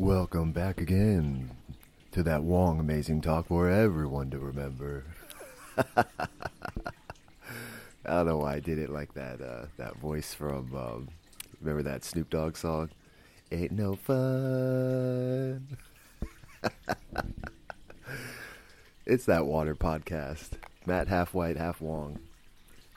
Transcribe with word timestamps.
Welcome 0.00 0.52
back 0.52 0.80
again 0.80 1.50
to 2.12 2.22
that 2.22 2.42
Wong 2.42 2.80
Amazing 2.80 3.20
Talk 3.20 3.48
for 3.48 3.68
everyone 3.68 4.30
to 4.30 4.38
remember. 4.38 5.04
I 5.76 6.04
don't 8.06 8.26
know 8.26 8.38
why 8.38 8.54
I 8.54 8.60
did 8.60 8.78
it 8.78 8.88
like 8.88 9.12
that. 9.12 9.42
Uh, 9.42 9.66
that 9.76 9.98
voice 9.98 10.32
from 10.32 10.74
um, 10.74 11.08
remember 11.60 11.82
that 11.82 12.02
Snoop 12.04 12.30
Dogg 12.30 12.56
song? 12.56 12.88
Ain't 13.52 13.72
no 13.72 13.94
fun. 13.94 15.76
it's 19.04 19.26
that 19.26 19.44
water 19.44 19.74
podcast. 19.74 20.52
Matt 20.86 21.08
half 21.08 21.34
white, 21.34 21.58
half 21.58 21.82
Wong. 21.82 22.20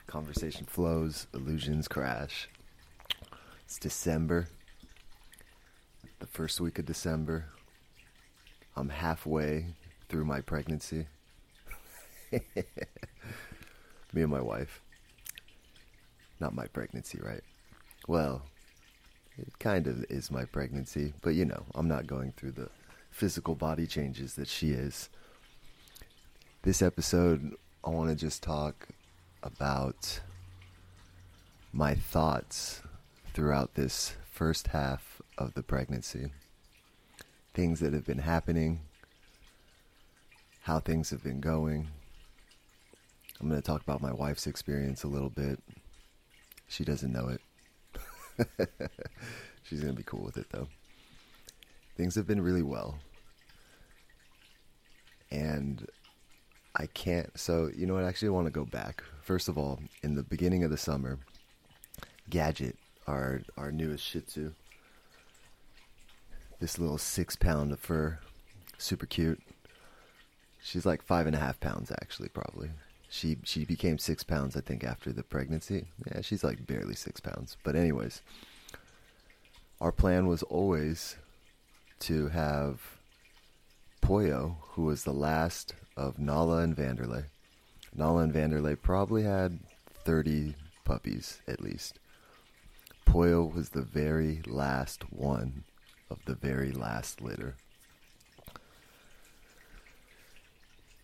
Conversation 0.07 0.65
flows, 0.65 1.27
illusions 1.33 1.89
crash. 1.89 2.47
It's 3.65 3.77
December 3.77 4.47
first 6.33 6.59
week 6.59 6.79
of 6.79 6.85
December. 6.87 7.45
I'm 8.75 8.89
halfway 8.89 9.67
through 10.09 10.25
my 10.25 10.41
pregnancy. 10.41 11.05
Me 12.31 12.41
and 14.23 14.31
my 14.31 14.41
wife. 14.41 14.81
Not 16.39 16.55
my 16.55 16.65
pregnancy, 16.65 17.19
right? 17.23 17.43
Well, 18.07 18.41
it 19.37 19.59
kind 19.59 19.85
of 19.85 20.05
is 20.09 20.31
my 20.31 20.45
pregnancy, 20.45 21.13
but 21.21 21.35
you 21.35 21.45
know, 21.45 21.65
I'm 21.75 21.87
not 21.87 22.07
going 22.07 22.33
through 22.35 22.53
the 22.53 22.69
physical 23.11 23.53
body 23.53 23.85
changes 23.85 24.33
that 24.33 24.47
she 24.47 24.71
is. 24.71 25.09
This 26.63 26.81
episode, 26.81 27.53
I 27.83 27.91
want 27.91 28.09
to 28.09 28.15
just 28.15 28.41
talk 28.41 28.87
about 29.43 30.19
my 31.71 31.93
thoughts 31.93 32.81
throughout 33.35 33.75
this 33.75 34.15
first 34.31 34.67
half 34.67 35.12
of 35.37 35.53
the 35.53 35.63
pregnancy, 35.63 36.31
things 37.53 37.79
that 37.79 37.93
have 37.93 38.05
been 38.05 38.19
happening, 38.19 38.81
how 40.61 40.79
things 40.79 41.09
have 41.09 41.23
been 41.23 41.39
going. 41.39 41.87
I'm 43.39 43.49
going 43.49 43.61
to 43.61 43.65
talk 43.65 43.81
about 43.81 44.01
my 44.01 44.13
wife's 44.13 44.47
experience 44.47 45.03
a 45.03 45.07
little 45.07 45.29
bit. 45.29 45.59
She 46.67 46.83
doesn't 46.83 47.11
know 47.11 47.29
it. 47.29 47.41
She's 49.63 49.81
going 49.81 49.93
to 49.93 49.97
be 49.97 50.03
cool 50.03 50.23
with 50.23 50.37
it 50.37 50.47
though. 50.51 50.67
Things 51.97 52.15
have 52.15 52.27
been 52.27 52.41
really 52.41 52.63
well. 52.63 52.99
And 55.31 55.87
I 56.75 56.87
can't. 56.87 57.37
So, 57.37 57.69
you 57.75 57.85
know 57.85 57.93
what? 57.93 58.03
I 58.03 58.07
actually 58.07 58.29
want 58.29 58.47
to 58.47 58.51
go 58.51 58.65
back. 58.65 59.03
First 59.21 59.47
of 59.47 59.57
all, 59.57 59.79
in 60.01 60.15
the 60.15 60.23
beginning 60.23 60.63
of 60.63 60.71
the 60.71 60.77
summer, 60.77 61.19
Gadget, 62.29 62.77
our 63.07 63.41
our 63.57 63.71
newest 63.71 64.03
Shih 64.05 64.21
Tzu, 64.21 64.53
this 66.59 66.79
little 66.79 66.97
six 66.97 67.35
pound 67.35 67.71
of 67.71 67.79
fur. 67.79 68.19
Super 68.77 69.05
cute. 69.05 69.41
She's 70.61 70.85
like 70.85 71.01
five 71.01 71.27
and 71.27 71.35
a 71.35 71.39
half 71.39 71.59
pounds 71.59 71.91
actually, 71.91 72.29
probably. 72.29 72.69
She 73.09 73.37
she 73.43 73.65
became 73.65 73.97
six 73.97 74.23
pounds, 74.23 74.55
I 74.57 74.61
think, 74.61 74.83
after 74.83 75.11
the 75.11 75.23
pregnancy. 75.23 75.85
Yeah, 76.07 76.21
she's 76.21 76.43
like 76.43 76.65
barely 76.65 76.95
six 76.95 77.19
pounds. 77.19 77.57
But 77.63 77.75
anyways, 77.75 78.21
our 79.79 79.91
plan 79.91 80.27
was 80.27 80.43
always 80.43 81.17
to 81.99 82.29
have 82.29 82.81
Poyo, 84.01 84.55
who 84.71 84.83
was 84.83 85.03
the 85.03 85.13
last 85.13 85.75
of 85.95 86.19
Nala 86.19 86.57
and 86.57 86.75
Vanderlei. 86.75 87.25
Nala 87.95 88.23
and 88.23 88.33
Vanderlei 88.33 88.81
probably 88.81 89.23
had 89.23 89.59
30 90.03 90.55
puppies 90.83 91.41
at 91.47 91.61
least. 91.61 91.99
Poyo 93.05 93.53
was 93.53 93.69
the 93.69 93.81
very 93.81 94.41
last 94.45 95.11
one 95.11 95.63
of 96.13 96.23
the 96.25 96.35
very 96.35 96.71
last 96.71 97.21
litter. 97.21 97.55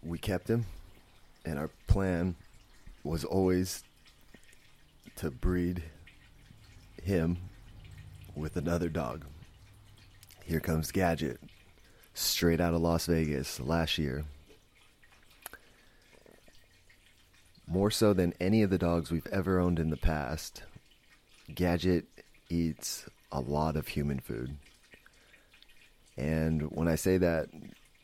We 0.03 0.19
kept 0.19 0.47
him, 0.47 0.65
and 1.43 1.57
our 1.57 1.71
plan 1.87 2.35
was 3.03 3.25
always 3.25 3.83
to 5.15 5.31
breed 5.31 5.83
him 7.01 7.37
with 8.35 8.55
another 8.55 8.87
dog. 8.87 9.25
Here 10.45 10.59
comes 10.59 10.91
Gadget, 10.91 11.41
straight 12.13 12.61
out 12.61 12.75
of 12.75 12.81
Las 12.81 13.07
Vegas 13.07 13.59
last 13.59 13.97
year. 13.97 14.25
More 17.67 17.91
so 17.91 18.13
than 18.13 18.33
any 18.39 18.61
of 18.61 18.69
the 18.69 18.77
dogs 18.77 19.11
we've 19.11 19.27
ever 19.27 19.59
owned 19.59 19.79
in 19.79 19.89
the 19.89 19.97
past, 19.97 20.63
Gadget 21.53 22.05
eats 22.49 23.07
a 23.31 23.39
lot 23.39 23.75
of 23.75 23.89
human 23.89 24.19
food. 24.19 24.57
And 26.19 26.63
when 26.71 26.89
I 26.89 26.95
say 26.95 27.17
that, 27.17 27.47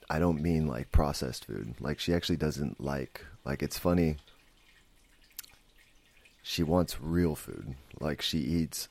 I 0.10 0.20
don't 0.20 0.42
mean 0.42 0.68
like 0.68 0.92
processed 0.92 1.46
food. 1.46 1.76
Like 1.82 2.00
she 2.00 2.14
actually 2.14 2.38
doesn't 2.38 2.80
like 2.80 3.26
like 3.44 3.62
it's 3.62 3.78
funny. 3.78 4.18
She 6.42 6.64
wants 6.64 7.02
real 7.02 7.36
food. 7.36 7.76
Like 8.00 8.22
she 8.22 8.38
eats 8.38 8.88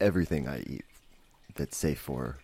everything 0.00 0.46
I 0.46 0.60
eat 0.60 0.84
that's 1.56 1.76
safe 1.76 1.98
for 1.98 2.20
her. 2.20 2.38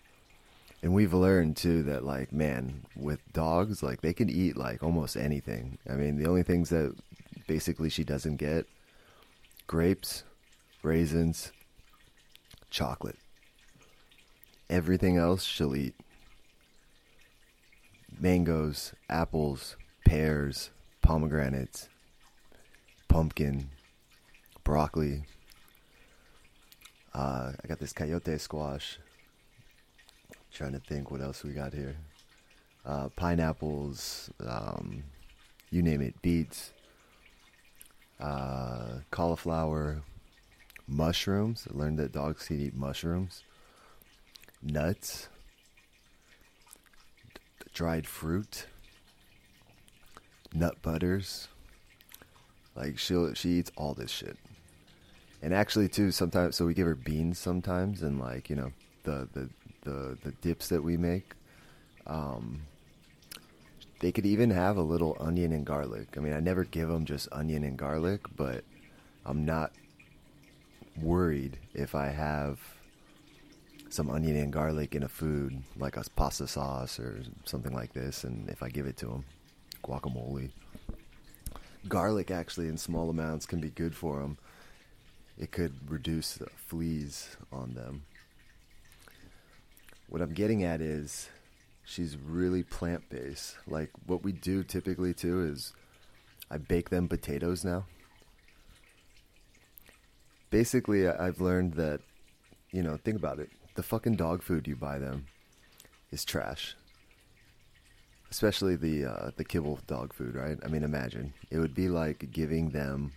And 0.82 0.92
we've 0.92 1.14
learned 1.14 1.56
too 1.56 1.84
that 1.84 2.04
like 2.04 2.32
man, 2.32 2.84
with 2.96 3.20
dogs, 3.32 3.82
like 3.82 4.00
they 4.00 4.12
can 4.12 4.28
eat 4.28 4.56
like 4.56 4.82
almost 4.82 5.16
anything. 5.16 5.78
I 5.88 5.94
mean, 5.94 6.16
the 6.16 6.28
only 6.28 6.42
things 6.42 6.70
that 6.70 6.96
basically 7.46 7.90
she 7.90 8.02
doesn't 8.02 8.36
get 8.36 8.66
grapes, 9.68 10.24
raisins, 10.82 11.52
chocolate. 12.70 13.18
Everything 14.68 15.16
else 15.16 15.44
she'll 15.44 15.76
eat 15.76 15.94
mangoes, 18.20 18.92
apples, 19.08 19.76
pears, 20.04 20.70
pomegranates, 21.02 21.88
pumpkin, 23.08 23.70
broccoli. 24.64 25.24
Uh, 27.14 27.52
I 27.62 27.68
got 27.68 27.78
this 27.78 27.92
coyote 27.92 28.38
squash. 28.38 28.98
Trying 30.52 30.72
to 30.72 30.80
think 30.80 31.10
what 31.10 31.20
else 31.20 31.44
we 31.44 31.52
got 31.52 31.72
here. 31.72 31.96
Uh, 32.84 33.08
pineapples, 33.10 34.30
um, 34.46 35.04
you 35.70 35.82
name 35.82 36.00
it, 36.00 36.20
beets, 36.22 36.72
uh, 38.20 39.00
cauliflower, 39.10 40.02
mushrooms. 40.86 41.68
I 41.70 41.76
learned 41.76 41.98
that 41.98 42.12
dogs 42.12 42.46
can 42.46 42.60
eat 42.60 42.74
mushrooms, 42.74 43.44
nuts, 44.62 45.28
dried 47.78 48.08
fruit, 48.08 48.66
nut 50.52 50.82
butters. 50.82 51.46
Like 52.74 52.98
she 52.98 53.14
she 53.34 53.50
eats 53.50 53.70
all 53.76 53.94
this 53.94 54.10
shit. 54.10 54.36
And 55.42 55.54
actually 55.54 55.88
too 55.88 56.10
sometimes 56.10 56.56
so 56.56 56.66
we 56.66 56.74
give 56.74 56.88
her 56.88 56.96
beans 56.96 57.38
sometimes 57.38 58.02
and 58.02 58.18
like, 58.18 58.50
you 58.50 58.56
know, 58.56 58.72
the 59.04 59.28
the 59.32 59.48
the, 59.84 60.18
the 60.24 60.32
dips 60.42 60.68
that 60.70 60.82
we 60.82 60.96
make. 60.96 61.34
Um 62.08 62.62
they 64.00 64.10
could 64.10 64.26
even 64.26 64.50
have 64.50 64.76
a 64.76 64.82
little 64.82 65.16
onion 65.20 65.52
and 65.52 65.64
garlic. 65.64 66.16
I 66.16 66.20
mean, 66.20 66.32
I 66.32 66.40
never 66.40 66.64
give 66.64 66.88
them 66.88 67.04
just 67.04 67.28
onion 67.30 67.62
and 67.62 67.78
garlic, 67.78 68.22
but 68.36 68.64
I'm 69.24 69.44
not 69.44 69.70
worried 71.00 71.58
if 71.74 71.94
I 71.94 72.08
have 72.08 72.58
some 73.90 74.10
onion 74.10 74.36
and 74.36 74.52
garlic 74.52 74.94
in 74.94 75.02
a 75.02 75.08
food, 75.08 75.62
like 75.76 75.96
a 75.96 76.04
pasta 76.14 76.46
sauce 76.46 76.98
or 76.98 77.22
something 77.44 77.72
like 77.72 77.92
this, 77.92 78.24
and 78.24 78.48
if 78.48 78.62
I 78.62 78.68
give 78.68 78.86
it 78.86 78.96
to 78.98 79.06
them, 79.06 79.24
guacamole. 79.82 80.50
Garlic, 81.88 82.30
actually, 82.30 82.68
in 82.68 82.76
small 82.76 83.08
amounts, 83.08 83.46
can 83.46 83.60
be 83.60 83.70
good 83.70 83.94
for 83.94 84.20
them. 84.20 84.36
It 85.38 85.52
could 85.52 85.90
reduce 85.90 86.34
the 86.34 86.48
fleas 86.66 87.36
on 87.52 87.74
them. 87.74 88.02
What 90.08 90.20
I'm 90.20 90.34
getting 90.34 90.64
at 90.64 90.80
is 90.80 91.28
she's 91.84 92.16
really 92.16 92.62
plant 92.62 93.08
based. 93.08 93.56
Like, 93.66 93.90
what 94.06 94.22
we 94.22 94.32
do 94.32 94.64
typically, 94.64 95.14
too, 95.14 95.44
is 95.44 95.72
I 96.50 96.58
bake 96.58 96.90
them 96.90 97.08
potatoes 97.08 97.64
now. 97.64 97.86
Basically, 100.50 101.08
I've 101.08 101.40
learned 101.40 101.74
that, 101.74 102.00
you 102.70 102.82
know, 102.82 102.96
think 102.96 103.16
about 103.16 103.38
it 103.38 103.50
the 103.78 103.82
fucking 103.84 104.16
dog 104.16 104.42
food 104.42 104.66
you 104.66 104.74
buy 104.74 104.98
them 104.98 105.26
is 106.10 106.24
trash. 106.24 106.74
Especially 108.28 108.74
the 108.74 109.04
uh, 109.04 109.30
the 109.36 109.44
kibble 109.44 109.78
dog 109.86 110.12
food, 110.12 110.34
right? 110.34 110.58
I 110.64 110.66
mean, 110.66 110.82
imagine 110.82 111.32
it 111.48 111.60
would 111.60 111.76
be 111.76 111.88
like 111.88 112.32
giving 112.32 112.70
them. 112.70 113.12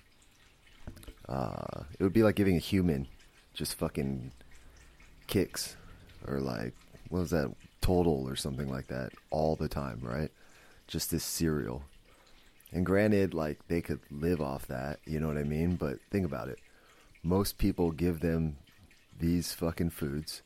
Uh, 1.28 1.86
it 1.98 2.04
would 2.04 2.14
be 2.14 2.22
like 2.22 2.36
giving 2.36 2.58
a 2.58 2.60
human 2.60 3.08
just 3.56 3.74
fucking 3.74 4.32
Kix 5.28 5.78
or 6.28 6.40
like 6.40 6.76
what 7.10 7.22
was 7.22 7.32
that 7.32 7.52
total 7.82 8.30
or 8.30 8.36
something 8.36 8.70
like 8.70 8.86
that 8.88 9.14
all 9.32 9.56
the 9.56 9.68
time, 9.68 10.00
right? 10.04 10.30
Just 10.86 11.10
this 11.10 11.24
cereal. 11.24 11.82
And 12.72 12.86
granted, 12.86 13.34
like 13.34 13.68
they 13.68 13.82
could 13.82 14.02
live 14.12 14.42
off 14.42 14.68
that, 14.68 15.00
you 15.08 15.20
know 15.20 15.28
what 15.28 15.40
I 15.40 15.44
mean? 15.44 15.76
But 15.76 15.98
think 16.12 16.24
about 16.24 16.50
it. 16.50 16.60
Most 17.24 17.58
people 17.58 17.92
give 17.92 18.20
them 18.20 18.58
these 19.18 19.54
fucking 19.54 19.92
foods 19.92 20.44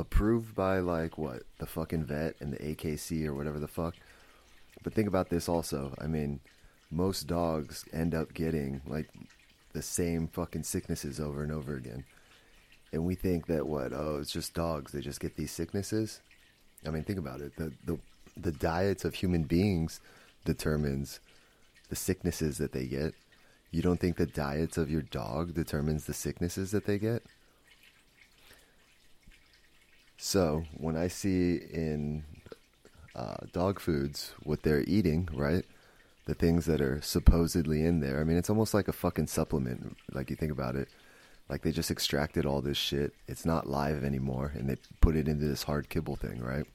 approved 0.00 0.54
by 0.54 0.78
like 0.78 1.18
what 1.18 1.42
the 1.58 1.66
fucking 1.66 2.04
vet 2.04 2.34
and 2.40 2.52
the 2.52 2.58
AKC 2.58 3.26
or 3.26 3.34
whatever 3.34 3.58
the 3.58 3.68
fuck. 3.68 3.94
But 4.82 4.94
think 4.94 5.06
about 5.06 5.28
this 5.28 5.48
also. 5.48 5.94
I 6.00 6.06
mean, 6.06 6.40
most 6.90 7.26
dogs 7.26 7.84
end 7.92 8.14
up 8.14 8.32
getting 8.32 8.80
like 8.86 9.08
the 9.72 9.82
same 9.82 10.26
fucking 10.26 10.64
sicknesses 10.64 11.20
over 11.20 11.42
and 11.42 11.52
over 11.52 11.76
again. 11.76 12.04
And 12.92 13.04
we 13.04 13.14
think 13.14 13.46
that 13.46 13.66
what, 13.66 13.92
oh, 13.92 14.18
it's 14.20 14.32
just 14.32 14.54
dogs, 14.54 14.90
they 14.90 15.00
just 15.00 15.20
get 15.20 15.36
these 15.36 15.52
sicknesses. 15.52 16.20
I 16.86 16.90
mean, 16.90 17.04
think 17.04 17.18
about 17.18 17.40
it. 17.40 17.54
The 17.56 17.72
the 17.84 17.98
the 18.36 18.52
diets 18.52 19.04
of 19.04 19.14
human 19.14 19.42
beings 19.42 20.00
determines 20.44 21.20
the 21.90 21.96
sicknesses 21.96 22.56
that 22.58 22.72
they 22.72 22.86
get. 22.86 23.14
You 23.70 23.82
don't 23.82 24.00
think 24.00 24.16
the 24.16 24.26
diets 24.26 24.78
of 24.78 24.90
your 24.90 25.02
dog 25.02 25.54
determines 25.54 26.06
the 26.06 26.14
sicknesses 26.14 26.70
that 26.70 26.86
they 26.86 26.98
get? 26.98 27.22
So, 30.30 30.62
when 30.76 30.96
I 30.96 31.08
see 31.08 31.56
in 31.56 32.22
uh, 33.16 33.38
dog 33.52 33.80
foods 33.80 34.32
what 34.44 34.62
they're 34.62 34.84
eating, 34.86 35.28
right? 35.32 35.64
The 36.26 36.34
things 36.34 36.66
that 36.66 36.80
are 36.80 37.00
supposedly 37.02 37.84
in 37.84 37.98
there. 37.98 38.20
I 38.20 38.22
mean, 38.22 38.36
it's 38.36 38.48
almost 38.48 38.72
like 38.72 38.86
a 38.86 38.92
fucking 38.92 39.26
supplement. 39.26 39.96
Like 40.12 40.30
you 40.30 40.36
think 40.36 40.52
about 40.52 40.76
it, 40.76 40.88
like 41.48 41.62
they 41.62 41.72
just 41.72 41.90
extracted 41.90 42.46
all 42.46 42.60
this 42.60 42.78
shit. 42.78 43.12
It's 43.26 43.44
not 43.44 43.68
live 43.68 44.04
anymore, 44.04 44.52
and 44.54 44.70
they 44.70 44.76
put 45.00 45.16
it 45.16 45.26
into 45.26 45.46
this 45.46 45.64
hard 45.64 45.88
kibble 45.88 46.14
thing, 46.14 46.40
right? 46.40 46.66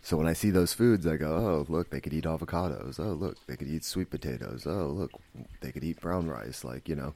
So 0.00 0.16
when 0.16 0.26
I 0.26 0.32
see 0.32 0.48
those 0.48 0.72
foods, 0.72 1.06
I 1.06 1.18
go, 1.18 1.36
oh, 1.36 1.66
look, 1.70 1.90
they 1.90 2.00
could 2.00 2.14
eat 2.14 2.24
avocados. 2.24 2.98
Oh, 2.98 3.12
look, 3.12 3.36
they 3.46 3.56
could 3.56 3.68
eat 3.68 3.84
sweet 3.84 4.08
potatoes. 4.08 4.66
Oh, 4.66 4.86
look, 4.86 5.10
they 5.60 5.70
could 5.70 5.84
eat 5.84 6.00
brown 6.00 6.28
rice. 6.28 6.64
Like, 6.64 6.88
you 6.88 6.96
know, 6.96 7.12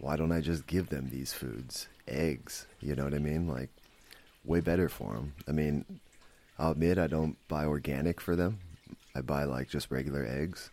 why 0.00 0.16
don't 0.16 0.32
I 0.32 0.40
just 0.40 0.66
give 0.66 0.88
them 0.88 1.10
these 1.10 1.32
foods? 1.32 1.88
Eggs, 2.08 2.66
you 2.80 2.96
know 2.96 3.04
what 3.04 3.14
I 3.14 3.18
mean? 3.18 3.46
Like, 3.46 3.68
way 4.44 4.60
better 4.60 4.88
for 4.88 5.14
them. 5.14 5.34
I 5.46 5.52
mean, 5.52 6.00
I'll 6.58 6.72
admit 6.72 6.98
I 6.98 7.06
don't 7.06 7.36
buy 7.48 7.66
organic 7.66 8.20
for 8.20 8.34
them. 8.34 8.58
I 9.14 9.20
buy 9.20 9.44
like 9.44 9.68
just 9.68 9.90
regular 9.90 10.26
eggs. 10.26 10.70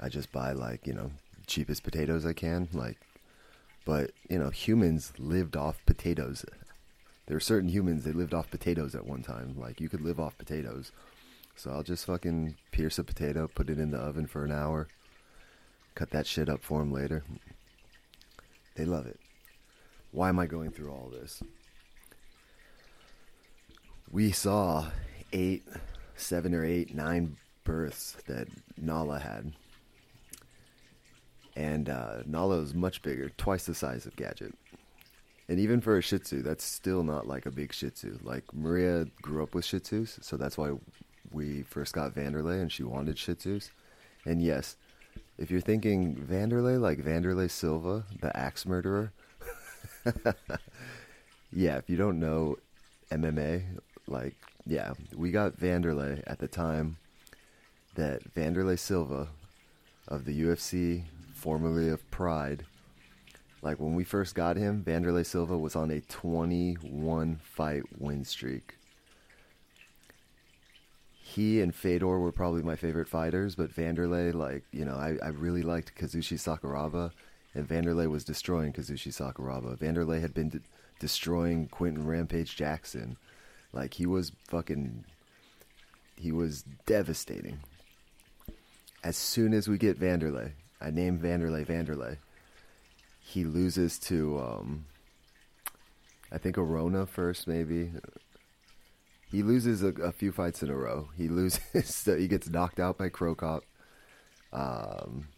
I 0.00 0.08
just 0.08 0.32
buy 0.32 0.52
like, 0.52 0.86
you 0.86 0.94
know, 0.94 1.10
cheapest 1.46 1.82
potatoes 1.82 2.24
I 2.24 2.32
can. 2.32 2.68
Like, 2.72 2.98
but, 3.84 4.12
you 4.28 4.38
know, 4.38 4.50
humans 4.50 5.12
lived 5.18 5.56
off 5.56 5.84
potatoes. 5.86 6.44
There 7.26 7.36
are 7.36 7.40
certain 7.40 7.68
humans 7.68 8.04
that 8.04 8.16
lived 8.16 8.34
off 8.34 8.50
potatoes 8.50 8.94
at 8.94 9.06
one 9.06 9.22
time. 9.22 9.54
Like, 9.58 9.80
you 9.80 9.88
could 9.88 10.00
live 10.00 10.20
off 10.20 10.38
potatoes. 10.38 10.92
So 11.56 11.70
I'll 11.70 11.82
just 11.82 12.06
fucking 12.06 12.56
pierce 12.70 12.98
a 12.98 13.04
potato, 13.04 13.48
put 13.48 13.70
it 13.70 13.78
in 13.78 13.90
the 13.90 13.98
oven 13.98 14.26
for 14.26 14.44
an 14.44 14.52
hour, 14.52 14.88
cut 15.94 16.10
that 16.10 16.26
shit 16.26 16.48
up 16.48 16.62
for 16.62 16.80
them 16.80 16.92
later. 16.92 17.24
They 18.74 18.84
love 18.84 19.06
it. 19.06 19.18
Why 20.10 20.28
am 20.28 20.38
I 20.38 20.46
going 20.46 20.70
through 20.70 20.90
all 20.90 21.10
this? 21.10 21.42
we 24.12 24.30
saw 24.30 24.90
eight, 25.32 25.66
seven 26.14 26.54
or 26.54 26.64
eight, 26.64 26.94
nine 26.94 27.36
births 27.64 28.16
that 28.26 28.46
Nala 28.76 29.18
had. 29.18 29.52
And 31.56 31.88
uh, 31.88 32.22
Nala 32.26 32.58
was 32.58 32.74
much 32.74 33.02
bigger, 33.02 33.30
twice 33.30 33.64
the 33.64 33.74
size 33.74 34.06
of 34.06 34.14
Gadget. 34.16 34.54
And 35.48 35.58
even 35.58 35.80
for 35.80 35.96
a 35.96 36.02
Shih 36.02 36.18
Tzu, 36.18 36.42
that's 36.42 36.64
still 36.64 37.02
not 37.02 37.26
like 37.26 37.46
a 37.46 37.50
big 37.50 37.72
Shih 37.72 37.90
Tzu. 37.90 38.18
Like 38.22 38.44
Maria 38.54 39.06
grew 39.20 39.42
up 39.42 39.54
with 39.54 39.64
Shih 39.64 39.80
Tzus, 39.80 40.22
so 40.22 40.36
that's 40.36 40.56
why 40.56 40.72
we 41.30 41.62
first 41.62 41.94
got 41.94 42.14
Vanderlei, 42.14 42.60
and 42.60 42.70
she 42.70 42.84
wanted 42.84 43.18
Shih 43.18 43.34
Tzus. 43.34 43.70
And 44.24 44.42
yes, 44.42 44.76
if 45.38 45.50
you're 45.50 45.60
thinking 45.60 46.16
Vanderlei, 46.16 46.80
like 46.80 47.04
Wanderlei 47.04 47.50
Silva, 47.50 48.04
the 48.20 48.36
axe 48.36 48.66
murderer, 48.66 49.12
yeah, 51.52 51.76
if 51.76 51.88
you 51.88 51.96
don't 51.96 52.20
know 52.20 52.58
MMA 53.10 53.62
like, 54.06 54.34
yeah, 54.66 54.94
we 55.16 55.30
got 55.30 55.58
Vanderlei 55.58 56.22
at 56.26 56.38
the 56.38 56.48
time 56.48 56.96
that 57.94 58.34
Wanderlei 58.34 58.78
Silva 58.78 59.28
of 60.08 60.24
the 60.24 60.42
UFC, 60.42 61.04
formerly 61.34 61.88
of 61.88 62.08
Pride, 62.10 62.64
like 63.62 63.78
when 63.78 63.94
we 63.94 64.04
first 64.04 64.34
got 64.34 64.56
him, 64.56 64.84
Wanderlei 64.84 65.24
Silva 65.24 65.56
was 65.56 65.76
on 65.76 65.90
a 65.90 66.00
21 66.00 67.40
fight 67.42 67.82
win 67.98 68.24
streak. 68.24 68.76
He 71.34 71.62
and 71.62 71.74
Fedor 71.74 72.18
were 72.18 72.30
probably 72.30 72.62
my 72.62 72.76
favorite 72.76 73.08
fighters, 73.08 73.54
but 73.54 73.74
Vanderlei, 73.74 74.34
like, 74.34 74.64
you 74.70 74.84
know, 74.84 74.96
I, 74.96 75.16
I 75.22 75.28
really 75.28 75.62
liked 75.62 75.94
Kazushi 75.94 76.36
Sakuraba, 76.36 77.10
and 77.54 77.66
Vanderlei 77.66 78.06
was 78.06 78.22
destroying 78.22 78.72
Kazushi 78.72 79.08
Sakuraba. 79.08 79.78
Vanderlei 79.78 80.20
had 80.20 80.34
been 80.34 80.50
de- 80.50 80.60
destroying 80.98 81.68
Quinton 81.68 82.06
Rampage 82.06 82.54
Jackson. 82.54 83.16
Like 83.72 83.94
he 83.94 84.04
was 84.04 84.32
fucking 84.48 85.04
he 86.16 86.32
was 86.32 86.64
devastating. 86.86 87.60
As 89.02 89.16
soon 89.16 89.54
as 89.54 89.68
we 89.68 89.78
get 89.78 89.98
Vanderlei, 89.98 90.52
I 90.80 90.90
name 90.90 91.18
Vanderlei 91.18 91.66
Vanderlei. 91.66 92.18
He 93.20 93.44
loses 93.44 93.98
to 94.00 94.38
um 94.38 94.84
I 96.30 96.38
think 96.38 96.58
Arona 96.58 97.06
first 97.06 97.48
maybe. 97.48 97.90
He 99.32 99.42
loses 99.42 99.82
a, 99.82 99.88
a 99.88 100.12
few 100.12 100.30
fights 100.30 100.62
in 100.62 100.70
a 100.70 100.76
row. 100.76 101.08
He 101.16 101.28
loses 101.28 102.04
he 102.04 102.28
gets 102.28 102.48
knocked 102.48 102.78
out 102.78 102.98
by 102.98 103.08
Cro 103.08 103.34
Cop. 103.34 103.64
Um 104.52 105.28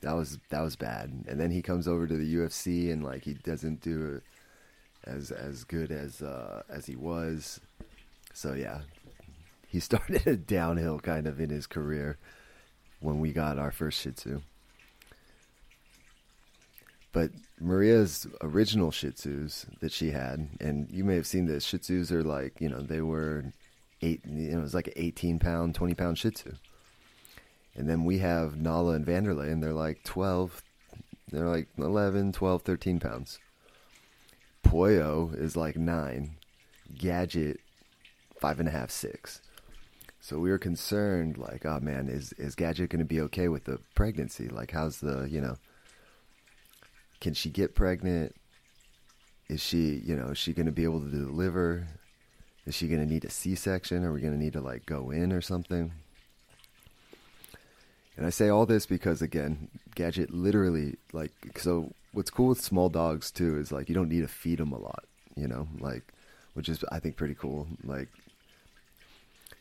that 0.00 0.14
was 0.14 0.38
that 0.50 0.60
was 0.60 0.76
bad. 0.76 1.24
And 1.28 1.40
then 1.40 1.50
he 1.50 1.62
comes 1.62 1.86
over 1.86 2.06
to 2.06 2.16
the 2.16 2.34
UFC 2.34 2.92
and 2.92 3.04
like 3.04 3.24
he 3.24 3.34
doesn't 3.34 3.80
do 3.80 4.20
as 5.04 5.30
as 5.30 5.64
good 5.64 5.90
as 5.90 6.22
uh, 6.22 6.62
as 6.68 6.86
he 6.86 6.96
was. 6.96 7.60
So 8.34 8.52
yeah, 8.54 8.80
he 9.66 9.80
started 9.88 10.26
a 10.26 10.36
downhill 10.36 10.98
kind 10.98 11.26
of 11.26 11.40
in 11.40 11.50
his 11.50 11.66
career 11.66 12.18
when 13.00 13.20
we 13.20 13.32
got 13.32 13.58
our 13.58 13.72
first 13.72 14.00
Shih 14.00 14.12
Tzu. 14.12 14.42
But 17.12 17.30
Maria's 17.60 18.26
original 18.40 18.90
Shih 18.90 19.10
Tzus 19.10 19.66
that 19.80 19.92
she 19.92 20.10
had, 20.10 20.48
and 20.60 20.90
you 20.90 21.04
may 21.04 21.14
have 21.14 21.26
seen 21.26 21.46
this, 21.46 21.64
Shih 21.64 21.78
Tzus 21.78 22.10
are 22.10 22.24
like 22.24 22.60
you 22.60 22.68
know 22.68 22.80
they 22.80 23.00
were 23.00 23.52
eight, 24.00 24.22
you 24.26 24.52
know 24.52 24.58
it 24.58 24.62
was 24.62 24.74
like 24.74 24.88
an 24.88 24.94
eighteen 24.96 25.38
pound, 25.38 25.74
twenty 25.74 25.94
pound 25.94 26.18
Shih 26.18 26.30
Tzu. 26.30 26.52
And 27.74 27.88
then 27.88 28.04
we 28.04 28.18
have 28.18 28.56
Nala 28.56 28.94
and 28.94 29.06
Vanderlei, 29.06 29.50
and 29.50 29.62
they're 29.62 29.72
like 29.72 30.02
12, 30.04 30.62
they're 31.30 31.48
like 31.48 31.68
11, 31.78 32.32
12, 32.32 32.62
13 32.62 33.00
pounds. 33.00 33.38
Pollo 34.62 35.32
is 35.34 35.56
like 35.56 35.76
nine. 35.76 36.36
Gadget, 36.94 37.60
five 38.38 38.60
and 38.60 38.68
a 38.68 38.72
half, 38.72 38.90
six. 38.90 39.40
So 40.20 40.38
we 40.38 40.50
were 40.50 40.58
concerned, 40.58 41.38
like, 41.38 41.64
oh 41.64 41.80
man, 41.80 42.08
is 42.08 42.32
is 42.34 42.54
Gadget 42.54 42.90
going 42.90 43.00
to 43.00 43.04
be 43.04 43.20
okay 43.22 43.48
with 43.48 43.64
the 43.64 43.80
pregnancy? 43.94 44.48
Like, 44.48 44.70
how's 44.70 45.00
the, 45.00 45.26
you 45.28 45.40
know, 45.40 45.56
can 47.22 47.34
she 47.34 47.50
get 47.50 47.76
pregnant? 47.76 48.34
Is 49.48 49.62
she, 49.62 50.02
you 50.04 50.16
know, 50.16 50.30
is 50.30 50.38
she 50.38 50.52
going 50.52 50.66
to 50.66 50.72
be 50.72 50.82
able 50.82 50.98
to 51.00 51.08
deliver? 51.08 51.86
Is 52.66 52.74
she 52.74 52.88
going 52.88 53.00
to 53.00 53.06
need 53.06 53.24
a 53.24 53.30
C 53.30 53.54
section? 53.54 54.04
Are 54.04 54.12
we 54.12 54.20
going 54.20 54.32
to 54.32 54.38
need 54.38 54.54
to 54.54 54.60
like 54.60 54.84
go 54.86 55.10
in 55.12 55.32
or 55.32 55.40
something? 55.40 55.92
And 58.16 58.26
I 58.26 58.30
say 58.30 58.48
all 58.48 58.66
this 58.66 58.86
because 58.86 59.22
again, 59.22 59.68
Gadget 59.94 60.34
literally 60.34 60.96
like 61.12 61.30
so 61.56 61.92
what's 62.12 62.28
cool 62.28 62.48
with 62.48 62.60
small 62.60 62.88
dogs 62.88 63.30
too 63.30 63.56
is 63.56 63.70
like 63.70 63.88
you 63.88 63.94
don't 63.94 64.08
need 64.08 64.22
to 64.22 64.28
feed 64.28 64.58
them 64.58 64.72
a 64.72 64.78
lot, 64.78 65.04
you 65.36 65.46
know, 65.46 65.68
like 65.78 66.12
which 66.54 66.68
is 66.68 66.84
I 66.90 66.98
think 66.98 67.14
pretty 67.14 67.36
cool. 67.36 67.68
Like 67.84 68.08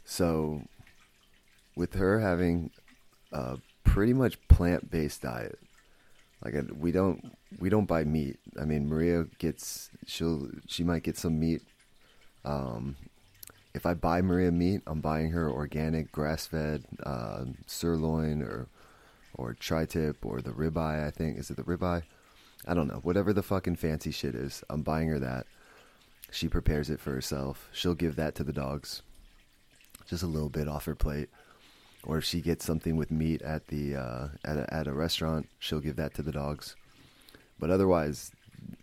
so 0.04 0.64
with 1.76 1.94
her 1.94 2.20
having 2.20 2.72
a 3.32 3.60
pretty 3.84 4.14
much 4.14 4.40
plant-based 4.48 5.22
diet. 5.22 5.60
Like 6.44 6.56
we 6.78 6.92
don't 6.92 7.38
we 7.60 7.70
don't 7.70 7.86
buy 7.86 8.04
meat. 8.04 8.38
I 8.60 8.66
mean, 8.66 8.88
Maria 8.88 9.26
gets 9.38 9.90
she'll 10.06 10.50
she 10.68 10.84
might 10.84 11.04
get 11.04 11.18
some 11.18 11.40
meat 11.40 11.62
um, 12.44 12.96
if 13.74 13.86
I 13.86 13.94
buy 13.94 14.22
Maria 14.22 14.52
meat, 14.52 14.82
I'm 14.88 15.02
buying 15.02 15.32
her 15.32 15.50
organic, 15.50 16.12
grass-fed 16.12 16.84
uh, 17.04 17.46
sirloin 17.68 18.42
or 18.42 18.68
or 19.34 19.54
tri-tip 19.54 20.26
or 20.26 20.42
the 20.42 20.52
ribeye. 20.52 21.06
I 21.06 21.12
think 21.12 21.38
is 21.38 21.50
it 21.50 21.58
the 21.58 21.64
ribeye? 21.64 22.04
I 22.68 22.74
don't 22.74 22.88
know. 22.88 23.00
Whatever 23.02 23.34
the 23.34 23.44
fucking 23.44 23.78
fancy 23.78 24.12
shit 24.12 24.36
is, 24.36 24.64
I'm 24.70 24.82
buying 24.82 25.08
her 25.08 25.20
that. 25.20 25.48
She 26.32 26.48
prepares 26.48 26.90
it 26.90 27.00
for 27.00 27.12
herself. 27.12 27.70
She'll 27.72 27.96
give 27.96 28.16
that 28.18 28.36
to 28.36 28.44
the 28.44 28.54
dogs, 28.54 29.02
just 30.08 30.24
a 30.24 30.28
little 30.28 30.50
bit 30.50 30.68
off 30.68 30.86
her 30.86 30.96
plate. 30.96 31.30
Or 32.04 32.18
if 32.18 32.24
she 32.24 32.42
gets 32.42 32.66
something 32.66 32.96
with 32.96 33.12
meat 33.12 33.42
at 33.42 33.68
the 33.68 33.96
uh, 33.96 34.28
at 34.44 34.58
a, 34.58 34.74
at 34.74 34.88
a 34.88 34.94
restaurant, 34.94 35.48
she'll 35.60 35.80
give 35.80 35.98
that 35.98 36.14
to 36.16 36.24
the 36.24 36.32
dogs. 36.32 36.76
But 37.60 37.70
otherwise, 37.70 38.32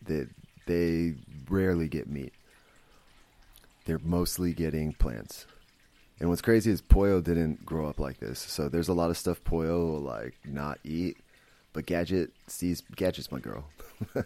they 0.02 0.26
they 0.66 1.14
rarely 1.48 1.88
get 1.88 2.08
meat 2.08 2.32
they're 3.88 3.98
mostly 4.04 4.52
getting 4.52 4.92
plants. 4.92 5.46
And 6.20 6.28
what's 6.28 6.42
crazy 6.42 6.70
is 6.70 6.82
Pollo 6.82 7.22
didn't 7.22 7.64
grow 7.64 7.88
up 7.88 7.98
like 7.98 8.20
this. 8.20 8.38
So 8.38 8.68
there's 8.68 8.88
a 8.88 8.92
lot 8.92 9.08
of 9.08 9.16
stuff 9.16 9.42
Pollo 9.44 9.86
will 9.86 10.00
like 10.00 10.34
not 10.44 10.78
eat. 10.84 11.16
But 11.72 11.86
Gadget 11.86 12.30
sees 12.46 12.82
Gadget's 12.96 13.32
my 13.32 13.38
girl. 13.38 13.64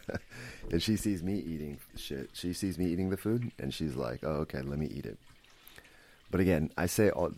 and 0.71 0.83
she 0.83 0.97
sees 0.97 1.23
me 1.23 1.35
eating 1.35 1.79
shit. 1.97 2.31
She 2.33 2.53
sees 2.53 2.77
me 2.77 2.87
eating 2.87 3.11
the 3.11 3.17
food, 3.17 3.53
and 3.59 3.73
she's 3.73 3.95
like, 3.95 4.21
"Oh, 4.23 4.43
okay, 4.43 4.63
let 4.63 4.79
me 4.79 4.87
eat 4.87 5.07
it." 5.07 5.19
But 6.31 6.41
again, 6.41 6.71
I 6.77 6.87
say 6.87 7.11
all 7.11 7.33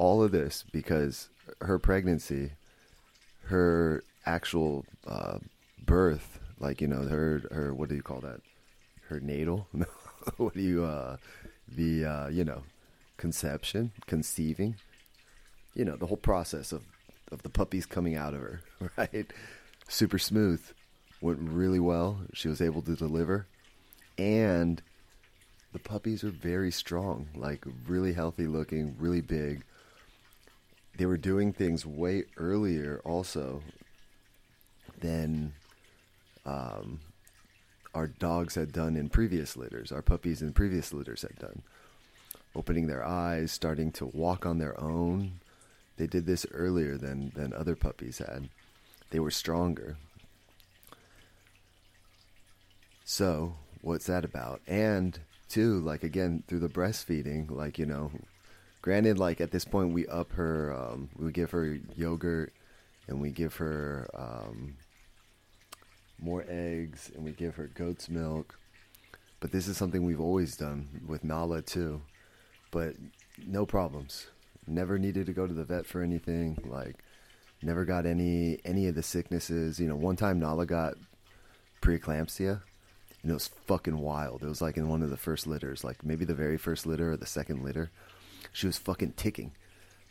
all 0.00 0.22
of 0.22 0.32
this 0.32 0.64
because 0.72 1.28
her 1.60 1.78
pregnancy, 1.78 2.52
her 3.44 4.02
actual 4.24 4.86
uh, 5.06 5.36
birth, 5.84 6.40
like 6.58 6.80
you 6.80 6.88
know, 6.88 7.02
her 7.02 7.42
her 7.52 7.74
what 7.74 7.90
do 7.90 7.94
you 7.94 8.02
call 8.02 8.20
that? 8.20 8.40
Her 9.08 9.20
natal? 9.20 9.68
what 10.38 10.54
do 10.54 10.62
you 10.62 10.84
uh, 10.84 11.18
the 11.68 12.06
uh, 12.06 12.28
you 12.28 12.44
know, 12.44 12.62
conception, 13.18 13.92
conceiving, 14.06 14.76
you 15.74 15.84
know, 15.84 15.96
the 15.96 16.06
whole 16.06 16.16
process 16.16 16.72
of 16.72 16.82
of 17.30 17.42
the 17.42 17.50
puppies 17.50 17.84
coming 17.84 18.16
out 18.16 18.32
of 18.32 18.40
her, 18.40 18.60
right? 18.96 19.30
Super 19.86 20.18
smooth, 20.18 20.62
went 21.20 21.40
really 21.40 21.78
well. 21.78 22.20
She 22.32 22.48
was 22.48 22.62
able 22.62 22.80
to 22.82 22.96
deliver, 22.96 23.46
and 24.16 24.80
the 25.74 25.78
puppies 25.78 26.24
are 26.24 26.30
very 26.30 26.72
strong, 26.72 27.28
like 27.36 27.66
really 27.86 28.14
healthy 28.14 28.46
looking, 28.46 28.96
really 28.98 29.20
big. 29.20 29.62
They 31.00 31.06
were 31.06 31.16
doing 31.16 31.54
things 31.54 31.86
way 31.86 32.24
earlier, 32.36 33.00
also, 33.06 33.62
than 35.00 35.54
um, 36.44 37.00
our 37.94 38.06
dogs 38.06 38.54
had 38.54 38.70
done 38.70 38.98
in 38.98 39.08
previous 39.08 39.56
litters, 39.56 39.92
our 39.92 40.02
puppies 40.02 40.42
in 40.42 40.52
previous 40.52 40.92
litters 40.92 41.22
had 41.22 41.38
done. 41.38 41.62
Opening 42.54 42.86
their 42.86 43.02
eyes, 43.02 43.50
starting 43.50 43.92
to 43.92 44.10
walk 44.12 44.44
on 44.44 44.58
their 44.58 44.78
own. 44.78 45.40
They 45.96 46.06
did 46.06 46.26
this 46.26 46.44
earlier 46.52 46.98
than, 46.98 47.32
than 47.34 47.54
other 47.54 47.76
puppies 47.76 48.18
had. 48.18 48.50
They 49.08 49.20
were 49.20 49.30
stronger. 49.30 49.96
So, 53.06 53.54
what's 53.80 54.04
that 54.04 54.26
about? 54.26 54.60
And, 54.66 55.18
too, 55.48 55.80
like, 55.80 56.04
again, 56.04 56.42
through 56.46 56.60
the 56.60 56.68
breastfeeding, 56.68 57.50
like, 57.50 57.78
you 57.78 57.86
know, 57.86 58.12
granted, 58.82 59.18
like, 59.18 59.40
at 59.40 59.50
this 59.50 59.64
point, 59.64 59.92
we 59.92 60.06
up 60.06 60.32
her, 60.32 60.74
um, 60.74 61.10
we 61.16 61.32
give 61.32 61.50
her 61.50 61.78
yogurt 61.96 62.52
and 63.08 63.20
we 63.20 63.30
give 63.30 63.56
her 63.56 64.08
um, 64.14 64.76
more 66.18 66.44
eggs, 66.48 67.10
and 67.14 67.24
we 67.24 67.32
give 67.32 67.56
her 67.56 67.66
goat's 67.66 68.08
milk. 68.08 68.58
But 69.40 69.52
this 69.52 69.68
is 69.68 69.76
something 69.76 70.04
we've 70.04 70.20
always 70.20 70.56
done 70.56 71.02
with 71.06 71.24
Nala 71.24 71.62
too. 71.62 72.02
But 72.70 72.94
no 73.44 73.66
problems. 73.66 74.28
Never 74.66 74.98
needed 74.98 75.26
to 75.26 75.32
go 75.32 75.46
to 75.46 75.54
the 75.54 75.64
vet 75.64 75.86
for 75.86 76.02
anything. 76.02 76.58
Like, 76.64 77.02
never 77.62 77.84
got 77.84 78.06
any 78.06 78.58
any 78.64 78.86
of 78.86 78.94
the 78.94 79.02
sicknesses. 79.02 79.80
You 79.80 79.88
know, 79.88 79.96
one 79.96 80.16
time 80.16 80.38
Nala 80.38 80.66
got 80.66 80.94
preeclampsia, 81.82 82.60
and 83.22 83.30
it 83.30 83.34
was 83.34 83.48
fucking 83.66 83.98
wild. 83.98 84.42
It 84.42 84.48
was 84.48 84.62
like 84.62 84.76
in 84.76 84.88
one 84.88 85.02
of 85.02 85.10
the 85.10 85.16
first 85.16 85.46
litters, 85.46 85.82
like 85.82 86.04
maybe 86.04 86.24
the 86.24 86.34
very 86.34 86.58
first 86.58 86.86
litter 86.86 87.12
or 87.12 87.16
the 87.16 87.26
second 87.26 87.64
litter. 87.64 87.90
She 88.52 88.66
was 88.66 88.78
fucking 88.78 89.12
ticking. 89.12 89.52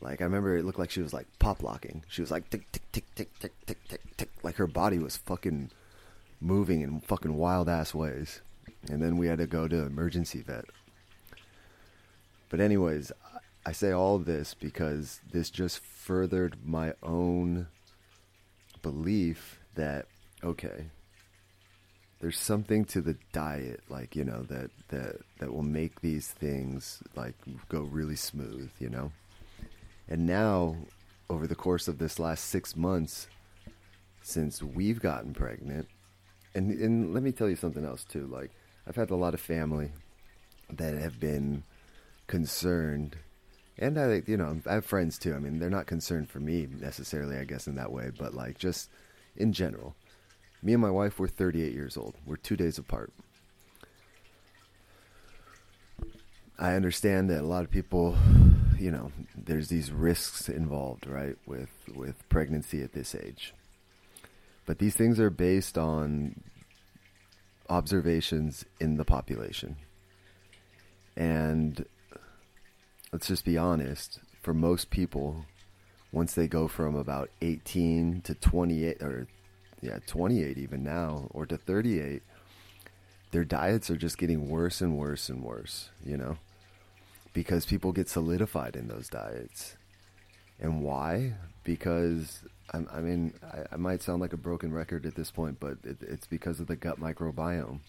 Like 0.01 0.21
I 0.21 0.23
remember, 0.23 0.55
it 0.55 0.65
looked 0.65 0.79
like 0.79 0.91
she 0.91 1.01
was 1.01 1.13
like 1.13 1.27
pop 1.39 1.61
locking. 1.61 2.03
She 2.07 2.21
was 2.21 2.31
like 2.31 2.49
tick 2.49 2.71
tick 2.71 2.83
tick 2.91 3.05
tick 3.15 3.39
tick 3.39 3.53
tick 3.65 3.77
tick 3.87 4.01
tick. 4.17 4.29
Like 4.43 4.55
her 4.55 4.67
body 4.67 4.99
was 4.99 5.17
fucking 5.17 5.71
moving 6.39 6.81
in 6.81 7.01
fucking 7.01 7.35
wild 7.35 7.67
ass 7.67 7.93
ways. 7.93 8.41
And 8.89 9.01
then 9.01 9.17
we 9.17 9.27
had 9.27 9.39
to 9.39 9.47
go 9.47 9.67
to 9.67 9.85
emergency 9.85 10.41
vet. 10.41 10.65
But 12.49 12.61
anyways, 12.61 13.11
I 13.65 13.73
say 13.73 13.91
all 13.91 14.17
this 14.19 14.53
because 14.53 15.19
this 15.31 15.49
just 15.49 15.79
furthered 15.79 16.57
my 16.63 16.93
own 17.03 17.67
belief 18.81 19.59
that 19.75 20.07
okay, 20.43 20.85
there's 22.19 22.37
something 22.37 22.83
to 22.85 23.01
the 23.01 23.15
diet 23.31 23.81
like, 23.89 24.15
you 24.15 24.25
know, 24.25 24.43
that 24.43 24.71
that 24.89 25.17
that 25.39 25.53
will 25.53 25.63
make 25.63 26.01
these 26.01 26.27
things 26.27 27.01
like 27.15 27.35
go 27.69 27.81
really 27.81 28.15
smooth, 28.15 28.69
you 28.79 28.89
know? 28.89 29.11
And 30.07 30.25
now 30.25 30.75
over 31.29 31.47
the 31.47 31.55
course 31.55 31.87
of 31.87 31.97
this 31.97 32.19
last 32.19 32.45
6 32.45 32.75
months 32.75 33.27
since 34.21 34.61
we've 34.61 34.99
gotten 34.99 35.33
pregnant, 35.33 35.87
and 36.53 36.71
and 36.71 37.13
let 37.13 37.23
me 37.23 37.31
tell 37.31 37.49
you 37.49 37.55
something 37.55 37.85
else 37.85 38.03
too. 38.03 38.27
Like 38.27 38.51
I've 38.85 38.95
had 38.95 39.11
a 39.11 39.15
lot 39.15 39.33
of 39.33 39.39
family 39.39 39.91
that 40.69 40.95
have 40.95 41.19
been 41.19 41.63
concerned, 42.27 43.15
and 43.77 43.97
I 43.97 44.23
you 44.27 44.35
know 44.35 44.59
I 44.65 44.73
have 44.73 44.85
friends 44.85 45.17
too. 45.17 45.33
I 45.35 45.39
mean 45.39 45.59
they're 45.59 45.69
not 45.69 45.87
concerned 45.87 46.29
for 46.29 46.39
me 46.39 46.67
necessarily, 46.79 47.37
I 47.37 47.45
guess 47.45 47.67
in 47.67 47.75
that 47.75 47.91
way, 47.91 48.11
but 48.17 48.33
like 48.33 48.57
just 48.57 48.89
in 49.37 49.53
general. 49.53 49.95
Me 50.61 50.73
and 50.73 50.81
my 50.81 50.89
wife 50.89 51.19
we're 51.19 51.27
38 51.27 51.73
years 51.73 51.95
old. 51.95 52.15
We're 52.25 52.35
two 52.35 52.57
days 52.57 52.77
apart. 52.77 53.13
I 56.57 56.73
understand 56.73 57.29
that 57.29 57.41
a 57.41 57.47
lot 57.47 57.63
of 57.63 57.71
people, 57.71 58.17
you 58.77 58.91
know, 58.91 59.13
there's 59.35 59.69
these 59.69 59.91
risks 59.91 60.49
involved, 60.49 61.07
right, 61.07 61.37
with 61.45 61.69
with 61.95 62.27
pregnancy 62.27 62.83
at 62.83 62.91
this 62.91 63.15
age. 63.15 63.53
But 64.65 64.79
these 64.79 64.93
things 64.93 65.19
are 65.19 65.29
based 65.29 65.77
on 65.77 66.43
observations 67.69 68.65
in 68.79 68.97
the 68.97 69.05
population. 69.05 69.77
And 71.15 71.85
let's 73.13 73.27
just 73.27 73.45
be 73.45 73.57
honest, 73.57 74.19
for 74.41 74.53
most 74.53 74.89
people, 74.89 75.45
once 76.11 76.33
they 76.33 76.47
go 76.47 76.67
from 76.67 76.95
about 76.95 77.29
18 77.41 78.21
to 78.21 78.33
28, 78.35 79.01
or 79.01 79.27
yeah, 79.81 79.99
28 80.07 80.57
even 80.57 80.83
now, 80.83 81.27
or 81.31 81.45
to 81.45 81.57
38, 81.57 82.21
their 83.31 83.45
diets 83.45 83.89
are 83.89 83.97
just 83.97 84.17
getting 84.17 84.49
worse 84.49 84.81
and 84.81 84.97
worse 84.97 85.29
and 85.29 85.43
worse, 85.43 85.89
you 86.03 86.17
know? 86.17 86.37
Because 87.33 87.65
people 87.65 87.91
get 87.91 88.09
solidified 88.09 88.75
in 88.75 88.87
those 88.87 89.07
diets. 89.07 89.75
And 90.59 90.81
why? 90.81 91.35
Because 91.63 92.43
I, 92.73 92.79
I 92.91 93.01
mean, 93.01 93.33
I, 93.43 93.73
I, 93.73 93.77
might 93.77 94.01
sound 94.01 94.21
like 94.21 94.33
a 94.33 94.37
broken 94.37 94.73
record 94.73 95.05
at 95.05 95.15
this 95.15 95.31
point, 95.31 95.59
but 95.59 95.77
it, 95.83 95.97
it's 96.01 96.27
because 96.27 96.59
of 96.59 96.67
the 96.67 96.75
gut 96.75 96.99
microbiome. 96.99 97.79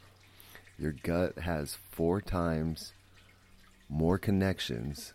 Your 0.79 0.93
gut 0.93 1.39
has 1.39 1.77
four 1.91 2.21
times 2.21 2.93
more 3.89 4.19
connections 4.19 5.15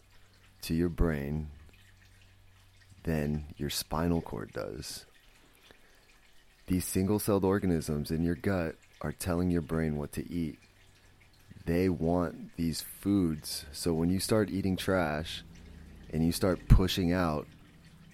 to 0.64 0.74
your 0.74 0.90
brain 0.90 1.48
than 3.04 3.46
your 3.58 3.70
spinal 3.70 4.22
cord 4.22 4.52
does. 4.52 5.06
These 6.68 6.86
single 6.86 7.20
celled 7.20 7.46
organisms 7.46 8.10
in 8.10 8.24
your 8.24 8.36
gut 8.36 8.76
are 9.02 9.12
telling 9.12 9.52
your 9.52 9.62
brain 9.62 9.98
what 9.98 10.12
to 10.14 10.32
eat. 10.32 10.58
They 11.66 11.90
want 11.90 12.56
these 12.58 12.82
foods. 12.82 13.66
So 13.72 13.94
when 13.94 14.10
you 14.10 14.20
start 14.20 14.50
eating 14.50 14.76
trash 14.76 15.44
and 16.12 16.26
you 16.26 16.32
start 16.32 16.68
pushing 16.68 17.12
out 17.12 17.48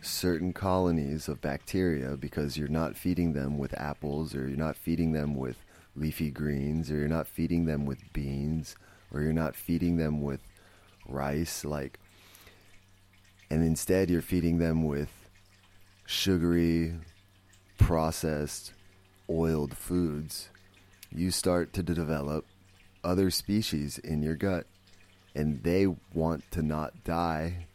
certain 0.01 0.51
colonies 0.51 1.27
of 1.27 1.41
bacteria 1.41 2.17
because 2.17 2.57
you're 2.57 2.67
not 2.67 2.97
feeding 2.97 3.33
them 3.33 3.57
with 3.57 3.73
apples 3.79 4.33
or 4.35 4.47
you're 4.47 4.57
not 4.57 4.75
feeding 4.75 5.11
them 5.11 5.35
with 5.35 5.57
leafy 5.95 6.31
greens 6.31 6.89
or 6.89 6.95
you're 6.95 7.07
not 7.07 7.27
feeding 7.27 7.65
them 7.65 7.85
with 7.85 7.99
beans 8.11 8.75
or 9.13 9.21
you're 9.21 9.31
not 9.31 9.55
feeding 9.55 9.97
them 9.97 10.21
with 10.21 10.39
rice 11.07 11.63
like 11.63 11.99
and 13.49 13.63
instead 13.63 14.09
you're 14.09 14.21
feeding 14.21 14.57
them 14.57 14.83
with 14.83 15.09
sugary 16.05 16.95
processed 17.81 18.73
oiled 19.29 19.75
foods 19.75 20.49
you 21.13 21.31
start 21.31 21.73
to 21.73 21.83
develop 21.83 22.45
other 23.03 23.29
species 23.29 23.97
in 23.97 24.21
your 24.21 24.35
gut 24.35 24.65
and 25.35 25.63
they 25.63 25.87
want 26.13 26.43
to 26.51 26.61
not 26.61 27.03
die 27.03 27.65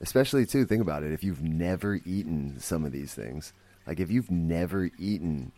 Especially 0.00 0.46
too, 0.46 0.64
think 0.64 0.80
about 0.80 1.02
it. 1.02 1.12
If 1.12 1.22
you've 1.22 1.42
never 1.42 2.00
eaten 2.06 2.58
some 2.58 2.84
of 2.84 2.92
these 2.92 3.14
things, 3.14 3.52
like 3.86 4.00
if 4.00 4.10
you've 4.10 4.30
never 4.30 4.90
eaten 4.98 5.52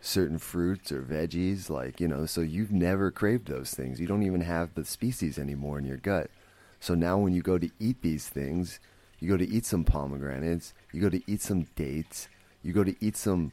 certain 0.00 0.38
fruits 0.38 0.92
or 0.92 1.02
veggies, 1.02 1.68
like 1.68 2.00
you 2.00 2.06
know, 2.06 2.26
so 2.26 2.42
you've 2.42 2.70
never 2.70 3.10
craved 3.10 3.48
those 3.48 3.72
things. 3.72 4.00
You 4.00 4.06
don't 4.06 4.22
even 4.22 4.42
have 4.42 4.74
the 4.74 4.84
species 4.84 5.38
anymore 5.38 5.78
in 5.78 5.84
your 5.84 5.96
gut. 5.96 6.30
So 6.78 6.94
now, 6.94 7.18
when 7.18 7.32
you 7.32 7.42
go 7.42 7.58
to 7.58 7.70
eat 7.80 8.02
these 8.02 8.28
things, 8.28 8.78
you 9.18 9.28
go 9.28 9.36
to 9.36 9.48
eat 9.48 9.64
some 9.64 9.82
pomegranates, 9.82 10.72
you 10.92 11.00
go 11.00 11.08
to 11.08 11.22
eat 11.26 11.42
some 11.42 11.64
dates, 11.74 12.28
you 12.66 12.72
go 12.72 12.84
to 12.84 12.96
eat 13.00 13.16
some 13.16 13.52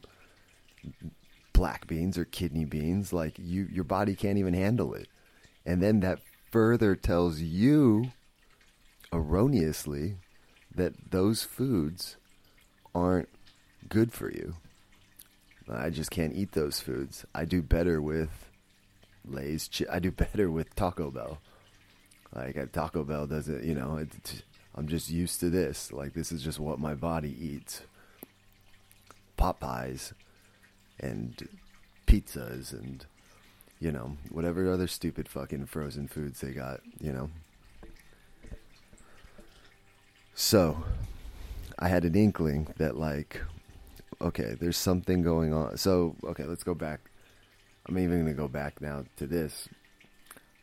black 1.52 1.86
beans 1.86 2.18
or 2.18 2.24
kidney 2.24 2.64
beans. 2.64 3.12
Like 3.12 3.38
you, 3.38 3.68
your 3.70 3.84
body 3.84 4.16
can't 4.16 4.38
even 4.38 4.54
handle 4.54 4.92
it, 4.92 5.08
and 5.64 5.80
then 5.80 6.00
that 6.00 6.18
further 6.50 6.96
tells 6.96 7.40
you 7.40 8.10
erroneously 9.12 10.16
that 10.74 11.12
those 11.12 11.44
foods 11.44 12.16
aren't 12.94 13.28
good 13.88 14.12
for 14.12 14.30
you. 14.30 14.56
I 15.70 15.90
just 15.90 16.10
can't 16.10 16.34
eat 16.34 16.52
those 16.52 16.80
foods. 16.80 17.24
I 17.34 17.44
do 17.44 17.62
better 17.62 18.02
with 18.02 18.50
Lay's. 19.24 19.70
I 19.90 20.00
do 20.00 20.10
better 20.24 20.50
with 20.50 20.74
Taco 20.74 21.10
Bell. 21.10 21.38
Like 22.34 22.56
uh, 22.56 22.66
Taco 22.72 23.04
Bell 23.04 23.28
doesn't, 23.28 23.62
you 23.62 23.74
know. 23.74 24.04
I'm 24.74 24.88
just 24.88 25.08
used 25.08 25.38
to 25.40 25.50
this. 25.50 25.92
Like 25.92 26.14
this 26.14 26.32
is 26.32 26.42
just 26.42 26.58
what 26.58 26.80
my 26.80 26.94
body 26.94 27.36
eats. 27.40 27.82
Popeyes 29.38 30.12
and 31.00 31.48
pizzas 32.06 32.72
and 32.72 33.06
you 33.80 33.90
know 33.90 34.16
whatever 34.30 34.70
other 34.70 34.86
stupid 34.86 35.28
fucking 35.28 35.66
frozen 35.66 36.08
foods 36.08 36.40
they 36.40 36.52
got. 36.52 36.80
You 37.00 37.12
know. 37.12 37.30
So, 40.36 40.82
I 41.78 41.86
had 41.86 42.04
an 42.04 42.16
inkling 42.16 42.66
that 42.78 42.96
like, 42.96 43.40
okay, 44.20 44.56
there's 44.58 44.76
something 44.76 45.22
going 45.22 45.52
on. 45.52 45.76
So, 45.76 46.16
okay, 46.24 46.42
let's 46.44 46.64
go 46.64 46.74
back. 46.74 47.00
I'm 47.86 47.98
even 47.98 48.26
to 48.26 48.32
go 48.32 48.48
back 48.48 48.80
now 48.80 49.04
to 49.16 49.26
this. 49.26 49.68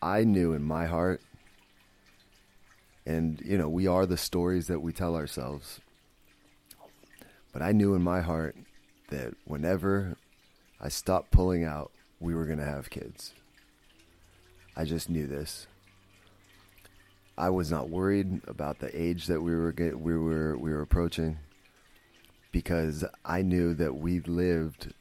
I 0.02 0.24
knew 0.24 0.54
in 0.54 0.64
my 0.64 0.88
heart, 0.88 1.22
and 3.06 3.40
you 3.46 3.58
know, 3.58 3.70
we 3.70 3.88
are 3.88 4.06
the 4.06 4.18
stories 4.18 4.68
that 4.68 4.82
we 4.82 4.92
tell 4.92 5.16
ourselves. 5.16 5.80
But 7.52 7.62
I 7.62 7.72
knew 7.72 7.96
in 7.96 8.02
my 8.02 8.22
heart 8.22 8.56
that 9.10 9.34
whenever 9.46 10.18
I 10.80 10.90
stopped 10.90 11.32
pulling 11.32 11.64
out, 11.64 11.92
we 12.20 12.34
were 12.34 12.46
going 12.46 12.60
to 12.60 12.66
have 12.66 12.90
kids. 12.90 13.34
I 14.76 14.86
just 14.86 15.10
knew 15.10 15.28
this. 15.28 15.68
I 17.38 17.50
was 17.50 17.72
not 17.72 17.90
worried 17.90 18.42
about 18.48 18.80
the 18.80 18.96
age 19.00 19.28
that 19.28 19.42
we 19.42 19.56
were 19.56 19.72
get, 19.72 20.00
we 20.00 20.16
were 20.18 20.58
we 20.58 20.72
were 20.72 20.82
approaching 20.82 21.40
because 22.52 23.04
I 23.26 23.42
knew 23.42 23.74
that 23.76 23.96
we 23.96 24.20
lived 24.20 24.94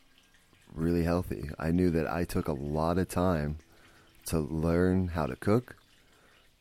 really 0.74 1.04
healthy. 1.04 1.50
I 1.58 1.70
knew 1.70 1.90
that 1.90 2.10
I 2.10 2.24
took 2.24 2.48
a 2.48 2.52
lot 2.52 2.98
of 2.98 3.08
time 3.08 3.58
to 4.26 4.38
learn 4.38 5.08
how 5.08 5.26
to 5.26 5.36
cook, 5.36 5.76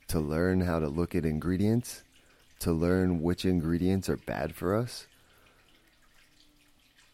to 0.07 0.19
learn 0.19 0.61
how 0.61 0.79
to 0.79 0.87
look 0.87 1.15
at 1.15 1.25
ingredients, 1.25 2.03
to 2.59 2.71
learn 2.71 3.21
which 3.21 3.45
ingredients 3.45 4.09
are 4.09 4.17
bad 4.17 4.55
for 4.55 4.75
us. 4.75 5.07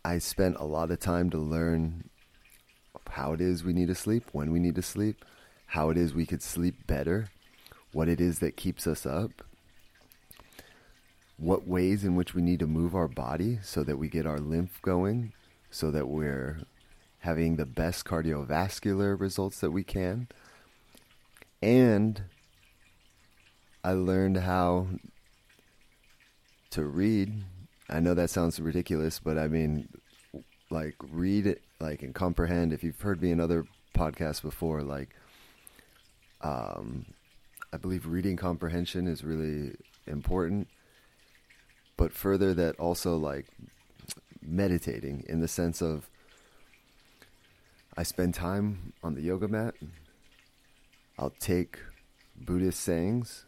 I 0.06 0.20
spent 0.20 0.58
a 0.58 0.66
lot 0.66 0.92
of 0.92 1.00
time 1.00 1.32
to 1.32 1.40
learn 1.40 2.12
how 3.10 3.34
it 3.34 3.42
is 3.42 3.64
we 3.64 3.74
need 3.74 3.88
to 3.88 3.96
sleep, 3.96 4.26
when 4.34 4.52
we 4.52 4.60
need 4.60 4.76
to 4.76 4.84
sleep, 4.84 5.26
how 5.66 5.90
it 5.90 5.98
is 5.98 6.14
we 6.14 6.28
could 6.28 6.44
sleep 6.44 6.86
better, 6.86 7.30
what 7.92 8.08
it 8.08 8.22
is 8.22 8.38
that 8.38 8.56
keeps 8.56 8.86
us 8.86 9.08
up, 9.08 9.32
what 11.38 11.68
ways 11.68 12.04
in 12.04 12.16
which 12.16 12.36
we 12.36 12.44
need 12.44 12.60
to 12.60 12.68
move 12.68 12.94
our 12.94 13.08
body 13.08 13.58
so 13.64 13.84
that 13.84 13.98
we 13.98 14.08
get 14.08 14.28
our 14.28 14.38
lymph 14.38 14.80
going, 14.84 15.34
so 15.72 15.90
that 15.90 16.08
we're 16.08 16.60
having 17.22 17.56
the 17.56 17.66
best 17.66 18.06
cardiovascular 18.06 19.20
results 19.20 19.60
that 19.60 19.72
we 19.72 19.84
can. 19.84 20.28
And 21.64 22.26
I 23.84 23.94
learned 23.94 24.38
how 24.38 24.86
to 26.70 26.84
read. 26.84 27.44
I 27.90 28.00
know 28.00 28.14
that 28.14 28.30
sounds 28.30 28.60
ridiculous, 28.60 29.20
but 29.20 29.38
I 29.38 29.48
mean, 29.48 29.90
like, 30.70 30.96
read 31.00 31.46
it, 31.46 31.62
like, 31.80 32.02
and 32.02 32.16
comprehend. 32.16 32.74
If 32.74 32.84
you've 32.84 33.00
heard 33.00 33.22
me 33.22 33.32
in 33.32 33.40
other 33.40 33.66
podcasts 33.96 34.42
before, 34.42 34.82
like, 34.82 35.10
um, 36.42 37.06
I 37.72 37.78
believe 37.78 38.06
reading 38.06 38.38
comprehension 38.38 39.08
is 39.08 39.24
really 39.24 39.76
important. 40.08 40.68
But 41.98 42.12
further, 42.12 42.54
that 42.54 42.80
also 42.80 43.18
like 43.18 43.48
meditating 44.42 45.26
in 45.28 45.40
the 45.40 45.48
sense 45.48 45.82
of 45.82 46.10
I 47.98 48.04
spend 48.04 48.34
time 48.34 48.94
on 49.04 49.16
the 49.16 49.22
yoga 49.22 49.48
mat. 49.48 49.76
I'll 51.18 51.34
take 51.40 51.80
Buddhist 52.36 52.82
sayings, 52.82 53.46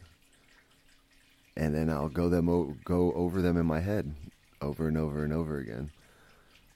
and 1.58 1.74
then 1.74 1.90
I'll 1.90 2.08
go 2.08 2.28
them 2.28 2.48
o- 2.48 2.76
go 2.84 3.12
over 3.12 3.42
them 3.42 3.56
in 3.56 3.66
my 3.66 3.80
head 3.80 4.14
over 4.62 4.88
and 4.88 4.96
over 4.96 5.24
and 5.24 5.32
over 5.32 5.58
again. 5.58 5.90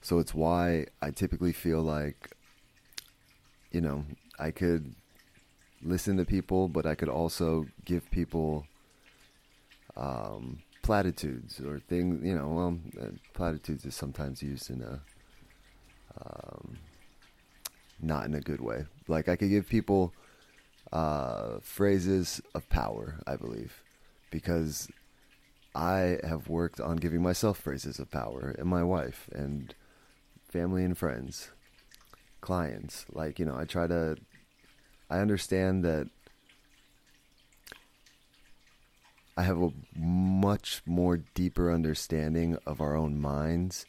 So 0.02 0.18
it's 0.18 0.34
why 0.34 0.86
I 1.00 1.12
typically 1.12 1.52
feel 1.52 1.80
like, 1.80 2.32
you 3.70 3.80
know, 3.80 4.04
I 4.38 4.50
could 4.50 4.94
listen 5.82 6.16
to 6.16 6.24
people, 6.24 6.68
but 6.68 6.84
I 6.84 6.96
could 6.96 7.08
also 7.08 7.66
give 7.84 8.10
people 8.10 8.66
um, 9.96 10.58
platitudes 10.82 11.60
or 11.60 11.78
things. 11.78 12.24
You 12.26 12.34
know, 12.34 12.48
well, 12.48 12.78
uh, 13.00 13.10
platitudes 13.34 13.84
is 13.84 13.94
sometimes 13.94 14.42
used 14.42 14.68
in 14.68 14.82
a 14.82 15.00
um, 16.20 16.78
not 18.00 18.26
in 18.26 18.34
a 18.34 18.40
good 18.40 18.60
way. 18.60 18.84
Like 19.06 19.28
I 19.28 19.36
could 19.36 19.50
give 19.50 19.68
people 19.68 20.12
uh, 20.92 21.58
phrases 21.62 22.42
of 22.54 22.68
power. 22.68 23.20
I 23.28 23.36
believe 23.36 23.81
because 24.32 24.88
I 25.76 26.18
have 26.24 26.48
worked 26.48 26.80
on 26.80 26.96
giving 26.96 27.22
myself 27.22 27.58
phrases 27.58 28.00
of 28.00 28.10
power, 28.10 28.56
and 28.58 28.66
my 28.68 28.82
wife, 28.82 29.28
and 29.32 29.72
family 30.48 30.84
and 30.84 30.98
friends, 30.98 31.50
clients. 32.40 33.06
Like 33.12 33.38
you 33.38 33.44
know, 33.44 33.56
I 33.56 33.64
try 33.64 33.86
to 33.86 34.16
I 35.08 35.18
understand 35.18 35.84
that 35.84 36.08
I 39.36 39.42
have 39.42 39.62
a 39.62 39.70
much 39.96 40.82
more 40.84 41.18
deeper 41.34 41.72
understanding 41.72 42.58
of 42.66 42.80
our 42.80 42.96
own 42.96 43.20
minds 43.20 43.86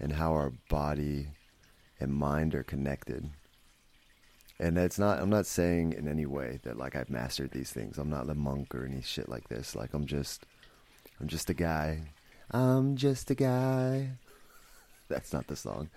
and 0.00 0.14
how 0.14 0.32
our 0.32 0.52
body 0.68 1.28
and 2.00 2.12
mind 2.12 2.54
are 2.54 2.62
connected. 2.62 3.30
And 4.62 4.76
that's 4.76 4.96
not 4.96 5.18
I'm 5.18 5.28
not 5.28 5.46
saying 5.46 5.94
in 5.94 6.06
any 6.06 6.24
way 6.24 6.60
that 6.62 6.78
like 6.78 6.94
I've 6.94 7.10
mastered 7.10 7.50
these 7.50 7.72
things. 7.72 7.98
I'm 7.98 8.08
not 8.08 8.30
a 8.30 8.34
monk 8.34 8.72
or 8.76 8.86
any 8.86 9.02
shit 9.02 9.28
like 9.28 9.48
this. 9.48 9.74
Like 9.74 9.92
I'm 9.92 10.06
just 10.06 10.46
I'm 11.20 11.26
just 11.26 11.50
a 11.50 11.54
guy. 11.54 12.02
I'm 12.52 12.94
just 12.94 13.28
a 13.32 13.34
guy. 13.34 14.10
That's 15.08 15.32
not 15.32 15.48
the 15.48 15.56
song. 15.56 15.90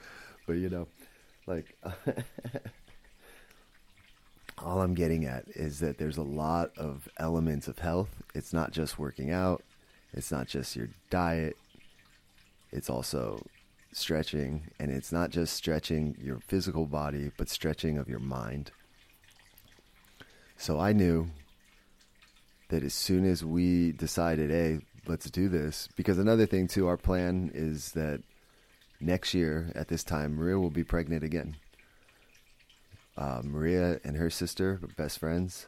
But 0.48 0.54
you 0.54 0.70
know, 0.70 0.88
like 1.46 1.78
all 4.58 4.82
I'm 4.82 4.96
getting 4.96 5.26
at 5.26 5.44
is 5.50 5.80
that 5.82 6.00
there's 6.00 6.18
a 6.18 6.24
lot 6.24 6.72
of 6.76 7.08
elements 7.18 7.68
of 7.68 7.78
health. 7.78 8.24
It's 8.34 8.52
not 8.52 8.72
just 8.72 8.98
working 8.98 9.30
out, 9.30 9.64
it's 10.12 10.32
not 10.32 10.48
just 10.48 10.76
your 10.76 10.90
diet, 11.12 11.56
it's 12.72 12.90
also 12.90 13.46
stretching. 13.96 14.70
And 14.80 14.92
it's 14.92 15.12
not 15.12 15.30
just 15.30 15.54
stretching 15.54 16.18
your 16.22 16.40
physical 16.40 16.86
body, 16.86 17.32
but 17.38 17.50
stretching 17.50 17.98
of 17.98 18.10
your 18.10 18.20
mind. 18.20 18.72
So 20.58 20.80
I 20.80 20.94
knew 20.94 21.30
that 22.70 22.84
as 22.84 22.94
soon 22.94 23.26
as 23.26 23.44
we 23.44 23.92
decided, 23.92 24.50
hey, 24.50 24.80
let's 25.08 25.30
do 25.30 25.50
this, 25.50 25.88
because 25.96 26.18
another 26.18 26.46
thing 26.46 26.68
too, 26.68 26.88
our 26.88 26.98
plan 26.98 27.52
is 27.54 27.92
that 27.92 28.22
next 29.00 29.34
year 29.34 29.72
at 29.76 29.88
this 29.88 30.04
time, 30.04 30.36
Maria 30.36 30.58
will 30.58 30.72
be 30.72 30.84
pregnant 30.84 31.24
again. 31.24 31.56
Uh, 33.18 33.42
Maria 33.44 34.00
and 34.04 34.18
her 34.18 34.30
sister, 34.30 34.80
best 34.98 35.20
friends, 35.20 35.68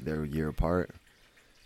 they're 0.00 0.24
a 0.24 0.28
year 0.28 0.48
apart. 0.48 0.94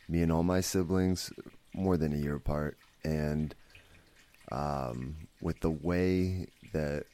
Me 0.08 0.22
and 0.22 0.30
all 0.30 0.42
my 0.42 0.60
siblings, 0.60 1.32
more 1.72 1.96
than 1.96 2.12
a 2.12 2.16
year 2.16 2.36
apart. 2.36 2.76
And 3.02 3.54
um, 4.52 5.16
with 5.40 5.60
the 5.60 5.70
way 5.70 6.46
that 6.72 7.04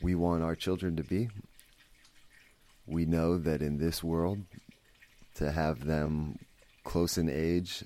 we 0.00 0.14
want 0.14 0.42
our 0.42 0.54
children 0.54 0.96
to 0.96 1.02
be, 1.02 1.28
we 2.86 3.04
know 3.04 3.38
that 3.38 3.62
in 3.62 3.78
this 3.78 4.02
world, 4.02 4.38
to 5.34 5.52
have 5.52 5.84
them 5.84 6.38
close 6.84 7.18
in 7.18 7.28
age 7.28 7.84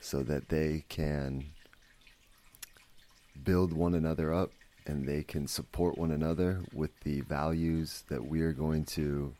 so 0.00 0.22
that 0.22 0.48
they 0.48 0.84
can 0.88 1.44
build 3.44 3.72
one 3.72 3.94
another 3.94 4.32
up 4.32 4.50
and 4.86 5.06
they 5.06 5.22
can 5.22 5.46
support 5.46 5.96
one 5.96 6.10
another 6.10 6.62
with 6.72 6.90
the 7.00 7.20
values 7.20 8.02
that 8.08 8.26
we 8.26 8.40
are 8.40 8.52
going 8.52 8.84
to 8.84 9.32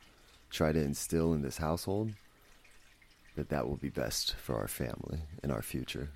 try 0.50 0.70
to 0.70 0.80
instill 0.80 1.32
in 1.32 1.42
this 1.42 1.56
household, 1.56 2.12
that 3.36 3.48
that 3.48 3.66
will 3.66 3.76
be 3.76 3.88
best 3.88 4.36
for 4.36 4.56
our 4.56 4.68
family 4.68 5.22
and 5.42 5.50
our 5.50 5.62
future. 5.62 6.10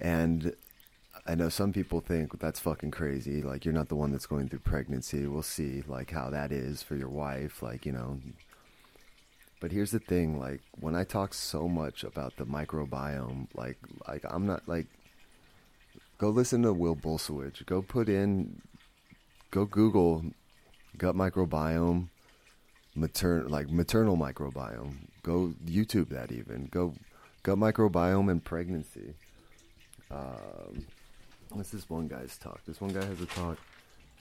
And 0.00 0.54
I 1.26 1.34
know 1.34 1.48
some 1.48 1.72
people 1.72 2.00
think 2.00 2.38
that's 2.40 2.60
fucking 2.60 2.90
crazy. 2.90 3.42
Like 3.42 3.64
you're 3.64 3.74
not 3.74 3.88
the 3.88 3.96
one 3.96 4.12
that's 4.12 4.26
going 4.26 4.48
through 4.48 4.60
pregnancy. 4.60 5.26
We'll 5.26 5.42
see 5.42 5.82
like 5.86 6.10
how 6.10 6.30
that 6.30 6.50
is 6.50 6.82
for 6.82 6.96
your 6.96 7.08
wife. 7.08 7.62
Like 7.62 7.84
you 7.84 7.92
know. 7.92 8.18
But 9.60 9.72
here's 9.72 9.90
the 9.90 9.98
thing. 9.98 10.38
Like 10.38 10.62
when 10.80 10.94
I 10.94 11.04
talk 11.04 11.34
so 11.34 11.68
much 11.68 12.02
about 12.02 12.36
the 12.36 12.44
microbiome, 12.46 13.48
like 13.54 13.76
like 14.08 14.24
I'm 14.28 14.46
not 14.46 14.66
like 14.66 14.86
go 16.18 16.30
listen 16.30 16.62
to 16.62 16.72
Will 16.72 16.96
Bulsiewicz. 16.96 17.66
Go 17.66 17.82
put 17.82 18.08
in, 18.08 18.62
go 19.50 19.66
Google 19.66 20.24
gut 20.96 21.14
microbiome, 21.14 22.08
matern 22.96 23.50
like 23.50 23.70
maternal 23.70 24.16
microbiome. 24.16 24.96
Go 25.22 25.54
YouTube 25.66 26.08
that 26.08 26.32
even. 26.32 26.68
Go 26.70 26.94
gut 27.42 27.58
microbiome 27.58 28.30
and 28.30 28.42
pregnancy. 28.42 29.14
Um, 30.10 30.86
what's 31.50 31.70
this 31.70 31.88
one 31.88 32.08
guy's 32.08 32.36
talk? 32.36 32.60
This 32.66 32.80
one 32.80 32.92
guy 32.92 33.04
has 33.04 33.20
a 33.20 33.26
talk. 33.26 33.58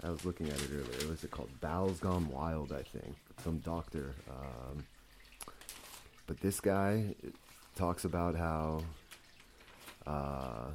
I 0.04 0.10
was 0.10 0.24
looking 0.24 0.48
at 0.48 0.56
it 0.56 0.70
earlier. 0.72 1.10
What's 1.10 1.24
it 1.24 1.32
called? 1.32 1.50
Bowels 1.60 2.00
Gone 2.00 2.30
Wild, 2.30 2.72
I 2.72 2.84
think. 2.84 3.16
Some 3.44 3.60
doctor. 3.60 4.14
Um, 4.30 4.86
but 6.28 6.40
this 6.42 6.60
guy 6.60 7.16
talks 7.76 8.06
about 8.06 8.36
how 8.36 8.84
uh, 10.08 10.70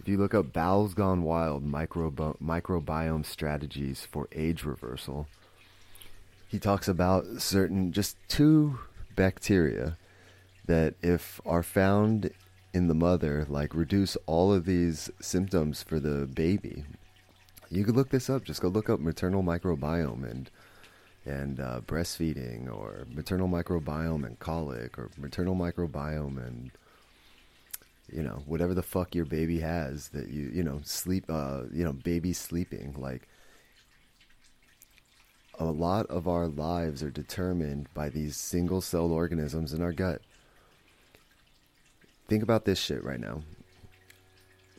If 0.00 0.08
you 0.08 0.16
look 0.16 0.34
up 0.34 0.52
Bowels 0.52 0.94
Gone 0.94 1.22
Wild 1.22 1.66
microbi- 1.66 2.38
microbiome 2.40 3.24
strategies 3.26 4.06
for 4.06 4.28
age 4.32 4.64
reversal, 4.64 5.26
he 6.48 6.58
talks 6.58 6.88
about 6.88 7.26
certain, 7.42 7.92
just 7.92 8.16
two 8.28 8.78
bacteria 9.16 9.96
that, 10.66 10.94
if 11.02 11.40
are 11.44 11.62
found 11.62 12.30
in 12.72 12.88
the 12.88 12.94
mother, 12.94 13.46
like 13.48 13.74
reduce 13.74 14.16
all 14.26 14.52
of 14.52 14.64
these 14.64 15.10
symptoms 15.20 15.82
for 15.82 15.98
the 15.98 16.26
baby. 16.26 16.84
You 17.70 17.84
could 17.84 17.96
look 17.96 18.10
this 18.10 18.30
up. 18.30 18.44
Just 18.44 18.60
go 18.60 18.68
look 18.68 18.88
up 18.88 19.00
maternal 19.00 19.42
microbiome 19.42 20.28
and 20.30 20.50
and 21.24 21.60
uh, 21.60 21.80
breastfeeding, 21.86 22.72
or 22.72 23.06
maternal 23.12 23.48
microbiome 23.48 24.24
and 24.24 24.38
colic, 24.38 24.98
or 24.98 25.10
maternal 25.18 25.54
microbiome 25.54 26.38
and 26.38 26.70
you 28.10 28.22
know 28.22 28.42
whatever 28.46 28.74
the 28.74 28.82
fuck 28.82 29.14
your 29.14 29.24
baby 29.24 29.60
has 29.60 30.08
that 30.08 30.28
you 30.28 30.50
you 30.52 30.62
know 30.62 30.80
sleep 30.82 31.24
uh 31.28 31.62
you 31.72 31.84
know 31.84 31.92
baby 31.92 32.32
sleeping 32.32 32.94
like 32.96 33.28
a 35.58 35.64
lot 35.64 36.06
of 36.06 36.28
our 36.28 36.46
lives 36.46 37.02
are 37.02 37.10
determined 37.10 37.88
by 37.92 38.08
these 38.08 38.36
single 38.36 38.80
celled 38.80 39.12
organisms 39.12 39.72
in 39.72 39.82
our 39.82 39.92
gut 39.92 40.22
think 42.28 42.42
about 42.42 42.64
this 42.64 42.78
shit 42.78 43.02
right 43.02 43.20
now 43.20 43.42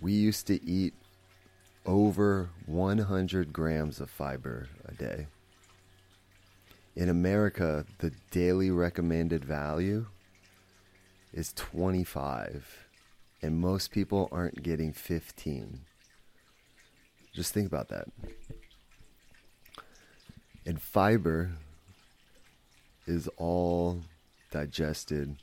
we 0.02 0.14
used 0.14 0.48
to 0.48 0.64
eat 0.64 0.94
over 1.86 2.50
100 2.68 3.52
grams 3.52 4.00
of 4.00 4.10
fiber 4.10 4.68
a 4.86 4.94
day 4.94 5.28
in 6.96 7.10
america 7.10 7.86
the 7.98 8.12
daily 8.32 8.72
recommended 8.72 9.44
value 9.44 10.06
is 11.34 11.54
25 11.54 12.88
and 13.42 13.60
most 13.60 13.92
people 13.92 14.28
aren't 14.32 14.62
getting 14.64 14.92
15. 14.92 15.82
Just 17.34 17.54
think 17.54 17.68
about 17.68 17.90
that. 17.90 18.08
And 20.66 20.82
fiber 20.82 21.52
is 23.08 23.30
all 23.38 24.02
digested 24.52 25.38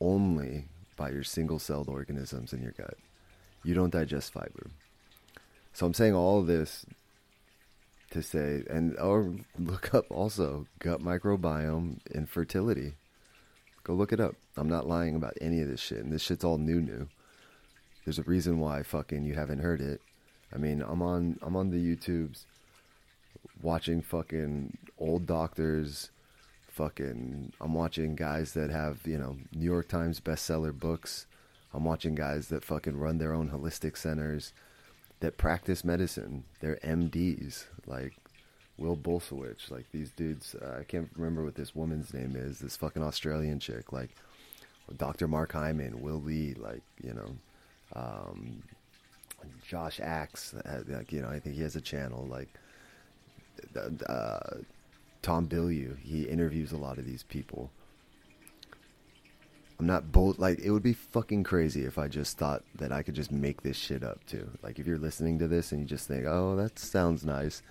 only 0.00 0.66
by 1.02 1.10
your 1.10 1.24
single 1.24 1.58
celled 1.58 1.88
organisms 1.88 2.52
in 2.52 2.62
your 2.62 2.70
gut. 2.70 2.94
You 3.64 3.74
don't 3.74 3.92
digest 3.92 4.32
fiber. 4.32 4.70
So 5.72 5.84
I'm 5.84 5.94
saying 5.94 6.14
all 6.14 6.42
this 6.42 6.86
to 8.12 8.22
say, 8.22 8.62
and 8.70 8.96
or 9.00 9.34
look 9.58 9.92
up 9.92 10.04
also 10.10 10.68
gut 10.78 11.02
microbiome 11.02 11.98
and 12.14 12.30
fertility. 12.30 12.94
Go 13.82 13.94
look 13.94 14.12
it 14.12 14.20
up. 14.20 14.36
I'm 14.56 14.68
not 14.68 14.86
lying 14.86 15.16
about 15.16 15.36
any 15.40 15.60
of 15.60 15.68
this 15.68 15.80
shit, 15.80 15.98
and 15.98 16.12
this 16.12 16.22
shit's 16.22 16.44
all 16.44 16.58
new, 16.58 16.80
new. 16.80 17.08
There's 18.04 18.20
a 18.20 18.22
reason 18.22 18.60
why 18.60 18.84
fucking 18.84 19.24
you 19.24 19.34
haven't 19.34 19.58
heard 19.58 19.80
it. 19.80 20.00
I 20.54 20.58
mean, 20.58 20.84
I'm 20.86 21.02
on 21.02 21.36
I'm 21.42 21.56
on 21.56 21.70
the 21.70 21.78
YouTubes 21.78 22.44
watching 23.60 24.02
fucking 24.02 24.78
old 24.98 25.26
doctors 25.26 26.10
fucking 26.72 27.52
I'm 27.60 27.74
watching 27.74 28.16
guys 28.16 28.52
that 28.54 28.70
have, 28.70 29.06
you 29.06 29.18
know, 29.18 29.36
New 29.52 29.66
York 29.66 29.88
Times 29.88 30.20
bestseller 30.20 30.76
books. 30.76 31.26
I'm 31.74 31.84
watching 31.84 32.14
guys 32.14 32.48
that 32.48 32.64
fucking 32.64 32.98
run 32.98 33.18
their 33.18 33.32
own 33.32 33.50
holistic 33.50 33.96
centers 33.96 34.52
that 35.20 35.38
practice 35.38 35.84
medicine. 35.84 36.44
They're 36.60 36.78
MDs 36.82 37.66
like 37.86 38.14
Will 38.78 38.96
Bulsiewicz, 38.96 39.70
like 39.70 39.90
these 39.92 40.10
dudes. 40.10 40.54
Uh, 40.54 40.78
I 40.80 40.84
can't 40.84 41.10
remember 41.14 41.44
what 41.44 41.54
this 41.54 41.74
woman's 41.74 42.12
name 42.14 42.34
is. 42.36 42.58
This 42.58 42.76
fucking 42.76 43.02
Australian 43.02 43.60
chick, 43.60 43.92
like 43.92 44.10
Dr. 44.96 45.28
Mark 45.28 45.52
Hyman, 45.52 46.00
Will 46.02 46.20
Lee, 46.20 46.54
like 46.54 46.82
you 47.02 47.14
know, 47.14 47.36
um, 47.94 48.62
Josh 49.66 50.00
Axe, 50.00 50.54
uh, 50.54 50.82
like 50.88 51.12
you 51.12 51.20
know, 51.20 51.28
I 51.28 51.38
think 51.38 51.56
he 51.56 51.62
has 51.62 51.76
a 51.76 51.80
channel. 51.80 52.26
Like 52.26 52.48
uh, 53.76 54.56
Tom 55.22 55.48
Bilyeu, 55.48 55.98
he 56.00 56.24
interviews 56.24 56.72
a 56.72 56.76
lot 56.76 56.98
of 56.98 57.06
these 57.06 57.22
people. 57.22 57.70
I'm 59.78 59.86
not 59.86 60.12
bold. 60.12 60.38
Like 60.38 60.58
it 60.60 60.70
would 60.70 60.82
be 60.82 60.92
fucking 60.92 61.44
crazy 61.44 61.84
if 61.84 61.98
I 61.98 62.08
just 62.08 62.38
thought 62.38 62.62
that 62.76 62.92
I 62.92 63.02
could 63.02 63.14
just 63.14 63.32
make 63.32 63.62
this 63.62 63.76
shit 63.76 64.04
up 64.04 64.24
too. 64.26 64.50
Like 64.62 64.78
if 64.78 64.86
you're 64.86 64.98
listening 64.98 65.38
to 65.40 65.48
this 65.48 65.72
and 65.72 65.80
you 65.80 65.86
just 65.86 66.06
think, 66.06 66.24
"Oh, 66.26 66.54
that 66.56 66.78
sounds 66.78 67.24
nice," 67.24 67.62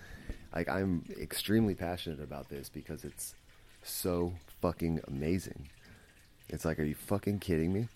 like 0.54 0.68
I'm 0.68 1.06
extremely 1.20 1.76
passionate 1.76 2.22
about 2.22 2.50
this 2.50 2.70
because 2.70 3.06
it's 3.06 3.36
so 3.84 4.34
fucking 4.62 5.02
amazing. 5.08 5.70
It's 6.50 6.66
like, 6.66 6.80
are 6.80 6.84
you 6.84 6.96
fucking 6.96 7.40
kidding 7.40 7.72
me? 7.72 7.88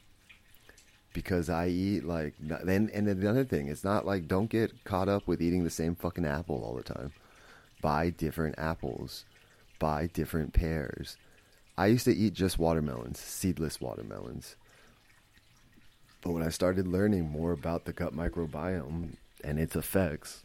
because 1.16 1.50
I 1.50 1.70
eat 1.70 2.04
like 2.04 2.34
then 2.42 2.92
and 2.94 3.08
then 3.08 3.22
the 3.22 3.30
other 3.30 3.46
thing 3.46 3.70
it's 3.70 3.86
not 3.86 4.06
like 4.06 4.28
don't 4.28 4.50
get 4.50 4.84
caught 4.84 5.08
up 5.08 5.26
with 5.26 5.42
eating 5.42 5.64
the 5.64 5.70
same 5.70 5.96
fucking 5.96 6.26
apple 6.26 6.62
all 6.62 6.76
the 6.76 6.84
time. 6.84 7.14
Buy 7.82 8.10
different 8.10 8.56
apples, 8.58 9.24
buy 9.80 10.08
different 10.08 10.54
pears. 10.54 11.18
I 11.78 11.88
used 11.88 12.06
to 12.06 12.16
eat 12.16 12.34
just 12.34 12.58
watermelons, 12.58 13.20
seedless 13.20 13.82
watermelons. 13.82 14.56
But 16.22 16.32
when 16.32 16.44
I 16.44 16.50
started 16.50 16.88
learning 16.88 17.30
more 17.30 17.52
about 17.52 17.86
the 17.86 17.94
gut 17.94 18.16
microbiome 18.16 19.16
and 19.44 19.60
its 19.60 19.76
effects 19.76 20.44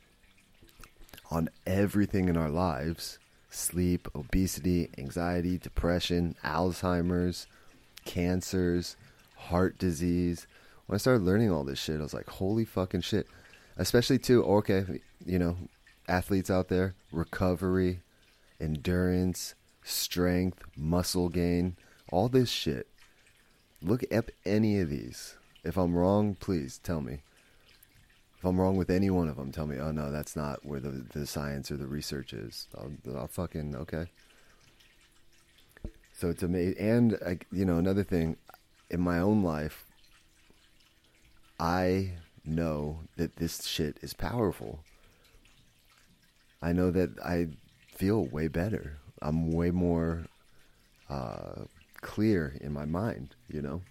on 1.30 1.48
everything 1.66 2.28
in 2.28 2.36
our 2.36 2.50
lives 2.50 3.18
sleep, 3.52 4.06
obesity, 4.14 4.88
anxiety, 4.96 5.58
depression, 5.58 6.36
Alzheimer's, 6.44 7.48
cancers, 8.04 8.96
heart 9.36 9.76
disease 9.76 10.46
when 10.90 10.96
I 10.96 10.98
started 10.98 11.22
learning 11.22 11.52
all 11.52 11.62
this 11.62 11.78
shit, 11.78 12.00
I 12.00 12.02
was 12.02 12.12
like, 12.12 12.28
holy 12.28 12.64
fucking 12.64 13.02
shit. 13.02 13.28
Especially 13.76 14.18
too, 14.18 14.42
okay, 14.42 15.00
you 15.24 15.38
know, 15.38 15.56
athletes 16.08 16.50
out 16.50 16.66
there, 16.66 16.96
recovery, 17.12 18.00
endurance, 18.60 19.54
strength, 19.82 20.62
muscle 20.76 21.28
gain, 21.28 21.76
all 22.10 22.28
this 22.28 22.50
shit. 22.50 22.86
Look 23.82 24.04
up 24.12 24.30
any 24.44 24.80
of 24.80 24.90
these. 24.90 25.36
If 25.64 25.76
I'm 25.76 25.94
wrong, 25.94 26.34
please 26.34 26.78
tell 26.78 27.00
me. 27.00 27.20
If 28.38 28.44
I'm 28.44 28.58
wrong 28.58 28.76
with 28.76 28.90
any 28.90 29.10
one 29.10 29.28
of 29.28 29.36
them, 29.36 29.52
tell 29.52 29.66
me. 29.66 29.78
Oh 29.78 29.92
no, 29.92 30.10
that's 30.10 30.34
not 30.34 30.64
where 30.64 30.80
the 30.80 31.04
the 31.12 31.26
science 31.26 31.70
or 31.70 31.76
the 31.76 31.86
research 31.86 32.32
is. 32.32 32.68
I'll, 32.76 32.92
I'll 33.14 33.26
fucking 33.26 33.76
okay. 33.76 34.06
So 36.14 36.28
it's 36.28 36.42
amazing, 36.42 36.78
and 36.78 37.44
you 37.52 37.64
know 37.64 37.76
another 37.76 38.04
thing, 38.04 38.36
in 38.90 39.00
my 39.00 39.18
own 39.18 39.42
life, 39.42 39.84
I 41.58 42.12
know 42.44 43.00
that 43.16 43.36
this 43.36 43.66
shit 43.66 43.98
is 44.02 44.14
powerful. 44.14 44.80
I 46.62 46.72
know 46.72 46.90
that 46.90 47.10
I 47.24 47.48
feel 48.00 48.24
way 48.24 48.48
better. 48.48 48.96
I'm 49.20 49.52
way 49.52 49.70
more 49.70 50.24
uh, 51.10 51.64
clear 52.00 52.56
in 52.62 52.72
my 52.72 52.86
mind, 52.86 53.34
you 53.46 53.60
know? 53.60 53.82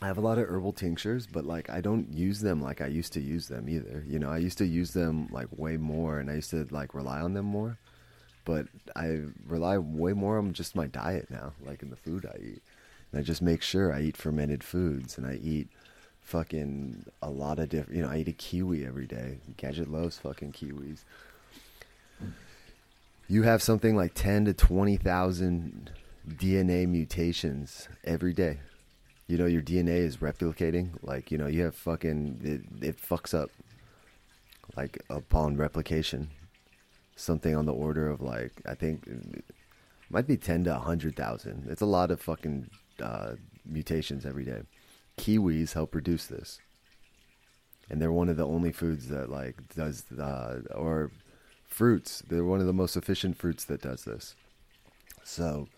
I 0.00 0.06
have 0.06 0.16
a 0.16 0.22
lot 0.22 0.38
of 0.38 0.48
herbal 0.48 0.72
tinctures, 0.72 1.26
but 1.26 1.44
like 1.44 1.68
I 1.68 1.82
don't 1.82 2.10
use 2.10 2.40
them 2.40 2.62
like 2.62 2.80
I 2.80 2.86
used 2.86 3.12
to 3.12 3.20
use 3.20 3.48
them 3.48 3.68
either. 3.68 4.02
You 4.08 4.18
know, 4.18 4.30
I 4.30 4.38
used 4.38 4.56
to 4.58 4.64
use 4.64 4.94
them 4.94 5.28
like 5.30 5.46
way 5.56 5.76
more 5.76 6.20
and 6.20 6.30
I 6.30 6.36
used 6.36 6.50
to 6.50 6.66
like 6.70 6.94
rely 6.94 7.20
on 7.20 7.34
them 7.34 7.44
more. 7.44 7.76
But 8.46 8.66
I 8.96 9.20
rely 9.46 9.76
way 9.76 10.14
more 10.14 10.38
on 10.38 10.54
just 10.54 10.74
my 10.74 10.86
diet 10.86 11.30
now, 11.30 11.52
like 11.64 11.82
in 11.82 11.90
the 11.90 11.96
food 11.96 12.24
I 12.24 12.38
eat. 12.38 12.62
And 13.12 13.20
I 13.20 13.22
just 13.22 13.42
make 13.42 13.60
sure 13.62 13.92
I 13.92 14.00
eat 14.00 14.16
fermented 14.16 14.64
foods 14.64 15.18
and 15.18 15.26
I 15.26 15.34
eat 15.34 15.68
fucking 16.22 17.04
a 17.20 17.28
lot 17.28 17.58
of 17.58 17.68
different. 17.68 17.94
You 17.94 18.02
know, 18.02 18.10
I 18.10 18.16
eat 18.16 18.28
a 18.28 18.32
kiwi 18.32 18.86
every 18.86 19.06
day. 19.06 19.38
Gadget 19.58 19.88
loves 19.88 20.18
fucking 20.18 20.52
kiwis. 20.52 21.04
You 23.28 23.42
have 23.42 23.62
something 23.62 23.96
like 23.96 24.14
ten 24.14 24.44
to 24.44 24.52
twenty 24.52 24.96
thousand 24.96 25.90
DNA 26.28 26.86
mutations 26.88 27.88
every 28.04 28.32
day. 28.32 28.60
You 29.26 29.38
know, 29.38 29.46
your 29.46 29.62
DNA 29.62 29.98
is 29.98 30.18
replicating. 30.18 30.90
Like, 31.02 31.30
you 31.30 31.38
know, 31.38 31.46
you 31.46 31.62
have 31.62 31.74
fucking 31.74 32.40
it, 32.42 32.86
it 32.86 33.00
fucks 33.00 33.32
up. 33.34 33.50
Like 34.76 35.02
upon 35.10 35.56
replication, 35.56 36.30
something 37.16 37.54
on 37.54 37.66
the 37.66 37.74
order 37.74 38.08
of 38.08 38.20
like 38.20 38.52
I 38.66 38.74
think 38.74 39.08
might 40.10 40.26
be 40.26 40.36
ten 40.36 40.64
to 40.64 40.74
hundred 40.74 41.16
thousand. 41.16 41.66
It's 41.68 41.82
a 41.82 41.86
lot 41.86 42.10
of 42.10 42.20
fucking 42.20 42.70
uh, 43.02 43.34
mutations 43.64 44.24
every 44.26 44.44
day 44.44 44.62
kiwis 45.16 45.72
help 45.72 45.94
reduce 45.94 46.26
this, 46.26 46.58
and 47.90 48.00
they're 48.00 48.12
one 48.12 48.28
of 48.28 48.36
the 48.36 48.46
only 48.46 48.72
foods 48.72 49.08
that 49.08 49.30
like 49.30 49.56
does 49.74 50.10
uh, 50.12 50.60
or 50.74 51.10
fruits. 51.72 52.22
They're 52.28 52.44
one 52.44 52.60
of 52.60 52.66
the 52.66 52.72
most 52.72 52.96
efficient 52.96 53.36
fruits 53.36 53.64
that 53.64 53.82
does 53.82 54.04
this. 54.04 54.34
So, 55.24 55.68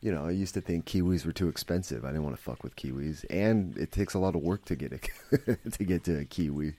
you 0.00 0.12
know, 0.12 0.26
I 0.26 0.30
used 0.30 0.54
to 0.54 0.60
think 0.60 0.86
kiwis 0.86 1.24
were 1.24 1.32
too 1.32 1.48
expensive. 1.48 2.04
I 2.04 2.08
didn't 2.08 2.24
want 2.24 2.36
to 2.36 2.42
fuck 2.42 2.62
with 2.62 2.76
kiwis, 2.76 3.24
and 3.30 3.76
it 3.76 3.92
takes 3.92 4.14
a 4.14 4.18
lot 4.18 4.34
of 4.34 4.42
work 4.42 4.64
to 4.66 4.76
get 4.76 4.92
a, 4.92 5.56
to 5.70 5.84
get 5.84 6.04
to 6.04 6.18
a 6.18 6.24
kiwi. 6.24 6.74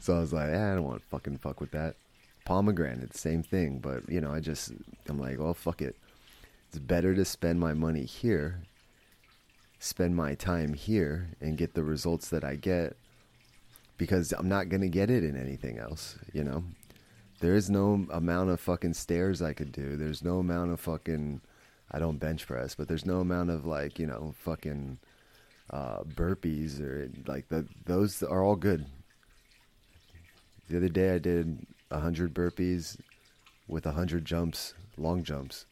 So 0.00 0.16
I 0.16 0.20
was 0.20 0.32
like, 0.32 0.50
eh, 0.50 0.72
I 0.72 0.74
don't 0.74 0.84
want 0.84 1.00
to 1.00 1.06
fucking 1.08 1.38
fuck 1.38 1.60
with 1.60 1.70
that. 1.72 1.96
Pomegranate, 2.44 3.14
same 3.14 3.42
thing, 3.42 3.78
but 3.78 4.08
you 4.08 4.20
know, 4.20 4.32
I 4.32 4.40
just 4.40 4.72
I'm 5.08 5.18
like, 5.18 5.38
well, 5.38 5.54
fuck 5.54 5.82
it. 5.82 5.96
It's 6.68 6.78
better 6.78 7.14
to 7.14 7.24
spend 7.24 7.60
my 7.60 7.74
money 7.74 8.04
here 8.04 8.62
spend 9.80 10.14
my 10.14 10.34
time 10.34 10.74
here 10.74 11.30
and 11.40 11.56
get 11.56 11.74
the 11.74 11.82
results 11.82 12.28
that 12.28 12.44
I 12.44 12.54
get 12.54 12.94
because 13.96 14.32
I'm 14.32 14.48
not 14.48 14.68
gonna 14.68 14.88
get 14.88 15.10
it 15.10 15.24
in 15.24 15.36
anything 15.36 15.78
else. 15.78 16.18
You 16.32 16.44
know, 16.44 16.64
there 17.40 17.54
is 17.54 17.70
no 17.70 18.06
amount 18.10 18.50
of 18.50 18.60
fucking 18.60 18.94
stairs 18.94 19.42
I 19.42 19.52
could 19.52 19.72
do. 19.72 19.96
There's 19.96 20.22
no 20.22 20.38
amount 20.38 20.72
of 20.72 20.80
fucking. 20.80 21.40
I 21.90 21.98
don't 21.98 22.18
bench 22.18 22.46
press, 22.46 22.74
but 22.74 22.86
there's 22.86 23.06
no 23.06 23.20
amount 23.20 23.50
of 23.50 23.66
like 23.66 23.98
you 23.98 24.06
know 24.06 24.34
fucking 24.38 24.98
uh, 25.70 26.02
burpees 26.04 26.80
or 26.80 27.10
like 27.26 27.48
the 27.48 27.66
those 27.86 28.22
are 28.22 28.44
all 28.44 28.56
good. 28.56 28.86
The 30.68 30.76
other 30.76 30.88
day 30.88 31.14
I 31.14 31.18
did 31.18 31.66
hundred 31.90 32.32
burpees 32.34 32.98
with 33.66 33.84
hundred 33.84 34.24
jumps, 34.24 34.74
long 34.96 35.24
jumps. 35.24 35.64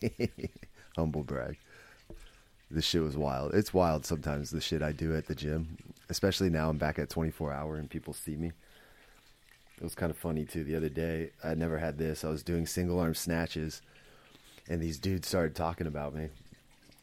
Humble 0.96 1.22
brag. 1.22 1.58
This 2.70 2.84
shit 2.86 3.02
was 3.02 3.16
wild. 3.16 3.54
It's 3.54 3.74
wild 3.74 4.06
sometimes 4.06 4.50
the 4.50 4.60
shit 4.60 4.82
I 4.82 4.92
do 4.92 5.14
at 5.14 5.26
the 5.26 5.34
gym, 5.34 5.76
especially 6.08 6.48
now 6.48 6.70
I'm 6.70 6.78
back 6.78 6.98
at 6.98 7.10
24 7.10 7.52
hour 7.52 7.76
and 7.76 7.88
people 7.88 8.14
see 8.14 8.34
me. 8.34 8.52
It 9.82 9.84
was 9.84 9.96
kind 9.96 10.10
of 10.10 10.16
funny 10.16 10.44
too. 10.44 10.62
The 10.62 10.76
other 10.76 10.88
day, 10.88 11.30
I 11.42 11.56
never 11.56 11.76
had 11.76 11.98
this. 11.98 12.22
I 12.22 12.28
was 12.28 12.44
doing 12.44 12.66
single 12.66 13.00
arm 13.00 13.16
snatches, 13.16 13.82
and 14.68 14.80
these 14.80 14.96
dudes 14.96 15.26
started 15.26 15.56
talking 15.56 15.88
about 15.88 16.14
me, 16.14 16.28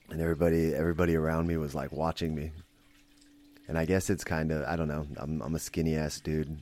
and 0.09 0.21
everybody, 0.21 0.73
everybody 0.73 1.17
around 1.17 1.45
me 1.45 1.57
was 1.57 1.75
like 1.75 1.91
watching 1.91 2.33
me. 2.33 2.53
And 3.67 3.77
I 3.77 3.83
guess 3.83 4.09
it's 4.09 4.23
kind 4.23 4.53
of, 4.53 4.63
I 4.63 4.77
don't 4.77 4.87
know. 4.87 5.05
I'm, 5.17 5.41
I'm 5.41 5.55
a 5.55 5.59
skinny 5.59 5.97
ass 5.97 6.21
dude, 6.21 6.57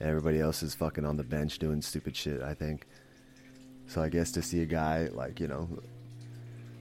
everybody 0.00 0.40
else 0.40 0.64
is 0.64 0.74
fucking 0.74 1.04
on 1.04 1.16
the 1.16 1.22
bench 1.22 1.60
doing 1.60 1.82
stupid 1.82 2.16
shit. 2.16 2.42
I 2.42 2.52
think. 2.52 2.88
So 3.86 4.02
I 4.02 4.08
guess 4.08 4.32
to 4.32 4.42
see 4.42 4.62
a 4.62 4.66
guy 4.66 5.08
like 5.12 5.38
you 5.38 5.46
know 5.46 5.68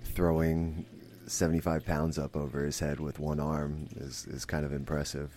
throwing 0.03 0.83
75 1.27 1.85
pounds 1.85 2.17
up 2.17 2.35
over 2.35 2.63
his 2.63 2.79
head 2.79 2.99
with 2.99 3.19
one 3.19 3.39
arm 3.39 3.87
is 3.97 4.25
is 4.25 4.45
kind 4.45 4.65
of 4.65 4.73
impressive. 4.73 5.31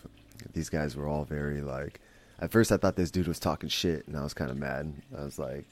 These 0.55 0.71
guys 0.71 0.97
were 0.97 1.07
all 1.07 1.27
very 1.27 1.61
like. 1.61 2.01
At 2.40 2.50
first, 2.50 2.72
I 2.72 2.79
thought 2.79 2.96
this 2.96 3.11
dude 3.11 3.29
was 3.29 3.38
talking 3.38 3.68
shit, 3.68 4.07
and 4.07 4.16
I 4.16 4.22
was 4.22 4.33
kind 4.35 4.50
of 4.50 4.57
mad. 4.57 4.92
I 5.16 5.22
was 5.24 5.38
like, 5.38 5.66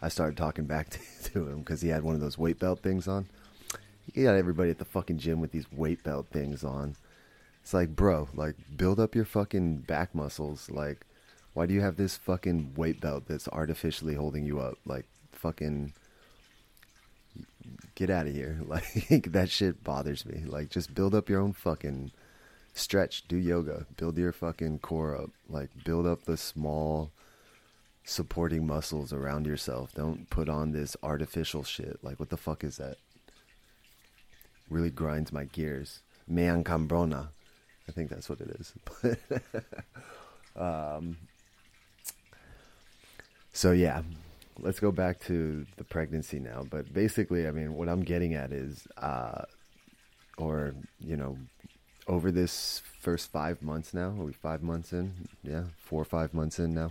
I 0.00 0.08
started 0.08 0.36
talking 0.36 0.64
back 0.64 0.90
to, 0.90 0.98
to 1.32 1.48
him 1.48 1.58
because 1.60 1.82
he 1.82 1.88
had 1.88 2.02
one 2.02 2.14
of 2.14 2.20
those 2.20 2.38
weight 2.38 2.58
belt 2.58 2.80
things 2.82 3.06
on. 3.06 3.28
He 4.12 4.22
got 4.24 4.34
everybody 4.34 4.70
at 4.70 4.78
the 4.78 4.84
fucking 4.84 5.18
gym 5.18 5.40
with 5.40 5.52
these 5.52 5.70
weight 5.70 6.02
belt 6.02 6.26
things 6.32 6.64
on. 6.64 6.96
It's 7.62 7.74
like, 7.74 7.94
bro, 7.94 8.28
like 8.34 8.56
build 8.76 8.98
up 8.98 9.14
your 9.14 9.26
fucking 9.26 9.78
back 9.78 10.14
muscles. 10.14 10.70
Like, 10.70 11.06
why 11.52 11.66
do 11.66 11.74
you 11.74 11.82
have 11.82 11.96
this 11.96 12.16
fucking 12.16 12.72
weight 12.76 13.00
belt 13.00 13.24
that's 13.28 13.46
artificially 13.48 14.14
holding 14.14 14.46
you 14.46 14.58
up? 14.58 14.78
Like, 14.86 15.04
fucking 15.32 15.92
get 17.94 18.10
out 18.10 18.26
of 18.26 18.34
here. 18.34 18.58
Like 18.66 19.32
that 19.32 19.50
shit 19.50 19.84
bothers 19.84 20.24
me. 20.24 20.42
Like 20.46 20.70
just 20.70 20.94
build 20.94 21.14
up 21.14 21.28
your 21.28 21.40
own 21.40 21.52
fucking 21.52 22.12
stretch, 22.74 23.26
do 23.28 23.36
yoga, 23.36 23.86
build 23.96 24.18
your 24.18 24.32
fucking 24.32 24.78
core 24.80 25.16
up. 25.16 25.30
Like 25.48 25.70
build 25.84 26.06
up 26.06 26.24
the 26.24 26.36
small 26.36 27.10
supporting 28.04 28.66
muscles 28.66 29.12
around 29.12 29.46
yourself. 29.46 29.92
Don't 29.94 30.28
put 30.30 30.48
on 30.48 30.72
this 30.72 30.96
artificial 31.02 31.62
shit. 31.64 31.98
Like 32.02 32.18
what 32.18 32.30
the 32.30 32.36
fuck 32.36 32.64
is 32.64 32.76
that? 32.76 32.96
Really 34.68 34.90
grinds 34.90 35.32
my 35.32 35.44
gears. 35.44 36.00
Man 36.26 36.64
cambrona. 36.64 37.28
I 37.88 37.92
think 37.92 38.10
that's 38.10 38.28
what 38.28 38.40
it 38.40 38.50
is. 38.60 38.72
um 40.56 41.16
so 43.52 43.72
yeah, 43.72 44.02
let's 44.58 44.80
go 44.80 44.92
back 44.92 45.20
to 45.20 45.66
the 45.76 45.84
pregnancy 45.84 46.38
now. 46.38 46.64
But 46.68 46.92
basically, 46.92 47.46
I 47.46 47.50
mean, 47.50 47.74
what 47.74 47.88
I'm 47.88 48.02
getting 48.02 48.34
at 48.34 48.52
is, 48.52 48.86
uh, 48.96 49.42
or 50.38 50.74
you 50.98 51.16
know, 51.16 51.36
over 52.10 52.32
this 52.32 52.82
first 52.98 53.30
five 53.30 53.62
months 53.62 53.94
now, 53.94 54.08
are 54.08 54.24
we 54.24 54.32
five 54.32 54.64
months 54.64 54.92
in? 54.92 55.28
Yeah, 55.44 55.64
four 55.78 56.02
or 56.02 56.04
five 56.04 56.34
months 56.34 56.58
in 56.58 56.74
now. 56.74 56.90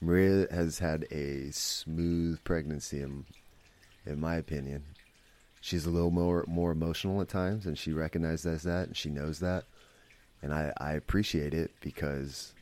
Maria 0.00 0.46
has 0.50 0.78
had 0.78 1.04
a 1.10 1.50
smooth 1.50 2.42
pregnancy, 2.44 3.02
in, 3.02 3.26
in 4.06 4.18
my 4.18 4.36
opinion. 4.36 4.84
She's 5.60 5.84
a 5.84 5.90
little 5.90 6.10
more 6.10 6.44
more 6.48 6.70
emotional 6.70 7.20
at 7.20 7.28
times, 7.28 7.66
and 7.66 7.76
she 7.76 7.92
recognizes 7.92 8.62
that, 8.62 8.86
and 8.86 8.96
she 8.96 9.10
knows 9.10 9.40
that, 9.40 9.64
and 10.42 10.54
I, 10.54 10.72
I 10.78 10.92
appreciate 10.92 11.52
it 11.52 11.72
because 11.80 12.54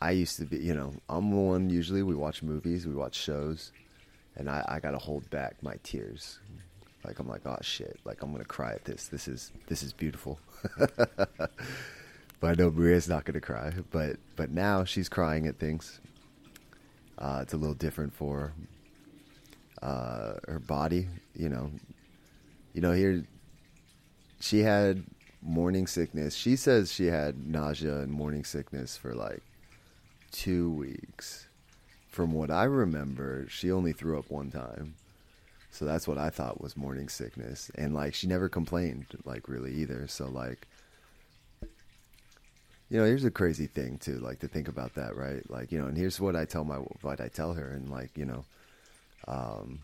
I 0.00 0.12
used 0.12 0.38
to 0.38 0.46
be, 0.46 0.58
you 0.58 0.72
know, 0.72 0.94
I'm 1.10 1.30
the 1.30 1.36
one 1.36 1.68
usually 1.68 2.02
we 2.02 2.14
watch 2.14 2.42
movies, 2.42 2.86
we 2.86 2.94
watch 2.94 3.16
shows, 3.16 3.70
and 4.34 4.48
I, 4.48 4.64
I 4.66 4.80
gotta 4.80 4.98
hold 4.98 5.28
back 5.28 5.62
my 5.62 5.76
tears. 5.82 6.38
Like 7.04 7.18
I'm 7.18 7.28
like, 7.28 7.42
oh 7.46 7.58
shit, 7.62 7.98
like 8.04 8.22
I'm 8.22 8.32
gonna 8.32 8.44
cry 8.44 8.72
at 8.72 8.84
this. 8.84 9.08
This 9.08 9.26
is 9.28 9.52
this 9.66 9.82
is 9.82 9.92
beautiful. 9.92 10.38
but 10.76 11.50
I 12.42 12.54
know 12.54 12.70
Maria's 12.70 13.08
not 13.08 13.24
gonna 13.24 13.40
cry. 13.40 13.72
But 13.90 14.16
but 14.36 14.50
now 14.50 14.84
she's 14.84 15.08
crying 15.08 15.46
at 15.46 15.58
things. 15.58 16.00
Uh, 17.18 17.40
it's 17.42 17.52
a 17.52 17.56
little 17.56 17.74
different 17.74 18.14
for 18.14 18.52
uh, 19.82 20.34
her 20.46 20.60
body, 20.66 21.08
you 21.34 21.48
know. 21.48 21.70
You 22.74 22.80
know, 22.80 22.92
here 22.92 23.24
she 24.40 24.60
had 24.60 25.04
morning 25.42 25.86
sickness. 25.86 26.34
She 26.34 26.56
says 26.56 26.92
she 26.92 27.06
had 27.06 27.46
nausea 27.46 28.00
and 28.00 28.12
morning 28.12 28.44
sickness 28.44 28.96
for 28.96 29.14
like 29.14 29.42
two 30.30 30.70
weeks. 30.70 31.46
From 32.08 32.32
what 32.32 32.50
I 32.50 32.64
remember, 32.64 33.46
she 33.48 33.70
only 33.70 33.92
threw 33.92 34.18
up 34.18 34.30
one 34.30 34.50
time. 34.50 34.94
So 35.70 35.84
that's 35.84 36.08
what 36.08 36.18
I 36.18 36.30
thought 36.30 36.60
was 36.60 36.76
morning 36.76 37.08
sickness. 37.08 37.70
And 37.76 37.94
like 37.94 38.14
she 38.14 38.26
never 38.26 38.48
complained 38.48 39.06
like 39.24 39.48
really 39.48 39.72
either. 39.74 40.06
So 40.08 40.28
like 40.28 40.66
you 42.90 42.98
know, 42.98 43.04
here's 43.04 43.24
a 43.24 43.30
crazy 43.30 43.68
thing 43.68 43.98
too, 43.98 44.18
like 44.18 44.40
to 44.40 44.48
think 44.48 44.66
about 44.66 44.94
that, 44.96 45.16
right? 45.16 45.48
Like, 45.48 45.70
you 45.70 45.80
know, 45.80 45.86
and 45.86 45.96
here's 45.96 46.20
what 46.20 46.34
I 46.34 46.44
tell 46.44 46.64
my 46.64 46.76
what 46.76 47.20
I 47.20 47.28
tell 47.28 47.54
her 47.54 47.70
and 47.70 47.88
like, 47.88 48.10
you 48.16 48.24
know, 48.24 48.44
um 49.28 49.78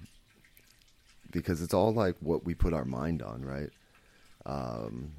because 1.30 1.62
it's 1.62 1.74
all 1.74 1.92
like 1.92 2.16
what 2.20 2.44
we 2.44 2.54
put 2.54 2.72
our 2.72 2.84
mind 2.84 3.22
on, 3.22 3.44
right? 3.44 3.70
Um 4.44 5.12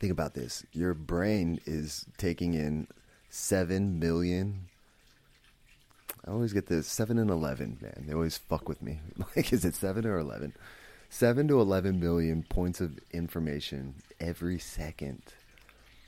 think 0.00 0.12
about 0.12 0.34
this. 0.34 0.64
Your 0.72 0.94
brain 0.94 1.60
is 1.66 2.04
taking 2.16 2.54
in 2.54 2.88
seven 3.30 3.98
million. 3.98 4.67
I 6.28 6.32
always 6.32 6.52
get 6.52 6.66
this 6.66 6.86
seven 6.86 7.18
and 7.18 7.30
eleven, 7.30 7.78
man. 7.80 8.04
They 8.06 8.12
always 8.12 8.36
fuck 8.36 8.68
with 8.68 8.82
me. 8.82 9.00
Like, 9.36 9.52
is 9.52 9.64
it 9.64 9.74
seven 9.74 10.06
or 10.06 10.18
eleven? 10.18 10.52
Seven 11.08 11.48
to 11.48 11.60
eleven 11.60 11.98
million 11.98 12.42
points 12.42 12.82
of 12.82 12.98
information 13.12 13.94
every 14.20 14.58
second, 14.58 15.22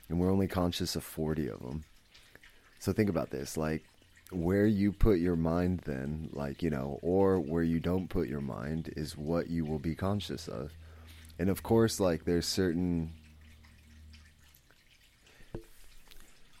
and 0.07 0.19
we're 0.19 0.31
only 0.31 0.47
conscious 0.47 0.95
of 0.95 1.03
forty 1.03 1.47
of 1.47 1.59
them. 1.61 1.85
So 2.77 2.93
think 2.93 3.09
about 3.09 3.31
this, 3.31 3.57
like 3.57 3.83
where 4.31 4.67
you 4.67 4.91
put 4.91 5.17
your 5.19 5.35
mind, 5.35 5.81
then, 5.85 6.29
like 6.33 6.61
you 6.61 6.69
know, 6.69 6.99
or 7.01 7.39
where 7.39 7.63
you 7.63 7.79
don't 7.79 8.07
put 8.07 8.27
your 8.27 8.41
mind 8.41 8.93
is 8.95 9.17
what 9.17 9.49
you 9.49 9.65
will 9.65 9.79
be 9.79 9.95
conscious 9.95 10.47
of. 10.47 10.71
And 11.39 11.49
of 11.49 11.63
course, 11.63 11.99
like 11.99 12.25
there's 12.25 12.45
certain 12.45 13.11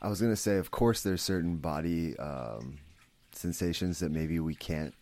I 0.01 0.09
was 0.09 0.19
gonna 0.19 0.35
say, 0.35 0.57
of 0.57 0.71
course, 0.71 1.03
there's 1.03 1.21
certain 1.21 1.57
body 1.57 2.17
um, 2.17 2.79
sensations 3.41 3.99
that 3.99 4.11
maybe 4.11 4.39
we 4.39 4.55
can't 4.55 4.93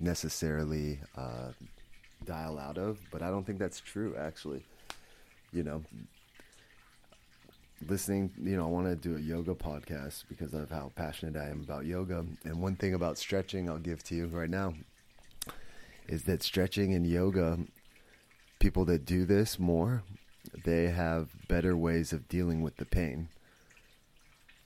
necessarily 0.00 1.00
uh, 1.16 1.50
dial 2.24 2.58
out 2.58 2.78
of, 2.78 2.98
but 3.10 3.22
I 3.22 3.30
don't 3.30 3.44
think 3.44 3.58
that's 3.58 3.80
true. 3.80 4.14
Actually, 4.18 4.64
you 5.52 5.62
know, 5.62 5.82
listening, 7.88 8.30
you 8.40 8.56
know, 8.56 8.64
I 8.64 8.68
want 8.68 8.86
to 8.86 8.96
do 8.96 9.16
a 9.16 9.20
yoga 9.20 9.54
podcast 9.54 10.24
because 10.28 10.52
of 10.54 10.70
how 10.70 10.92
passionate 10.94 11.36
I 11.40 11.48
am 11.48 11.60
about 11.60 11.86
yoga. 11.86 12.24
And 12.44 12.60
one 12.60 12.76
thing 12.76 12.94
about 12.94 13.18
stretching, 13.18 13.68
I'll 13.68 13.78
give 13.78 14.02
to 14.04 14.14
you 14.14 14.26
right 14.26 14.50
now, 14.50 14.74
is 16.06 16.24
that 16.24 16.42
stretching 16.42 16.94
and 16.94 17.06
yoga, 17.06 17.58
people 18.58 18.84
that 18.84 19.04
do 19.04 19.24
this 19.24 19.58
more 19.58 20.02
they 20.64 20.88
have 20.88 21.28
better 21.48 21.76
ways 21.76 22.12
of 22.12 22.28
dealing 22.28 22.62
with 22.62 22.76
the 22.76 22.84
pain, 22.84 23.28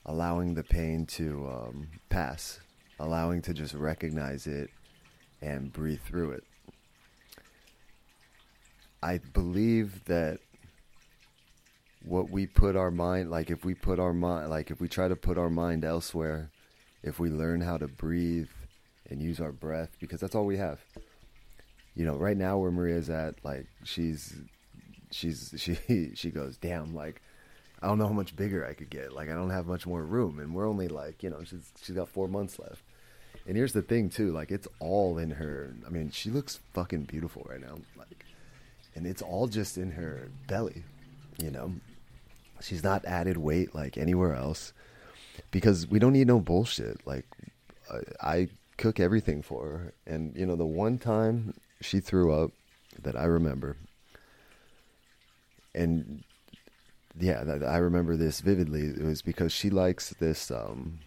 allowing 0.09 0.55
the 0.55 0.63
pain 0.63 1.05
to 1.05 1.47
um, 1.47 1.87
pass, 2.09 2.59
allowing 2.99 3.43
to 3.43 3.53
just 3.53 3.75
recognize 3.75 4.47
it 4.47 4.71
and 5.39 5.71
breathe 5.71 6.01
through 6.01 6.31
it. 6.31 6.43
I 9.03 9.19
believe 9.19 10.03
that 10.05 10.39
what 12.03 12.31
we 12.31 12.47
put 12.47 12.75
our 12.75 12.89
mind, 12.89 13.29
like 13.29 13.51
if 13.51 13.63
we 13.63 13.75
put 13.75 13.99
our 13.99 14.11
mind, 14.11 14.49
like 14.49 14.71
if 14.71 14.81
we 14.81 14.87
try 14.87 15.07
to 15.07 15.15
put 15.15 15.37
our 15.37 15.49
mind 15.49 15.85
elsewhere, 15.85 16.49
if 17.03 17.19
we 17.19 17.29
learn 17.29 17.61
how 17.61 17.77
to 17.77 17.87
breathe 17.87 18.49
and 19.11 19.21
use 19.21 19.39
our 19.39 19.51
breath, 19.51 19.91
because 19.99 20.19
that's 20.19 20.33
all 20.33 20.45
we 20.45 20.57
have. 20.57 20.79
You 21.93 22.05
know, 22.05 22.15
right 22.15 22.37
now 22.37 22.57
where 22.57 22.71
Maria's 22.71 23.11
at, 23.11 23.35
like 23.45 23.67
she's 23.83 24.33
she's 25.11 25.53
she 25.57 26.15
she 26.15 26.31
goes, 26.31 26.57
damn, 26.57 26.95
like 26.95 27.21
I 27.81 27.87
don't 27.87 27.97
know 27.97 28.07
how 28.07 28.13
much 28.13 28.35
bigger 28.35 28.65
I 28.65 28.73
could 28.73 28.89
get. 28.89 29.13
Like 29.13 29.29
I 29.29 29.33
don't 29.33 29.49
have 29.49 29.67
much 29.67 29.87
more 29.87 30.03
room, 30.03 30.39
and 30.39 30.53
we're 30.53 30.67
only 30.67 30.87
like 30.87 31.23
you 31.23 31.29
know 31.29 31.43
she's 31.43 31.71
she's 31.81 31.95
got 31.95 32.09
four 32.09 32.27
months 32.27 32.59
left. 32.59 32.81
And 33.47 33.55
here's 33.55 33.73
the 33.73 33.81
thing 33.81 34.09
too, 34.09 34.31
like 34.31 34.51
it's 34.51 34.67
all 34.79 35.17
in 35.17 35.31
her. 35.31 35.73
I 35.85 35.89
mean, 35.89 36.11
she 36.11 36.29
looks 36.29 36.59
fucking 36.73 37.03
beautiful 37.03 37.47
right 37.49 37.61
now, 37.61 37.77
like, 37.97 38.25
and 38.95 39.07
it's 39.07 39.21
all 39.21 39.47
just 39.47 39.77
in 39.77 39.91
her 39.91 40.29
belly. 40.47 40.83
You 41.41 41.51
know, 41.51 41.73
she's 42.61 42.83
not 42.83 43.05
added 43.05 43.37
weight 43.37 43.73
like 43.73 43.97
anywhere 43.97 44.35
else 44.35 44.73
because 45.51 45.87
we 45.87 45.99
don't 45.99 46.13
need 46.13 46.27
no 46.27 46.39
bullshit. 46.39 47.05
Like, 47.05 47.25
I, 48.21 48.31
I 48.31 48.47
cook 48.77 48.99
everything 48.99 49.41
for 49.41 49.67
her. 49.67 49.93
And, 50.05 50.35
you 50.35 50.45
know, 50.45 50.55
the 50.55 50.65
one 50.65 50.97
time 50.97 51.53
she 51.81 51.99
threw 51.99 52.33
up 52.33 52.51
that 53.01 53.15
I 53.15 53.25
remember, 53.25 53.77
and 55.73 56.23
yeah, 57.17 57.43
I 57.65 57.77
remember 57.77 58.15
this 58.15 58.41
vividly. 58.41 58.81
It 58.81 59.03
was 59.03 59.21
because 59.21 59.51
she 59.51 59.69
likes 59.69 60.09
this 60.09 60.51
um, 60.51 60.99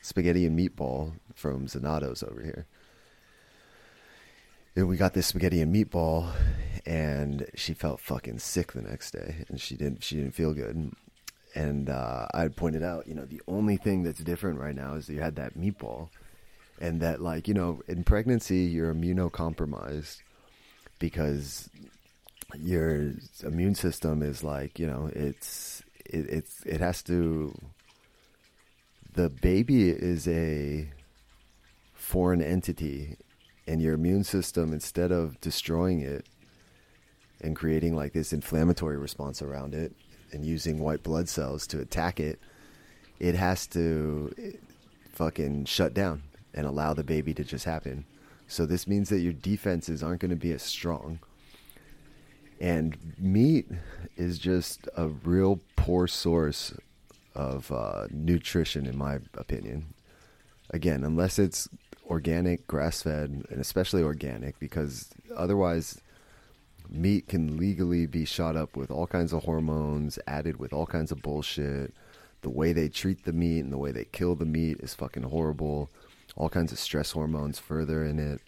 spaghetti 0.00 0.46
and 0.46 0.58
meatball 0.58 1.12
from 1.34 1.66
Zanato's 1.66 2.22
over 2.22 2.42
here. 2.42 2.66
And 4.74 4.88
we 4.88 4.96
got 4.96 5.14
this 5.14 5.26
spaghetti 5.26 5.62
and 5.62 5.74
meatball, 5.74 6.30
and 6.84 7.46
she 7.54 7.72
felt 7.72 7.98
fucking 7.98 8.40
sick 8.40 8.72
the 8.72 8.82
next 8.82 9.12
day, 9.12 9.44
and 9.48 9.58
she 9.58 9.74
didn't. 9.74 10.04
She 10.04 10.16
didn't 10.16 10.34
feel 10.34 10.52
good. 10.52 10.92
And 11.54 11.88
uh, 11.88 12.26
I 12.34 12.48
pointed 12.48 12.82
out, 12.82 13.06
you 13.06 13.14
know, 13.14 13.24
the 13.24 13.40
only 13.48 13.78
thing 13.78 14.02
that's 14.02 14.20
different 14.20 14.60
right 14.60 14.76
now 14.76 14.94
is 14.94 15.08
you 15.08 15.20
had 15.20 15.36
that 15.36 15.58
meatball, 15.58 16.10
and 16.78 17.00
that 17.00 17.22
like 17.22 17.48
you 17.48 17.54
know, 17.54 17.80
in 17.88 18.04
pregnancy 18.04 18.58
you're 18.58 18.92
immunocompromised 18.92 20.18
because 20.98 21.70
your 22.60 23.12
immune 23.42 23.74
system 23.74 24.22
is 24.22 24.44
like 24.44 24.78
you 24.78 24.86
know 24.86 25.10
it's 25.14 25.82
it, 26.04 26.28
it's 26.30 26.64
it 26.64 26.80
has 26.80 27.02
to 27.02 27.54
the 29.14 29.28
baby 29.28 29.88
is 29.88 30.28
a 30.28 30.88
foreign 31.94 32.40
entity 32.40 33.16
and 33.66 33.82
your 33.82 33.94
immune 33.94 34.22
system 34.22 34.72
instead 34.72 35.10
of 35.10 35.40
destroying 35.40 36.00
it 36.00 36.26
and 37.40 37.56
creating 37.56 37.96
like 37.96 38.12
this 38.12 38.32
inflammatory 38.32 38.96
response 38.96 39.42
around 39.42 39.74
it 39.74 39.92
and 40.32 40.44
using 40.44 40.78
white 40.78 41.02
blood 41.02 41.28
cells 41.28 41.66
to 41.66 41.80
attack 41.80 42.20
it 42.20 42.38
it 43.18 43.34
has 43.34 43.66
to 43.66 44.32
fucking 45.16 45.64
shut 45.64 45.94
down 45.94 46.22
and 46.54 46.66
allow 46.66 46.94
the 46.94 47.04
baby 47.04 47.34
to 47.34 47.44
just 47.44 47.64
happen. 47.64 48.04
So 48.48 48.66
this 48.66 48.86
means 48.86 49.08
that 49.08 49.20
your 49.20 49.32
defenses 49.32 50.02
aren't 50.02 50.20
going 50.20 50.30
to 50.30 50.36
be 50.36 50.52
as 50.52 50.62
strong 50.62 51.18
and 52.60 52.96
meat 53.18 53.66
is 54.16 54.38
just 54.38 54.88
a 54.96 55.08
real 55.08 55.60
poor 55.76 56.06
source 56.06 56.72
of 57.34 57.70
uh, 57.70 58.06
nutrition, 58.10 58.86
in 58.86 58.96
my 58.96 59.18
opinion. 59.34 59.94
Again, 60.70 61.04
unless 61.04 61.38
it's 61.38 61.68
organic, 62.08 62.66
grass 62.66 63.02
fed, 63.02 63.44
and 63.50 63.60
especially 63.60 64.02
organic, 64.02 64.58
because 64.58 65.10
otherwise, 65.36 66.00
meat 66.88 67.28
can 67.28 67.56
legally 67.56 68.06
be 68.06 68.24
shot 68.24 68.56
up 68.56 68.76
with 68.76 68.90
all 68.90 69.06
kinds 69.06 69.32
of 69.32 69.44
hormones, 69.44 70.18
added 70.26 70.58
with 70.58 70.72
all 70.72 70.86
kinds 70.86 71.12
of 71.12 71.22
bullshit. 71.22 71.92
The 72.42 72.50
way 72.50 72.72
they 72.72 72.88
treat 72.88 73.24
the 73.24 73.32
meat 73.32 73.60
and 73.60 73.72
the 73.72 73.78
way 73.78 73.92
they 73.92 74.04
kill 74.04 74.34
the 74.34 74.44
meat 74.44 74.78
is 74.80 74.94
fucking 74.94 75.24
horrible. 75.24 75.90
All 76.36 76.48
kinds 76.48 76.72
of 76.72 76.78
stress 76.78 77.12
hormones 77.12 77.58
further 77.58 78.04
in 78.04 78.18
it. 78.18 78.40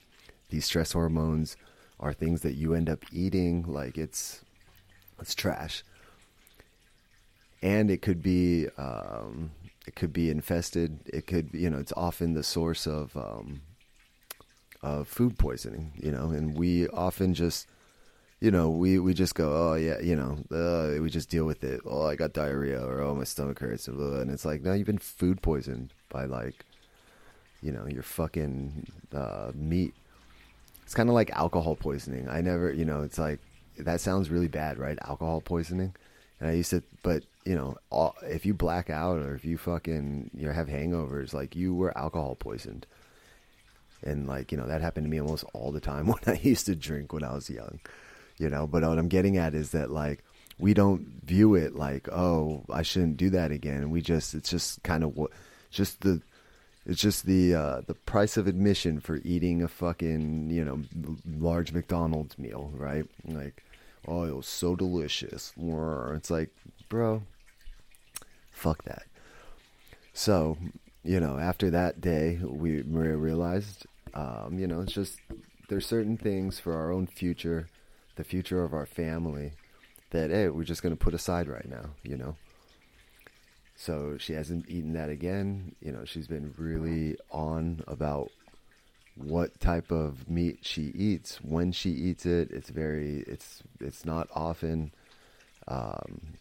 These 0.51 0.65
stress 0.65 0.93
hormones 0.93 1.57
are 2.01 2.13
things 2.13 2.43
that 2.43 2.55
you 2.55 2.75
end 2.75 2.89
up 2.89 3.05
eating 3.13 3.65
like 3.67 3.99
it's 3.99 4.45
it's 5.21 5.35
trash. 5.35 5.83
And 7.61 7.91
it 7.91 8.03
could 8.03 8.23
be 8.23 8.69
um, 8.79 9.51
it 9.89 9.95
could 9.95 10.13
be 10.13 10.31
infested 10.31 11.01
it 11.07 11.27
could 11.27 11.49
you 11.53 11.71
know 11.71 11.79
it's 11.79 11.95
often 11.97 12.35
the 12.35 12.43
source 12.43 12.87
of 12.87 13.17
um, 13.17 13.63
of 14.83 15.09
food 15.09 15.39
poisoning 15.39 15.93
you 15.97 16.13
know 16.13 16.27
and 16.31 16.57
we 16.57 16.87
often 16.89 17.33
just 17.33 17.67
you 18.39 18.51
know 18.51 18.69
we 18.69 18.99
we 18.99 19.15
just 19.15 19.35
go 19.35 19.49
oh 19.51 19.75
yeah 19.75 19.99
you 19.99 20.15
know 20.15 20.39
uh, 20.55 21.01
we 21.03 21.09
just 21.09 21.31
deal 21.31 21.47
with 21.47 21.65
it. 21.65 21.81
Oh 21.87 22.07
i 22.07 22.15
got 22.15 22.35
diarrhea 22.35 22.85
or 22.85 23.01
oh 23.01 23.15
my 23.15 23.25
stomach 23.25 23.59
hurts 23.59 23.89
and 23.89 24.31
it's 24.31 24.45
like 24.45 24.61
no 24.63 24.75
you've 24.75 24.87
been 24.87 24.99
food 24.99 25.41
poisoned 25.41 25.95
by 26.11 26.27
like 26.27 26.67
you 27.63 27.73
know 27.73 27.87
your 27.87 28.03
fucking 28.03 28.87
uh, 29.15 29.53
meat 29.55 29.95
it's 30.89 30.95
kind 30.95 31.11
of 31.11 31.15
like 31.15 31.29
alcohol 31.33 31.77
poisoning. 31.77 32.31
I 32.31 32.41
never, 32.41 32.73
you 32.73 32.87
know, 32.87 33.03
it's 33.03 33.19
like 33.19 33.41
that 33.77 34.01
sounds 34.01 34.31
really 34.31 34.49
bad, 34.49 34.79
right? 34.79 34.99
Alcohol 35.07 35.43
poisoning. 35.43 35.95
And 36.41 36.49
I 36.49 36.55
used 36.55 36.71
to, 36.71 36.83
but 37.03 37.25
you 37.45 37.55
know, 37.55 37.77
all, 37.91 38.17
if 38.23 38.47
you 38.47 38.55
black 38.55 38.89
out 38.89 39.19
or 39.19 39.35
if 39.35 39.45
you 39.45 39.59
fucking 39.59 40.31
you 40.33 40.47
know, 40.47 40.53
have 40.55 40.67
hangovers, 40.67 41.35
like 41.35 41.55
you 41.55 41.75
were 41.75 41.97
alcohol 41.99 42.37
poisoned. 42.37 42.87
And 44.03 44.27
like 44.27 44.51
you 44.51 44.57
know, 44.57 44.67
that 44.67 44.81
happened 44.81 45.05
to 45.05 45.11
me 45.11 45.21
almost 45.21 45.45
all 45.53 45.73
the 45.73 45.79
time 45.79 46.07
when 46.07 46.23
I 46.27 46.41
used 46.43 46.65
to 46.65 46.75
drink 46.75 47.13
when 47.13 47.23
I 47.23 47.35
was 47.35 47.51
young. 47.51 47.81
You 48.39 48.49
know, 48.49 48.67
but 48.67 48.83
what 48.83 48.99
I'm 48.99 49.09
getting 49.09 49.37
at 49.37 49.53
is 49.53 49.73
that 49.73 49.91
like 49.91 50.25
we 50.59 50.73
don't 50.73 51.03
view 51.23 51.55
it 51.55 51.77
like, 51.77 52.09
oh, 52.09 52.65
I 52.73 52.81
shouldn't 52.81 53.19
do 53.19 53.29
that 53.31 53.51
again. 53.51 53.91
We 53.91 54.01
just, 54.01 54.33
it's 54.33 54.49
just 54.49 54.83
kind 54.85 55.05
of 55.05 55.15
what, 55.15 55.33
just 55.71 56.01
the 56.01 56.23
it's 56.89 57.03
just 57.03 57.27
the 57.27 57.55
uh, 57.55 57.81
the 57.87 57.95
price 57.95 58.39
of 58.39 58.47
admission 58.47 58.99
for 58.99 59.21
eating 59.23 59.63
a 59.63 59.69
fucking 59.69 60.49
you 60.49 60.65
know 60.65 60.81
large 61.39 61.73
McDonald's 61.73 62.39
meal, 62.39 62.73
right? 62.75 63.05
Like, 63.27 63.63
oh, 64.07 64.25
it 64.25 64.35
was 64.35 64.49
so 64.49 64.75
delicious. 64.75 65.53
It's 65.59 66.31
like, 66.31 66.49
bro, 66.89 67.23
fuck 68.51 68.85
that. 68.85 69.03
So, 70.15 70.57
you 71.05 71.21
know, 71.21 71.39
after 71.39 71.69
that 71.71 72.01
day, 72.01 72.41
we 72.43 72.83
Maria 72.85 73.17
realized, 73.17 73.87
um, 74.15 74.59
you 74.59 74.67
know, 74.67 74.81
it's 74.81 74.95
just 74.95 75.19
there's 75.69 75.87
certain 75.87 76.17
things 76.17 76.59
for 76.59 76.75
our 76.75 76.91
own 76.91 77.07
future, 77.07 77.69
the 78.17 78.25
future 78.25 78.65
of 78.65 78.73
our 78.73 78.87
family, 78.87 79.53
that 80.11 80.31
hey, 80.31 80.49
we're 80.49 80.65
just 80.65 80.83
gonna 80.83 80.97
put 80.97 81.13
aside 81.13 81.49
right 81.49 81.69
now, 81.69 81.91
you 82.03 82.17
know. 82.17 82.37
So 83.81 84.17
she 84.19 84.33
hasn't 84.33 84.69
eaten 84.69 84.93
that 84.95 85.09
again. 85.09 85.77
You 85.81 85.93
know, 85.93 86.05
she's 86.05 86.27
been 86.27 86.53
really 86.59 87.17
on 87.31 87.85
about 87.87 88.33
what 89.15 89.61
type 89.61 89.93
of 89.93 90.29
meat 90.29 90.59
she 90.63 90.93
eats, 90.97 91.37
when 91.37 91.71
she 91.71 91.91
eats 91.91 92.27
it. 92.27 92.51
It's 92.51 92.71
very, 92.71 93.21
it's, 93.29 93.63
it's 93.81 94.05
not 94.05 94.29
often. 94.35 94.91
Um, 95.69 96.39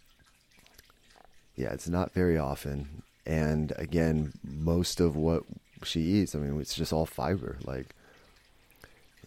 yeah, 1.55 1.71
it's 1.73 1.87
not 1.87 2.11
very 2.11 2.39
often. 2.39 3.03
And 3.27 3.71
again, 3.75 4.33
most 4.43 4.99
of 4.99 5.15
what 5.15 5.43
she 5.83 6.01
eats, 6.01 6.33
I 6.33 6.39
mean, 6.39 6.59
it's 6.59 6.73
just 6.73 6.91
all 6.91 7.05
fiber. 7.05 7.59
Like, 7.63 7.93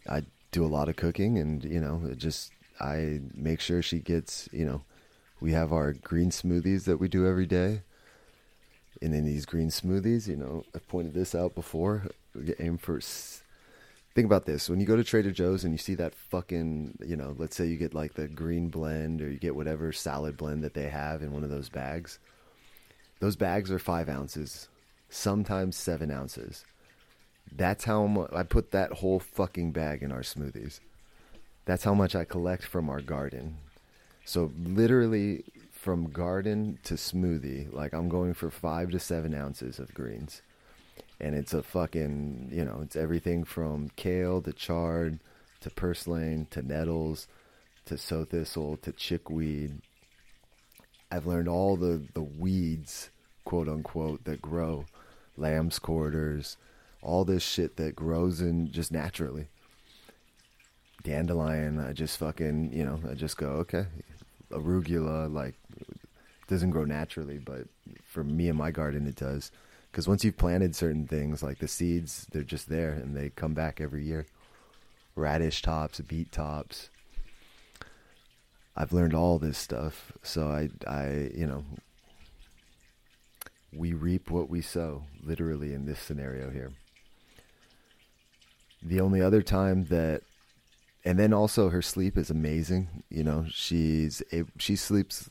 I 0.09 0.25
do 0.51 0.65
a 0.65 0.67
lot 0.67 0.89
of 0.89 0.97
cooking, 0.97 1.39
and 1.39 1.63
you 1.65 1.81
know, 1.81 2.03
it 2.11 2.19
just 2.19 2.51
I 2.81 3.21
make 3.35 3.61
sure 3.61 3.83
she 3.83 4.01
gets. 4.01 4.49
You 4.53 4.65
know, 4.65 4.83
we 5.41 5.53
have 5.53 5.73
our 5.73 5.93
green 5.93 6.31
smoothies 6.31 6.85
that 6.85 6.99
we 6.99 7.07
do 7.07 7.27
every 7.27 7.47
day 7.47 7.83
and 9.03 9.15
then 9.15 9.25
these 9.25 9.47
green 9.47 9.69
smoothies, 9.69 10.29
you 10.29 10.37
know, 10.37 10.65
I've 10.75 10.87
pointed 10.89 11.15
this 11.15 11.35
out 11.35 11.55
before. 11.55 12.09
Aim 12.59 12.79
for. 12.79 13.01
Think 13.01 14.27
about 14.27 14.45
this: 14.45 14.69
when 14.69 14.81
you 14.81 14.87
go 14.87 14.97
to 14.97 15.05
Trader 15.05 15.31
Joe's 15.31 15.65
and 15.65 15.73
you 15.73 15.79
see 15.79 15.95
that 15.95 16.15
fucking, 16.15 16.99
you 17.07 17.17
know, 17.17 17.35
let's 17.39 17.57
say 17.57 17.67
you 17.67 17.77
get 17.77 17.95
like 17.95 18.15
the 18.15 18.29
green 18.29 18.69
blend 18.69 19.23
or 19.23 19.31
you 19.31 19.39
get 19.39 19.57
whatever 19.57 19.93
salad 19.93 20.37
blend 20.37 20.63
that 20.65 20.75
they 20.75 20.89
have 20.89 21.23
in 21.23 21.33
one 21.33 21.45
of 21.45 21.51
those 21.51 21.69
bags. 21.69 22.19
Those 23.21 23.37
bags 23.37 23.71
are 23.71 23.79
five 23.79 24.09
ounces, 24.09 24.69
sometimes 25.09 25.77
seven 25.77 26.11
ounces. 26.11 26.65
That's 27.53 27.85
how 27.85 28.07
much 28.07 28.31
I 28.33 28.43
put 28.43 28.71
that 28.71 28.93
whole 28.95 29.19
fucking 29.19 29.73
bag 29.73 30.03
in 30.03 30.13
our 30.13 30.21
smoothies. 30.23 30.81
That's 31.65 31.85
how 31.85 31.95
much 31.95 32.15
I 32.15 32.25
collect 32.25 32.65
from 32.65 32.89
our 32.89 33.01
garden. 33.01 33.57
So 34.25 34.53
literally 34.63 35.45
from 35.81 36.11
garden 36.11 36.79
to 36.85 36.93
smoothie, 36.93 37.73
like 37.73 37.95
I'm 37.95 38.11
going 38.11 38.35
for 38.35 38.51
five 38.51 38.91
to 38.91 38.99
seven 38.99 39.35
ounces 39.35 39.79
of 39.79 39.95
greens. 39.95 40.43
And 41.19 41.35
it's 41.35 41.55
a 41.55 41.63
fucking, 41.63 42.51
you 42.53 42.67
know, 42.67 42.81
it's 42.83 42.97
everything 42.97 43.45
from 43.45 43.89
kale 43.97 44.43
to 44.43 44.53
chard 44.53 45.21
to 45.63 45.71
purslane 45.71 46.47
to 46.51 46.61
nettles 46.61 47.29
to 47.87 47.97
sow 47.97 48.27
thistle 48.27 48.77
to 48.77 48.93
chickweed. 48.93 49.81
I've 51.11 51.27
learned 51.27 51.49
all 51.49 51.77
the, 51.77 52.03
the 52.13 52.23
weeds, 52.23 53.09
quote 53.45 53.67
unquote, 53.67 54.25
that 54.25 54.43
grow 54.43 54.85
lamb's 55.39 55.79
quarters, 55.79 56.59
all 57.01 57.25
this 57.25 57.43
shit 57.43 57.77
that 57.77 57.97
grows 57.97 58.43
in 58.43 58.71
just 58.71 58.93
naturally. 58.93 59.49
Dandelion, 61.03 61.81
I 61.81 61.95
just 61.95 62.19
fucking, 62.19 62.75
you 62.75 62.85
know, 62.85 63.01
I 63.11 63.15
just 63.15 63.39
go, 63.39 63.49
okay, 63.65 63.87
arugula 64.51 65.33
like 65.33 65.55
doesn't 66.51 66.71
grow 66.71 66.85
naturally, 66.85 67.39
but 67.39 67.67
for 68.05 68.23
me 68.25 68.49
and 68.49 68.59
my 68.59 68.71
garden 68.71 69.07
it 69.07 69.17
does. 69.17 69.51
Because 69.91 70.07
once 70.07 70.25
you've 70.25 70.37
planted 70.37 70.77
certain 70.77 71.07
things, 71.07 71.43
like 71.43 71.59
the 71.59 71.69
seeds, 71.69 72.27
they're 72.31 72.43
just 72.43 72.69
there 72.69 72.93
and 72.93 73.17
they 73.17 73.31
come 73.31 73.55
back 73.55 73.81
every 73.81 74.05
year. 74.05 74.27
Radish 75.17 75.63
tops, 75.63 76.01
beet 76.01 76.31
tops. 76.31 76.91
I've 78.77 78.93
learned 78.93 79.15
all 79.15 79.39
this 79.39 79.59
stuff, 79.59 80.13
so 80.23 80.49
I, 80.49 80.71
I, 80.87 81.31
you 81.35 81.47
know, 81.47 81.65
we 83.73 83.93
reap 83.93 84.31
what 84.31 84.49
we 84.49 84.61
sow, 84.61 85.05
literally 85.23 85.75
in 85.75 85.87
this 85.87 85.99
scenario 85.99 86.51
here. 86.51 86.73
The 88.83 89.01
only 89.01 89.21
other 89.21 89.43
time 89.43 89.87
that 89.87 90.23
and 91.05 91.19
then 91.19 91.33
also 91.33 91.71
her 91.71 91.83
sleep 91.83 92.17
is 92.17 92.31
amazing. 92.31 93.05
You 93.09 93.25
know, 93.25 93.47
she's 93.51 94.23
she 94.59 94.77
sleeps 94.77 95.29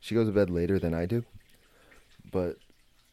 she 0.00 0.14
goes 0.14 0.26
to 0.26 0.32
bed 0.32 0.50
later 0.50 0.78
than 0.78 0.94
I 0.94 1.06
do, 1.06 1.24
but 2.30 2.56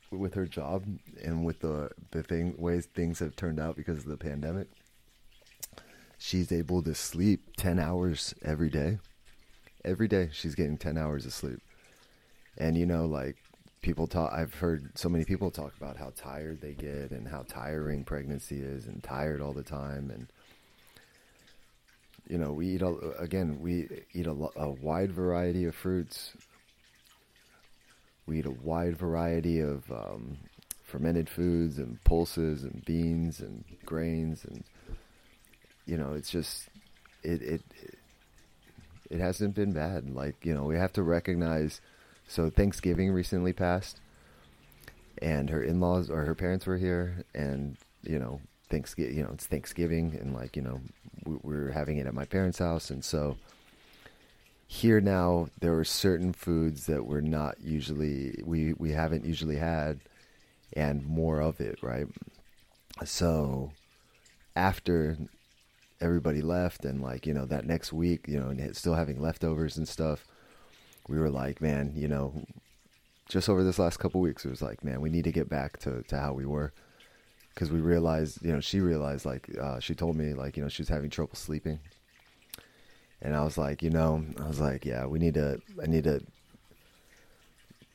with 0.10 0.34
her 0.36 0.46
job 0.46 0.86
and 1.22 1.46
with 1.46 1.60
the 1.60 1.92
the 2.12 2.24
thing 2.24 2.56
ways 2.58 2.86
things 2.86 3.20
have 3.20 3.36
turned 3.36 3.60
out 3.60 3.76
because 3.76 4.00
of 4.00 4.06
the 4.06 4.18
pandemic, 4.18 4.68
she's 6.18 6.52
able 6.52 6.82
to 6.84 6.96
sleep 6.96 7.56
ten 7.58 7.78
hours 7.80 8.34
every 8.44 8.70
day. 8.70 9.00
Every 9.84 10.08
day 10.08 10.30
she's 10.32 10.56
getting 10.56 10.78
ten 10.78 10.98
hours 10.98 11.26
of 11.26 11.34
sleep, 11.34 11.60
and 12.58 12.78
you 12.78 12.86
know, 12.86 13.06
like 13.06 13.38
people 13.82 14.08
talk. 14.08 14.32
I've 14.34 14.56
heard 14.56 14.98
so 14.98 15.10
many 15.10 15.26
people 15.26 15.52
talk 15.52 15.74
about 15.78 15.98
how 15.98 16.12
tired 16.16 16.62
they 16.62 16.74
get 16.74 17.12
and 17.12 17.28
how 17.28 17.44
tiring 17.48 18.04
pregnancy 18.04 18.60
is, 18.60 18.86
and 18.86 19.04
tired 19.04 19.42
all 19.42 19.54
the 19.54 19.64
time, 19.64 20.10
and 20.10 20.28
you 22.30 22.38
know, 22.38 22.52
we 22.52 22.68
eat 22.76 22.82
a, 22.82 22.94
again. 23.20 23.60
We 23.62 23.88
eat 24.14 24.28
a, 24.28 24.50
a 24.56 24.70
wide 24.70 25.12
variety 25.12 25.66
of 25.66 25.76
fruits. 25.76 26.34
We 28.28 28.40
eat 28.40 28.46
a 28.46 28.52
wide 28.52 28.98
variety 28.98 29.60
of 29.60 29.90
um, 29.92 30.38
fermented 30.84 31.30
foods 31.30 31.80
and 31.80 32.04
pulses 32.04 32.64
and 32.64 32.84
beans 32.86 33.40
and 33.40 33.64
grains 33.86 34.46
and 34.46 34.64
you 35.88 35.98
know, 35.98 36.14
it's 36.14 36.30
just 36.30 36.68
it 37.24 37.42
it 37.42 37.62
it 39.10 39.20
hasn't 39.20 39.56
been 39.56 39.72
bad. 39.72 40.14
Like 40.14 40.36
you 40.46 40.54
know, 40.54 40.64
we 40.64 40.76
have 40.76 40.94
to 40.94 41.02
recognize. 41.02 41.82
So 42.28 42.50
Thanksgiving 42.50 43.12
recently 43.12 43.54
passed, 43.54 44.02
and 45.20 45.50
her 45.50 45.64
in-laws 45.64 46.10
or 46.10 46.26
her 46.26 46.36
parents 46.36 46.68
were 46.68 46.78
here, 46.78 47.24
and 47.34 47.78
you 48.04 48.20
know, 48.20 48.42
Thanksgiving. 48.70 49.18
You 49.18 49.24
know, 49.24 49.32
it's 49.34 49.48
Thanksgiving, 49.48 50.18
and 50.20 50.36
like 50.36 50.56
you 50.56 50.62
know, 50.62 50.82
we, 51.26 51.38
we're 51.42 51.72
having 51.72 51.98
it 51.98 52.06
at 52.06 52.14
my 52.14 52.26
parents' 52.26 52.60
house, 52.60 52.92
and 52.92 53.04
so 53.04 53.38
here 54.68 55.00
now 55.00 55.48
there 55.60 55.72
were 55.72 55.86
certain 55.86 56.34
foods 56.34 56.86
that 56.88 57.06
we're 57.06 57.22
not 57.22 57.56
usually 57.62 58.42
we 58.46 58.74
we 58.74 58.92
haven't 58.92 59.26
usually 59.26 59.56
had, 59.58 60.00
and 60.74 61.06
more 61.06 61.42
of 61.42 61.60
it, 61.62 61.80
right? 61.82 62.08
So 63.06 63.72
after 64.56 65.18
everybody 66.02 66.42
left, 66.42 66.86
and 66.86 67.02
like 67.02 67.26
you 67.26 67.34
know 67.34 67.46
that 67.46 67.66
next 67.66 67.94
week, 67.94 68.28
you 68.28 68.40
know, 68.40 68.50
and 68.50 68.76
still 68.76 68.96
having 68.96 69.22
leftovers 69.22 69.78
and 69.78 69.88
stuff, 69.88 70.26
we 71.08 71.18
were 71.18 71.30
like, 71.30 71.62
man, 71.62 71.94
you 71.96 72.08
know, 72.10 72.34
just 73.30 73.50
over 73.50 73.64
this 73.64 73.80
last 73.80 73.98
couple 73.98 74.20
weeks, 74.22 74.46
it 74.46 74.50
was 74.50 74.62
like, 74.62 74.84
man, 74.84 75.02
we 75.02 75.10
need 75.10 75.24
to 75.24 75.32
get 75.32 75.50
back 75.50 75.80
to 75.80 76.04
to 76.04 76.20
how 76.20 76.34
we 76.34 76.46
were 76.46 76.74
because 77.54 77.72
we 77.72 77.80
realized, 77.80 78.44
you 78.44 78.52
know, 78.52 78.60
she 78.60 78.80
realized, 78.82 79.26
like, 79.26 79.50
uh, 79.60 79.80
she 79.80 79.96
told 79.96 80.16
me, 80.16 80.36
like, 80.36 80.56
you 80.56 80.62
know, 80.62 80.70
she 80.70 80.84
was 80.84 80.90
having 80.90 81.10
trouble 81.10 81.34
sleeping. 81.36 81.80
And 83.22 83.36
I 83.36 83.44
was 83.44 83.58
like, 83.58 83.82
you 83.82 83.90
know, 83.90 84.24
I 84.40 84.48
was 84.48 84.60
like, 84.60 84.86
yeah, 84.86 85.06
we 85.06 85.20
need 85.20 85.34
to, 85.36 85.60
I 85.82 85.88
need 85.88 86.04
to, 86.04 86.22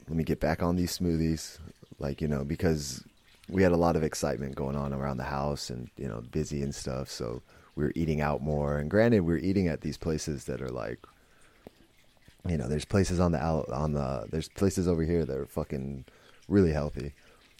let 0.08 0.16
me 0.16 0.24
get 0.24 0.40
back 0.40 0.62
on 0.62 0.76
these 0.76 0.96
smoothies. 0.96 1.58
Like, 1.98 2.20
you 2.20 2.28
know, 2.28 2.44
because 2.44 3.04
we 3.48 3.62
had 3.62 3.72
a 3.72 3.76
lot 3.76 3.96
of 3.96 4.02
excitement 4.02 4.56
going 4.56 4.76
on 4.76 4.92
around 4.92 5.18
the 5.18 5.24
house 5.24 5.70
and, 5.70 5.88
you 5.96 6.08
know, 6.08 6.22
busy 6.32 6.62
and 6.62 6.74
stuff. 6.74 7.08
So 7.08 7.42
we 7.76 7.84
were 7.84 7.92
eating 7.94 8.20
out 8.20 8.42
more. 8.42 8.78
And 8.78 8.90
granted, 8.90 9.20
we 9.20 9.34
are 9.34 9.38
eating 9.38 9.68
at 9.68 9.82
these 9.82 9.96
places 9.96 10.44
that 10.44 10.60
are 10.60 10.70
like, 10.70 10.98
you 12.48 12.58
know, 12.58 12.66
there's 12.66 12.84
places 12.84 13.20
on 13.20 13.30
the 13.30 13.38
out 13.38 13.68
on 13.68 13.92
the, 13.92 14.26
there's 14.30 14.48
places 14.48 14.88
over 14.88 15.04
here 15.04 15.24
that 15.24 15.36
are 15.36 15.46
fucking 15.46 16.04
really 16.48 16.72
healthy 16.72 17.12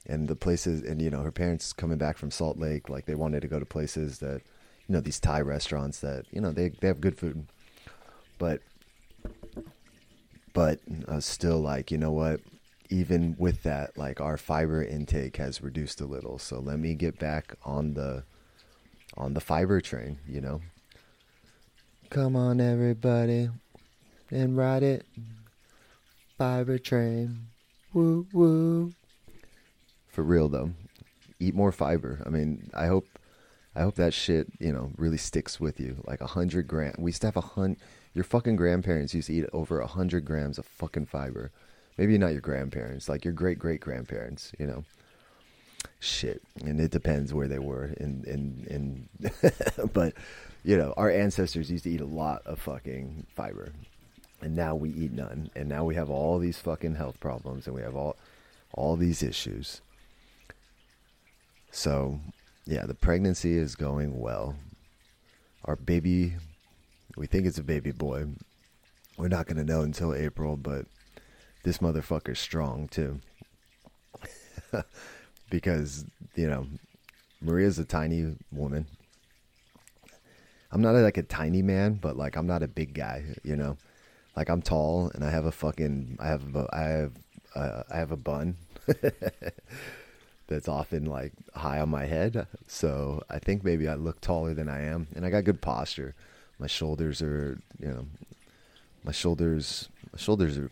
and 0.06 0.28
the 0.28 0.36
places 0.36 0.82
and 0.82 1.00
you 1.00 1.10
know 1.10 1.22
her 1.22 1.32
parents 1.32 1.72
coming 1.72 1.98
back 1.98 2.16
from 2.16 2.30
Salt 2.30 2.58
Lake 2.58 2.88
like 2.88 3.06
they 3.06 3.14
wanted 3.14 3.40
to 3.40 3.48
go 3.48 3.58
to 3.58 3.66
places 3.66 4.18
that 4.18 4.42
you 4.88 4.94
know 4.94 5.00
these 5.00 5.20
Thai 5.20 5.40
restaurants 5.40 6.00
that 6.00 6.26
you 6.30 6.40
know 6.40 6.52
they 6.52 6.70
they 6.70 6.88
have 6.88 7.00
good 7.00 7.18
food. 7.18 7.46
But 8.38 8.60
but 10.52 10.80
uh, 11.08 11.20
still 11.20 11.60
like 11.60 11.90
you 11.90 11.98
know 11.98 12.12
what? 12.12 12.40
Even 12.90 13.36
with 13.38 13.62
that 13.62 13.96
like 13.96 14.20
our 14.20 14.36
fiber 14.36 14.82
intake 14.82 15.36
has 15.38 15.62
reduced 15.62 16.00
a 16.00 16.06
little. 16.06 16.38
So 16.38 16.60
let 16.60 16.78
me 16.78 16.94
get 16.94 17.18
back 17.18 17.54
on 17.64 17.94
the 17.94 18.24
on 19.16 19.34
the 19.34 19.40
fiber 19.40 19.80
train 19.80 20.18
you 20.26 20.40
know? 20.40 20.60
Come 22.10 22.36
on 22.36 22.60
everybody 22.60 23.48
and 24.30 24.56
ride 24.56 24.82
it. 24.82 25.06
Fiber 26.36 26.78
train. 26.78 27.46
Woo 27.94 28.26
woo. 28.32 28.92
For 30.08 30.22
real 30.22 30.48
though. 30.48 30.72
Eat 31.40 31.54
more 31.54 31.72
fiber. 31.72 32.22
I 32.24 32.28
mean, 32.28 32.70
I 32.74 32.86
hope, 32.86 33.06
I 33.74 33.82
hope 33.82 33.94
that 33.96 34.14
shit 34.14 34.48
you 34.58 34.72
know 34.72 34.90
really 34.96 35.16
sticks 35.16 35.58
with 35.60 35.80
you. 35.80 36.02
Like 36.06 36.20
a 36.20 36.26
hundred 36.26 36.68
gram. 36.68 36.94
We 36.98 37.10
used 37.10 37.22
to 37.22 37.28
have 37.28 37.36
a 37.36 37.40
hundred. 37.40 37.78
Your 38.14 38.24
fucking 38.24 38.56
grandparents 38.56 39.14
used 39.14 39.28
to 39.28 39.34
eat 39.34 39.46
over 39.52 39.80
a 39.80 39.86
hundred 39.86 40.24
grams 40.24 40.58
of 40.58 40.66
fucking 40.66 41.06
fiber. 41.06 41.50
Maybe 41.96 42.18
not 42.18 42.32
your 42.32 42.40
grandparents, 42.40 43.08
like 43.08 43.24
your 43.24 43.34
great 43.34 43.58
great 43.58 43.80
grandparents. 43.80 44.52
You 44.58 44.66
know, 44.66 44.84
shit. 46.00 46.42
And 46.64 46.80
it 46.80 46.90
depends 46.90 47.32
where 47.32 47.48
they 47.48 47.58
were. 47.58 47.86
In 47.98 48.24
in 48.26 49.08
in, 49.20 49.30
but 49.92 50.14
you 50.64 50.76
know, 50.76 50.94
our 50.96 51.10
ancestors 51.10 51.70
used 51.70 51.84
to 51.84 51.90
eat 51.90 52.00
a 52.00 52.06
lot 52.06 52.42
of 52.46 52.60
fucking 52.60 53.26
fiber, 53.34 53.72
and 54.40 54.54
now 54.54 54.74
we 54.74 54.90
eat 54.90 55.12
none. 55.12 55.50
And 55.56 55.68
now 55.68 55.84
we 55.84 55.94
have 55.94 56.10
all 56.10 56.38
these 56.38 56.58
fucking 56.58 56.96
health 56.96 57.18
problems, 57.20 57.66
and 57.66 57.74
we 57.74 57.82
have 57.82 57.96
all 57.96 58.16
all 58.74 58.96
these 58.96 59.22
issues. 59.22 59.80
So, 61.70 62.20
yeah, 62.64 62.86
the 62.86 62.94
pregnancy 62.94 63.56
is 63.56 63.74
going 63.74 64.18
well. 64.18 64.56
Our 65.64 65.76
baby, 65.76 66.34
we 67.16 67.26
think 67.26 67.46
it's 67.46 67.58
a 67.58 67.62
baby 67.62 67.92
boy. 67.92 68.26
We're 69.16 69.28
not 69.28 69.46
going 69.46 69.58
to 69.58 69.64
know 69.64 69.82
until 69.82 70.14
April, 70.14 70.56
but 70.56 70.86
this 71.64 71.78
motherfucker's 71.78 72.38
strong 72.38 72.88
too. 72.88 73.20
because, 75.50 76.04
you 76.34 76.48
know, 76.48 76.66
Maria's 77.40 77.78
a 77.78 77.84
tiny 77.84 78.36
woman. 78.50 78.86
I'm 80.70 80.80
not 80.80 80.94
like 80.94 81.18
a 81.18 81.22
tiny 81.22 81.62
man, 81.62 81.94
but 81.94 82.16
like 82.16 82.36
I'm 82.36 82.46
not 82.46 82.62
a 82.62 82.68
big 82.68 82.94
guy, 82.94 83.24
you 83.42 83.56
know. 83.56 83.76
Like 84.34 84.48
I'm 84.48 84.62
tall 84.62 85.10
and 85.14 85.22
I 85.22 85.30
have 85.30 85.44
a 85.44 85.52
fucking 85.52 86.16
I 86.18 86.28
have 86.28 86.56
a, 86.56 86.66
I 86.72 86.80
have 86.80 87.12
uh, 87.54 87.82
I 87.92 87.96
have 87.98 88.12
a 88.12 88.16
bun. 88.16 88.56
that's 90.46 90.68
often 90.68 91.06
like 91.06 91.32
high 91.54 91.80
on 91.80 91.88
my 91.88 92.06
head. 92.06 92.46
So 92.66 93.22
I 93.30 93.38
think 93.38 93.64
maybe 93.64 93.88
I 93.88 93.94
look 93.94 94.20
taller 94.20 94.54
than 94.54 94.68
I 94.68 94.82
am, 94.82 95.08
and 95.14 95.24
I 95.24 95.30
got 95.30 95.44
good 95.44 95.60
posture. 95.60 96.14
My 96.58 96.66
shoulders 96.66 97.22
are, 97.22 97.58
you 97.80 97.88
know, 97.88 98.06
my 99.04 99.12
shoulders, 99.12 99.88
my 100.12 100.18
shoulders 100.18 100.58
are. 100.58 100.70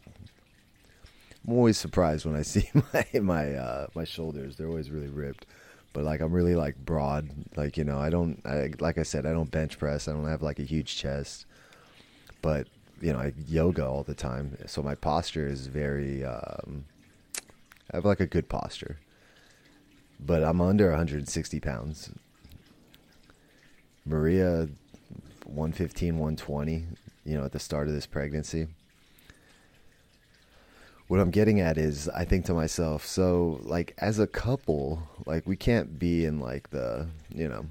I'm 1.47 1.55
always 1.55 1.79
surprised 1.79 2.27
when 2.27 2.37
I 2.37 2.43
see 2.55 2.69
my 2.93 3.07
my 3.21 3.55
uh, 3.55 3.87
my 3.95 4.05
shoulders. 4.05 4.57
They're 4.57 4.69
always 4.69 4.91
really 4.91 5.09
ripped, 5.09 5.47
but 5.93 6.05
like 6.05 6.21
I'm 6.21 6.33
really 6.33 6.55
like 6.55 6.77
broad. 6.77 7.31
Like 7.57 7.77
you 7.77 7.85
know, 7.85 7.99
I 7.99 8.11
don't 8.11 8.41
I, 8.45 8.71
like 8.81 8.99
I 8.99 9.03
said, 9.03 9.27
I 9.27 9.33
don't 9.33 9.51
bench 9.51 9.79
press. 9.79 10.09
I 10.09 10.13
don't 10.13 10.29
have 10.29 10.43
like 10.43 10.59
a 10.59 10.65
huge 10.65 10.97
chest, 10.97 11.47
but 12.43 12.67
you 13.01 13.13
know, 13.13 13.19
I 13.19 13.33
yoga 13.49 13.87
all 13.87 14.03
the 14.03 14.15
time, 14.15 14.59
so 14.67 14.83
my 14.83 14.95
posture 14.95 15.47
is 15.47 15.67
very. 15.67 16.25
Um, 16.25 16.85
I 17.93 17.97
have 17.97 18.05
like 18.05 18.21
a 18.21 18.27
good 18.27 18.49
posture 18.49 18.99
but 20.25 20.45
I'm 20.45 20.61
under 20.61 20.89
160 20.91 21.61
pounds. 21.61 22.11
Maria, 24.05 24.69
115, 25.45 26.19
120, 26.19 26.87
you 27.25 27.37
know, 27.37 27.45
at 27.45 27.53
the 27.53 27.59
start 27.59 27.89
of 27.89 27.95
this 27.95 28.07
pregnancy. 28.07 28.69
What 31.09 31.21
I'm 31.21 31.31
getting 31.31 31.61
at 31.61 31.77
is, 31.77 32.09
I 32.09 32.25
think 32.25 32.45
to 32.47 32.55
myself, 32.55 33.05
so 33.05 33.61
like 33.63 33.95
as 33.99 34.19
a 34.19 34.27
couple, 34.27 35.03
like 35.27 35.47
we 35.47 35.57
can't 35.57 35.99
be 35.99 36.25
in 36.25 36.39
like 36.39 36.71
the, 36.71 37.09
you 37.35 37.49
know, 37.49 37.67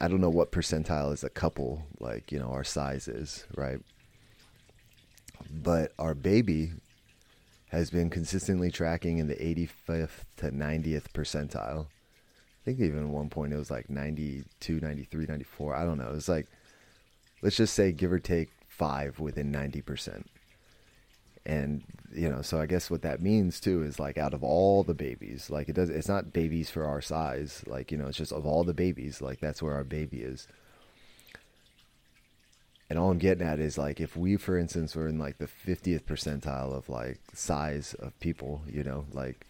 I 0.00 0.08
don't 0.08 0.20
know 0.20 0.30
what 0.30 0.52
percentile 0.52 1.12
is 1.12 1.24
a 1.24 1.28
couple, 1.28 1.82
like, 2.00 2.32
you 2.32 2.38
know, 2.38 2.48
our 2.50 2.64
size 2.64 3.08
is, 3.08 3.44
right? 3.54 3.80
But 5.50 5.92
our 5.98 6.14
baby 6.14 6.72
has 7.70 7.90
been 7.90 8.10
consistently 8.10 8.70
tracking 8.70 9.18
in 9.18 9.28
the 9.28 9.34
85th 9.34 10.24
to 10.38 10.50
90th 10.50 11.12
percentile. 11.12 11.86
I 11.86 12.64
think 12.64 12.80
even 12.80 13.04
at 13.04 13.08
one 13.08 13.30
point 13.30 13.52
it 13.52 13.56
was 13.56 13.70
like 13.70 13.90
92, 13.90 14.80
93, 14.80 15.26
94. 15.26 15.74
I 15.74 15.84
don't 15.84 15.98
know. 15.98 16.08
It 16.08 16.14
was 16.14 16.28
like, 16.28 16.46
let's 17.42 17.56
just 17.56 17.74
say 17.74 17.92
give 17.92 18.12
or 18.12 18.18
take 18.18 18.50
five 18.68 19.20
within 19.20 19.52
90%. 19.52 20.24
And, 21.46 21.82
you 22.14 22.28
know, 22.28 22.42
so 22.42 22.60
I 22.60 22.66
guess 22.66 22.90
what 22.90 23.02
that 23.02 23.22
means 23.22 23.60
too 23.60 23.82
is 23.82 23.98
like 23.98 24.18
out 24.18 24.34
of 24.34 24.42
all 24.42 24.82
the 24.84 24.94
babies, 24.94 25.48
like 25.50 25.68
it 25.68 25.74
does, 25.74 25.88
it's 25.88 26.08
not 26.08 26.32
babies 26.32 26.68
for 26.68 26.84
our 26.84 27.00
size. 27.00 27.64
Like, 27.66 27.90
you 27.90 27.98
know, 27.98 28.06
it's 28.06 28.18
just 28.18 28.32
of 28.32 28.44
all 28.44 28.64
the 28.64 28.74
babies, 28.74 29.22
like 29.22 29.40
that's 29.40 29.62
where 29.62 29.74
our 29.74 29.84
baby 29.84 30.18
is. 30.18 30.46
And 32.90 32.98
all 32.98 33.10
I'm 33.10 33.18
getting 33.18 33.46
at 33.46 33.58
is 33.58 33.76
like 33.76 34.00
if 34.00 34.16
we, 34.16 34.36
for 34.36 34.56
instance, 34.56 34.96
were 34.96 35.08
in 35.08 35.18
like 35.18 35.38
the 35.38 35.46
50th 35.46 36.04
percentile 36.04 36.72
of 36.72 36.88
like 36.88 37.18
size 37.34 37.94
of 37.94 38.18
people, 38.20 38.62
you 38.66 38.82
know, 38.82 39.04
like, 39.12 39.46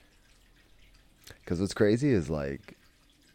because 1.45 1.61
what's 1.61 1.75
crazy 1.75 2.11
is 2.11 2.29
like, 2.29 2.77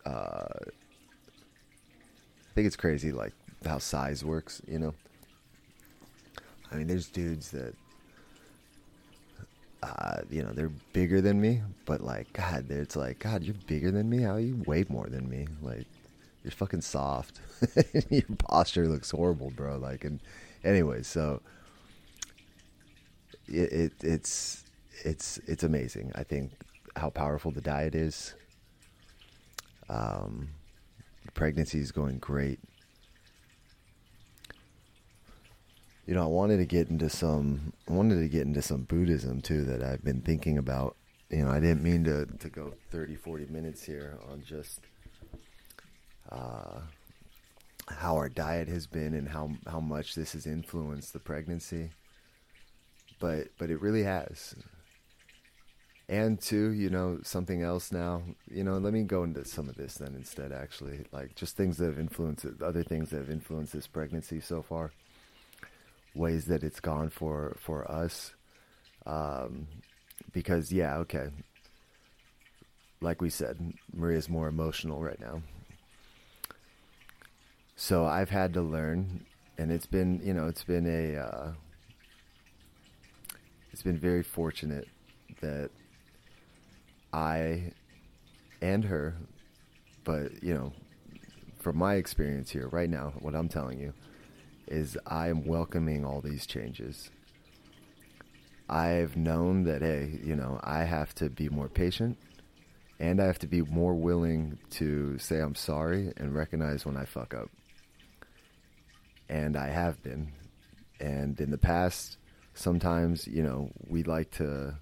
uh, 0.05 0.45
I 0.59 2.53
think 2.53 2.67
it's 2.67 2.75
crazy 2.75 3.11
like 3.11 3.33
how 3.65 3.77
size 3.77 4.25
works, 4.25 4.61
you 4.67 4.79
know. 4.79 4.93
I 6.71 6.75
mean, 6.75 6.87
there's 6.87 7.07
dudes 7.07 7.51
that 7.51 7.75
uh, 9.83 10.21
you 10.29 10.41
know, 10.41 10.51
they're 10.53 10.71
bigger 10.93 11.19
than 11.21 11.41
me, 11.41 11.61
but 11.85 12.01
like, 12.01 12.31
God, 12.33 12.69
it's 12.69 12.95
like, 12.95 13.19
God, 13.19 13.43
you're 13.43 13.55
bigger 13.67 13.91
than 13.91 14.09
me. 14.09 14.21
How 14.21 14.35
are 14.35 14.39
you 14.39 14.63
way 14.65 14.85
more 14.87 15.07
than 15.07 15.29
me? 15.29 15.47
Like, 15.61 15.85
you're 16.43 16.51
fucking 16.51 16.81
soft. 16.81 17.41
Your 18.09 18.23
posture 18.37 18.87
looks 18.87 19.11
horrible, 19.11 19.51
bro. 19.51 19.77
Like, 19.77 20.03
and 20.03 20.19
anyway, 20.63 21.03
so 21.03 21.41
it, 23.47 23.71
it 23.71 23.93
it's 24.01 24.63
it's 25.03 25.37
it's 25.47 25.63
amazing. 25.63 26.11
I 26.15 26.23
think 26.23 26.51
how 26.95 27.09
powerful 27.09 27.51
the 27.51 27.61
diet 27.61 27.95
is. 27.95 28.33
Um, 29.89 30.49
pregnancy 31.33 31.79
is 31.79 31.91
going 31.91 32.19
great. 32.19 32.59
You 36.05 36.13
know, 36.13 36.23
I 36.23 36.27
wanted 36.27 36.57
to 36.57 36.65
get 36.65 36.89
into 36.89 37.09
some. 37.09 37.73
I 37.89 37.93
wanted 37.93 38.19
to 38.19 38.27
get 38.27 38.45
into 38.45 38.61
some 38.61 38.83
Buddhism 38.83 39.41
too 39.41 39.63
that 39.65 39.81
I've 39.81 40.03
been 40.03 40.21
thinking 40.21 40.57
about. 40.57 40.95
You 41.29 41.45
know, 41.45 41.51
I 41.51 41.59
didn't 41.59 41.83
mean 41.83 42.03
to 42.03 42.25
to 42.25 42.49
go 42.49 42.73
30, 42.91 43.15
40 43.15 43.45
minutes 43.47 43.83
here 43.83 44.19
on 44.29 44.43
just 44.43 44.81
uh, 46.29 46.81
how 47.87 48.15
our 48.15 48.29
diet 48.29 48.67
has 48.67 48.87
been 48.87 49.13
and 49.13 49.29
how 49.29 49.51
how 49.67 49.79
much 49.79 50.15
this 50.15 50.33
has 50.33 50.45
influenced 50.45 51.13
the 51.13 51.19
pregnancy. 51.19 51.91
But 53.19 53.49
but 53.57 53.69
it 53.69 53.81
really 53.81 54.03
has. 54.03 54.55
And 56.09 56.39
two, 56.39 56.71
you 56.71 56.89
know, 56.89 57.19
something 57.23 57.61
else 57.61 57.91
now. 57.91 58.23
You 58.51 58.63
know, 58.63 58.77
let 58.77 58.93
me 58.93 59.03
go 59.03 59.23
into 59.23 59.45
some 59.45 59.69
of 59.69 59.75
this 59.75 59.95
then 59.95 60.15
instead. 60.15 60.51
Actually, 60.51 61.05
like 61.11 61.35
just 61.35 61.55
things 61.55 61.77
that 61.77 61.85
have 61.85 61.99
influenced 61.99 62.45
other 62.61 62.83
things 62.83 63.09
that 63.09 63.17
have 63.17 63.29
influenced 63.29 63.73
this 63.73 63.87
pregnancy 63.87 64.39
so 64.41 64.61
far 64.61 64.91
ways 66.15 66.45
that 66.45 66.63
it's 66.63 66.79
gone 66.79 67.09
for 67.09 67.55
for 67.59 67.89
us. 67.89 68.33
Um, 69.05 69.67
because 70.31 70.71
yeah, 70.71 70.97
okay. 70.97 71.29
Like 73.01 73.21
we 73.21 73.29
said, 73.29 73.73
Maria's 73.93 74.29
more 74.29 74.47
emotional 74.47 75.01
right 75.01 75.19
now. 75.19 75.41
So 77.85 78.05
I've 78.05 78.29
had 78.29 78.53
to 78.53 78.61
learn, 78.61 79.25
and 79.57 79.69
it's 79.69 79.85
been 79.85 80.21
you 80.23 80.33
know 80.33 80.47
it's 80.47 80.63
been 80.63 80.87
a 80.87 81.19
uh, 81.19 81.51
it's 83.73 83.83
been 83.83 83.97
very 83.97 84.23
fortunate 84.23 84.87
that 85.41 85.69
I 87.11 87.73
and 88.61 88.85
her, 88.85 89.17
but 90.05 90.41
you 90.41 90.53
know, 90.53 90.71
from 91.59 91.77
my 91.77 91.95
experience 91.95 92.49
here 92.51 92.69
right 92.69 92.89
now, 92.89 93.15
what 93.19 93.35
I'm 93.35 93.49
telling 93.49 93.81
you 93.81 93.91
is 94.65 94.97
I 95.05 95.27
am 95.27 95.45
welcoming 95.45 96.05
all 96.05 96.21
these 96.21 96.45
changes. 96.45 97.09
I've 98.69 99.17
known 99.17 99.65
that, 99.65 99.81
hey, 99.81 100.21
you 100.23 100.37
know, 100.37 100.57
I 100.63 100.85
have 100.85 101.13
to 101.15 101.29
be 101.29 101.49
more 101.49 101.67
patient 101.67 102.17
and 102.97 103.21
I 103.21 103.25
have 103.25 103.39
to 103.39 103.47
be 103.47 103.61
more 103.61 103.93
willing 103.93 104.57
to 104.69 105.17
say 105.17 105.41
I'm 105.41 105.55
sorry 105.55 106.13
and 106.15 106.33
recognize 106.33 106.85
when 106.85 106.95
I 106.95 107.03
fuck 107.03 107.33
up. 107.33 107.49
And 109.29 109.55
I 109.55 109.67
have 109.67 110.01
been. 110.03 110.31
And 110.99 111.39
in 111.39 111.51
the 111.51 111.57
past, 111.57 112.17
sometimes, 112.53 113.27
you 113.27 113.41
know, 113.41 113.71
we 113.87 114.03
like 114.03 114.31
to, 114.31 114.75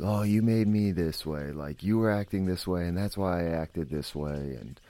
oh, 0.00 0.22
you 0.22 0.42
made 0.42 0.68
me 0.68 0.92
this 0.92 1.26
way. 1.26 1.52
Like, 1.52 1.82
you 1.82 1.98
were 1.98 2.10
acting 2.10 2.46
this 2.46 2.66
way, 2.66 2.86
and 2.86 2.96
that's 2.96 3.16
why 3.16 3.46
I 3.46 3.50
acted 3.50 3.90
this 3.90 4.14
way. 4.14 4.56
And, 4.60 4.80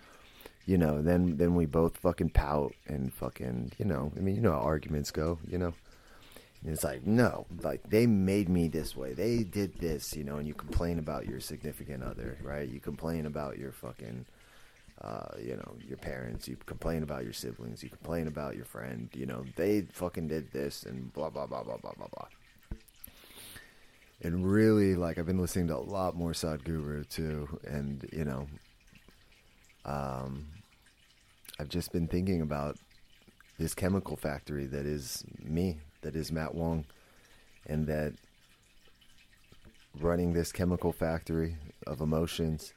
you 0.66 0.78
know, 0.78 1.03
then 1.03 1.36
then 1.36 1.55
we 1.55 1.66
both 1.66 1.96
fucking 1.96 2.30
pout 2.30 2.74
and 2.86 3.12
fucking, 3.12 3.72
you 3.78 3.84
know, 3.84 4.12
I 4.16 4.20
mean, 4.20 4.36
you 4.36 4.42
know 4.42 4.53
how 4.53 4.61
arguments 4.61 5.11
go, 5.11 5.38
you 5.48 5.59
know. 5.59 5.74
And 6.62 6.72
it's 6.72 6.84
like, 6.84 7.07
no, 7.07 7.46
like 7.62 7.88
they 7.88 8.07
made 8.07 8.48
me 8.48 8.68
this 8.68 8.94
way. 8.94 9.14
They 9.14 9.42
did 9.42 9.78
this, 9.78 10.14
you 10.14 10.24
know, 10.24 10.36
and 10.36 10.46
you 10.46 10.53
complain 10.53 10.98
about 10.98 11.26
your 11.26 11.40
significant 11.40 12.05
other, 12.05 12.36
right? 12.42 12.68
You 12.68 12.80
complain 12.80 13.24
about 13.24 13.59
your 13.59 13.72
fucking 13.72 14.26
uh, 15.01 15.34
you 15.42 15.57
know, 15.57 15.76
your 15.86 15.96
parents, 15.96 16.46
you 16.46 16.57
complain 16.66 17.03
about 17.03 17.24
your 17.24 17.32
siblings, 17.32 17.82
you 17.82 17.88
complain 17.88 18.26
about 18.26 18.57
your 18.57 18.64
friend, 18.64 19.09
you 19.14 19.26
know, 19.26 19.44
they 19.57 19.82
fucking 19.92 20.28
did 20.28 20.53
this 20.53 20.84
and 20.84 21.12
blah 21.12 21.30
blah 21.30 21.46
blah 21.46 21.62
blah 21.62 21.78
blah 21.78 21.92
blah 21.96 22.09
blah. 22.09 22.28
And 24.22 24.46
really, 24.46 24.94
like 24.96 25.18
I've 25.18 25.26
been 25.26 25.40
listening 25.40 25.68
to 25.68 25.76
a 25.76 25.78
lot 25.78 26.14
more 26.14 26.32
Sadhguru 26.32 27.09
too, 27.09 27.59
and 27.66 28.07
you 28.12 28.24
know, 28.24 28.46
um, 29.86 30.46
I've 31.59 31.70
just 31.70 31.92
been 31.92 32.07
thinking 32.07 32.42
about 32.42 32.76
this 33.59 33.74
chemical 33.74 34.16
factory 34.16 34.66
that 34.66 34.84
is 34.84 35.24
me, 35.42 35.78
that 36.03 36.14
is 36.16 36.30
Matt 36.30 36.55
Wong, 36.55 36.84
and 37.66 37.86
that 37.86 38.12
running 39.98 40.32
this 40.32 40.53
chemical 40.53 40.92
factory 40.92 41.57
of 41.86 42.01
emotions, 42.01 42.74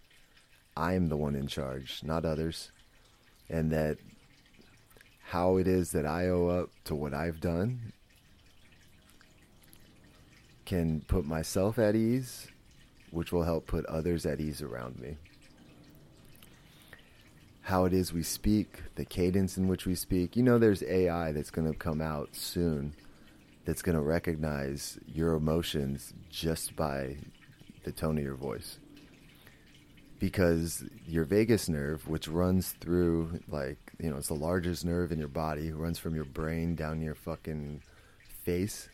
I'm 0.76 1.10
the 1.10 1.18
one 1.18 1.36
in 1.36 1.48
charge, 1.48 2.02
not 2.04 2.26
others. 2.26 2.72
And 3.50 3.72
that 3.72 3.98
how 5.24 5.58
it 5.58 5.68
is 5.68 5.92
that 5.92 6.06
I 6.06 6.28
owe 6.28 6.48
up 6.48 6.70
to 6.86 6.96
what 6.96 7.14
I've 7.14 7.40
done 7.40 7.94
can 10.66 11.02
put 11.08 11.26
myself 11.26 11.78
at 11.78 11.96
ease, 11.96 12.48
which 13.12 13.32
will 13.32 13.44
help 13.44 13.68
put 13.68 13.86
others 13.86 14.26
at 14.26 14.40
ease 14.40 14.62
around 14.62 15.00
me 15.00 15.18
how 17.64 17.86
it 17.86 17.94
is 17.94 18.12
we 18.12 18.24
speak, 18.24 18.84
the 18.96 19.06
cadence 19.06 19.58
in 19.58 19.68
which 19.68 19.86
we 19.86 19.96
speak. 19.96 20.36
You 20.36 20.44
know, 20.44 20.60
there's 20.60 20.84
AI 20.84 21.32
that's 21.32 21.50
going 21.50 21.72
to 21.72 21.78
come 21.78 22.02
out 22.02 22.36
soon 22.36 22.94
that's 23.66 23.82
going 23.82 23.96
to 23.96 24.02
recognize 24.02 25.00
your 25.08 25.34
emotions 25.36 26.14
just 26.30 26.76
by 26.76 27.16
the 27.86 27.94
tone 27.94 28.18
of 28.18 28.24
your 28.24 28.36
voice. 28.36 28.80
Because 30.24 30.86
your 31.06 31.26
vagus 31.26 31.68
nerve, 31.68 32.08
which 32.08 32.30
runs 32.30 32.72
through, 32.80 33.42
like, 33.50 33.92
you 34.00 34.10
know, 34.10 34.16
it's 34.16 34.30
the 34.30 34.36
largest 34.36 34.86
nerve 34.86 35.12
in 35.12 35.20
your 35.20 35.28
body, 35.28 35.74
runs 35.74 36.00
from 36.00 36.16
your 36.16 36.24
brain 36.24 36.76
down 36.76 37.02
your 37.02 37.14
fucking 37.14 37.82
face, 38.46 38.88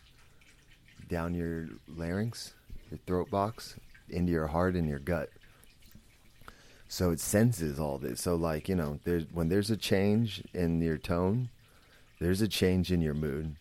down 1.08 1.36
your 1.36 1.68
larynx, 1.88 2.56
your 2.90 3.00
throat 3.06 3.30
box, 3.30 3.76
into 4.10 4.32
your 4.32 4.48
heart 4.48 4.74
and 4.74 4.90
your 4.90 4.98
gut 4.98 5.30
so 6.90 7.12
it 7.12 7.20
senses 7.20 7.80
all 7.80 8.00
this. 8.00 8.20
So 8.20 8.36
like 8.36 8.68
you 8.68 8.76
know, 8.76 9.00
there's 9.06 9.26
when 9.32 9.48
there's 9.48 9.70
a 9.70 9.78
change 9.78 10.44
in 10.54 10.82
your 10.82 10.98
tone, 10.98 11.50
there's 12.20 12.42
a 12.42 12.48
change 12.48 12.92
in 12.92 13.00
your 13.02 13.14
mood, 13.14 13.56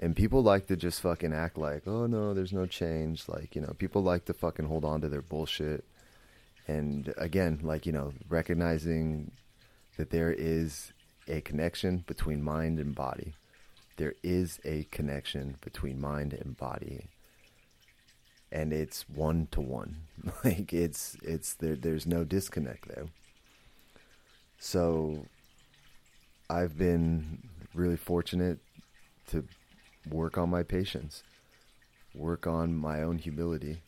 and 0.00 0.16
people 0.16 0.42
like 0.42 0.66
to 0.68 0.76
just 0.76 1.02
fucking 1.02 1.34
act 1.34 1.58
like, 1.58 1.86
oh 1.86 2.06
no, 2.06 2.32
there's 2.34 2.52
no 2.54 2.66
change. 2.66 3.28
Like 3.28 3.54
you 3.54 3.60
know, 3.60 3.74
people 3.78 4.02
like 4.02 4.24
to 4.24 4.34
fucking 4.34 4.66
hold 4.66 4.84
on 4.84 5.02
to 5.02 5.08
their 5.08 5.22
bullshit. 5.22 5.84
And 6.66 7.12
again, 7.18 7.60
like 7.62 7.86
you 7.86 7.92
know, 7.92 8.12
recognizing 8.28 9.32
that 9.96 10.10
there 10.10 10.32
is 10.32 10.92
a 11.28 11.40
connection 11.42 12.04
between 12.06 12.42
mind 12.42 12.78
and 12.78 12.94
body. 12.94 13.34
There 13.96 14.14
is 14.22 14.60
a 14.64 14.84
connection 14.90 15.56
between 15.60 16.00
mind 16.00 16.32
and 16.32 16.56
body 16.56 17.08
and 18.54 18.72
it's 18.72 19.04
one 19.08 19.48
to 19.50 19.60
one. 19.60 19.96
Like 20.44 20.72
it's 20.72 21.16
it's 21.22 21.54
there. 21.54 21.76
There's 21.76 22.06
no 22.06 22.24
disconnect 22.24 22.88
there. 22.88 23.08
So 24.58 25.26
I've 26.48 26.78
been 26.78 27.48
really 27.74 27.96
fortunate 27.96 28.60
to 29.28 29.44
work 30.08 30.38
on 30.38 30.48
my 30.48 30.62
patience, 30.62 31.22
work 32.14 32.46
on 32.46 32.74
my 32.74 33.02
own 33.02 33.18
humility. 33.18 33.82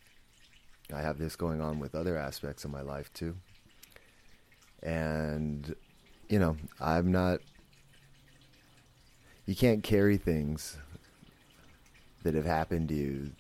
I 0.93 1.01
have 1.01 1.18
this 1.18 1.37
going 1.37 1.61
on 1.61 1.78
with 1.78 1.95
other 1.95 2.16
aspects 2.16 2.64
of 2.64 2.70
my 2.70 2.82
life 2.82 3.12
too. 3.12 3.37
And, 4.82 5.74
you 6.28 6.39
know, 6.39 6.57
I'm 6.80 7.11
not, 7.11 7.41
you 9.47 9.57
can't 9.57 9.82
carry 9.82 10.16
things 10.16 10.76
that 12.22 12.34
have 12.34 12.45
happened 12.45 12.89
to 12.89 12.95
you 12.95 13.32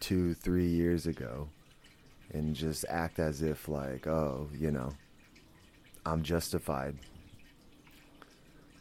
two, 0.00 0.34
three 0.34 0.68
years 0.68 1.06
ago 1.06 1.48
and 2.32 2.54
just 2.54 2.84
act 2.88 3.18
as 3.18 3.42
if, 3.42 3.68
like, 3.68 4.06
oh, 4.06 4.48
you 4.52 4.70
know, 4.70 4.92
I'm 6.04 6.22
justified. 6.22 6.96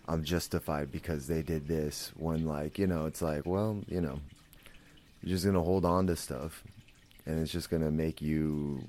I'm 0.07 0.23
justified 0.23 0.91
because 0.91 1.28
they 1.28 1.41
did 1.41 1.67
this. 1.67 2.11
When, 2.15 2.45
like, 2.45 2.78
you 2.78 2.88
know, 2.88 3.05
it's 3.05 3.21
like, 3.21 3.45
well, 3.45 3.82
you 3.88 4.01
know, 4.01 4.19
you're 5.26 5.36
just 5.36 5.45
to 5.45 5.59
hold 5.59 5.84
on 5.86 6.07
to 6.07 6.15
stuff 6.15 6.63
and 7.26 7.41
it's 7.41 7.51
just 7.51 7.69
to 7.71 7.80
make 7.80 8.21
you, 8.21 8.84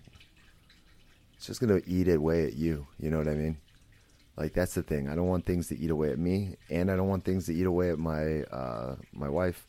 it's 1.37 1.47
just 1.47 1.61
to 1.61 1.82
eat 1.87 2.09
away 2.09 2.45
at 2.45 2.53
you. 2.55 2.87
You 3.01 3.11
know 3.11 3.18
what 3.18 3.26
I 3.26 3.34
mean? 3.34 3.57
Like 4.37 4.53
that's 4.53 4.74
the 4.74 4.82
thing. 4.82 5.09
I 5.09 5.14
don't 5.14 5.26
want 5.26 5.47
things 5.47 5.68
to 5.68 5.78
eat 5.78 5.91
away 5.91 6.11
at 6.11 6.18
me, 6.18 6.57
and 6.68 6.91
I 6.91 6.97
don't 6.97 7.09
want 7.09 7.24
things 7.24 7.47
to 7.47 7.55
eat 7.55 7.64
away 7.64 7.91
at 7.91 7.99
my 7.99 8.43
uh, 8.43 8.97
my 9.14 9.30
wife 9.30 9.66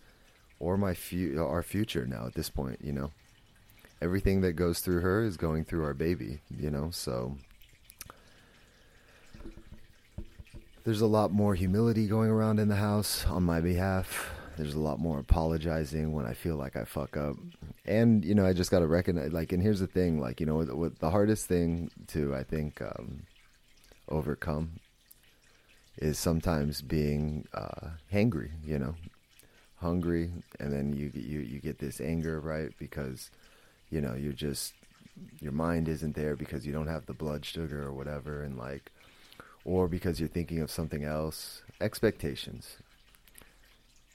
or 0.59 0.77
my 0.77 0.93
fu- 0.93 1.41
our 1.41 1.63
future 1.63 2.05
now 2.05 2.25
at 2.27 2.33
this 2.33 2.49
point, 2.49 2.79
you 2.83 2.91
know. 2.91 3.11
Everything 4.01 4.41
that 4.41 4.53
goes 4.53 4.81
through 4.81 4.99
her 4.99 5.23
is 5.23 5.37
going 5.37 5.63
through 5.63 5.85
our 5.85 5.93
baby, 5.93 6.41
you 6.49 6.69
know, 6.69 6.89
so 6.91 7.37
there's 10.83 11.01
a 11.01 11.07
lot 11.07 11.31
more 11.31 11.55
humility 11.55 12.05
going 12.05 12.29
around 12.29 12.59
in 12.59 12.67
the 12.67 12.75
house 12.75 13.25
on 13.25 13.43
my 13.43 13.61
behalf. 13.61 14.36
There's 14.57 14.73
a 14.73 14.79
lot 14.79 14.99
more 14.99 15.19
apologizing 15.19 16.11
when 16.13 16.25
I 16.25 16.33
feel 16.33 16.55
like 16.55 16.75
I 16.75 16.83
fuck 16.83 17.15
up. 17.15 17.35
And, 17.85 18.25
you 18.25 18.35
know, 18.35 18.45
I 18.45 18.53
just 18.53 18.71
got 18.71 18.79
to 18.79 18.87
recognize, 18.87 19.31
like, 19.31 19.51
and 19.51 19.61
here's 19.61 19.79
the 19.79 19.87
thing, 19.87 20.19
like, 20.19 20.39
you 20.39 20.45
know, 20.45 20.57
what, 20.63 20.99
the 20.99 21.11
hardest 21.11 21.47
thing 21.47 21.89
to, 22.07 22.35
I 22.35 22.43
think, 22.43 22.81
um, 22.81 23.23
overcome 24.09 24.79
is 25.97 26.19
sometimes 26.19 26.81
being 26.81 27.47
uh, 27.53 27.89
hangry, 28.13 28.51
you 28.63 28.77
know, 28.79 28.95
hungry, 29.77 30.31
and 30.59 30.71
then 30.71 30.93
you 30.93 31.11
you 31.13 31.39
you 31.39 31.59
get 31.59 31.79
this 31.79 31.99
anger, 31.99 32.39
right? 32.39 32.71
Because 32.77 33.31
you 33.89 34.01
know 34.01 34.13
you're 34.13 34.33
just 34.33 34.73
your 35.39 35.51
mind 35.51 35.87
isn't 35.87 36.15
there 36.15 36.35
because 36.35 36.65
you 36.65 36.73
don't 36.73 36.87
have 36.87 37.05
the 37.05 37.13
blood 37.13 37.45
sugar 37.45 37.83
or 37.83 37.93
whatever, 37.93 38.43
and 38.43 38.57
like, 38.57 38.91
or 39.65 39.87
because 39.87 40.19
you're 40.19 40.29
thinking 40.29 40.61
of 40.61 40.71
something 40.71 41.03
else. 41.03 41.63
Expectations. 41.81 42.77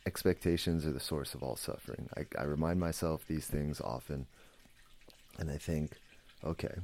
Expectations 0.05 0.85
are 0.85 0.93
the 0.93 1.01
source 1.01 1.35
of 1.35 1.43
all 1.43 1.57
suffering. 1.57 2.09
I, 2.17 2.27
I 2.39 2.45
remind 2.45 2.81
myself 2.81 3.25
these 3.27 3.47
things 3.47 3.81
often, 3.81 4.27
and 5.39 5.51
I 5.51 5.59
think, 5.59 5.93
okay, 6.45 6.75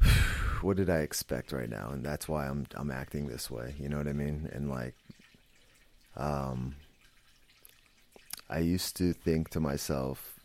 what 0.62 0.76
did 0.76 0.88
I 0.88 0.98
expect 0.98 1.52
right 1.52 1.68
now? 1.68 1.90
And 1.90 2.04
that's 2.04 2.26
why 2.26 2.46
I'm 2.46 2.66
I'm 2.74 2.90
acting 2.90 3.26
this 3.26 3.50
way. 3.50 3.74
You 3.78 3.88
know 3.88 3.98
what 3.98 4.08
I 4.08 4.14
mean? 4.14 4.48
And 4.52 4.70
like, 4.70 4.94
um, 6.16 6.76
I 8.48 8.60
used 8.60 8.96
to 8.96 9.12
think 9.12 9.50
to 9.50 9.60
myself, 9.60 10.38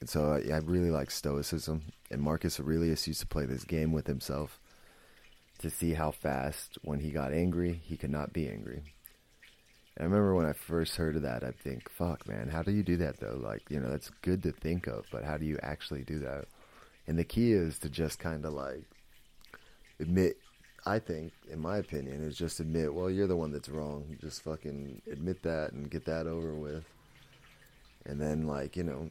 and 0.00 0.08
so 0.08 0.32
I, 0.32 0.52
I 0.52 0.58
really 0.58 0.90
like 0.90 1.10
Stoicism. 1.10 1.82
And 2.10 2.22
Marcus 2.22 2.58
Aurelius 2.58 3.06
used 3.06 3.20
to 3.20 3.26
play 3.26 3.44
this 3.44 3.64
game 3.64 3.92
with 3.92 4.06
himself 4.06 4.58
to 5.58 5.70
see 5.70 5.94
how 5.94 6.10
fast, 6.10 6.78
when 6.82 7.00
he 7.00 7.10
got 7.10 7.32
angry, 7.32 7.80
he 7.84 7.96
could 7.96 8.10
not 8.10 8.32
be 8.32 8.48
angry. 8.48 8.82
I 9.98 10.04
remember 10.04 10.34
when 10.34 10.46
I 10.46 10.52
first 10.52 10.96
heard 10.96 11.16
of 11.16 11.22
that, 11.22 11.42
I 11.42 11.50
think, 11.50 11.90
fuck, 11.90 12.28
man, 12.28 12.48
how 12.48 12.62
do 12.62 12.70
you 12.70 12.82
do 12.82 12.96
that 12.98 13.18
though? 13.18 13.40
Like, 13.42 13.62
you 13.68 13.80
know, 13.80 13.90
that's 13.90 14.10
good 14.22 14.42
to 14.44 14.52
think 14.52 14.86
of, 14.86 15.06
but 15.10 15.24
how 15.24 15.36
do 15.36 15.44
you 15.44 15.58
actually 15.62 16.04
do 16.04 16.20
that? 16.20 16.44
And 17.06 17.18
the 17.18 17.24
key 17.24 17.52
is 17.52 17.78
to 17.80 17.88
just 17.88 18.18
kind 18.18 18.44
of 18.44 18.52
like 18.52 18.84
admit 19.98 20.36
I 20.86 20.98
think, 20.98 21.32
in 21.50 21.60
my 21.60 21.78
opinion, 21.78 22.22
is 22.24 22.36
just 22.36 22.60
admit, 22.60 22.94
well, 22.94 23.10
you're 23.10 23.26
the 23.26 23.36
one 23.36 23.52
that's 23.52 23.68
wrong. 23.68 24.16
Just 24.20 24.42
fucking 24.42 25.02
admit 25.10 25.42
that 25.42 25.72
and 25.72 25.90
get 25.90 26.04
that 26.06 26.26
over 26.26 26.54
with. 26.54 26.84
And 28.06 28.20
then, 28.20 28.46
like, 28.46 28.76
you 28.76 28.84
know, 28.84 29.10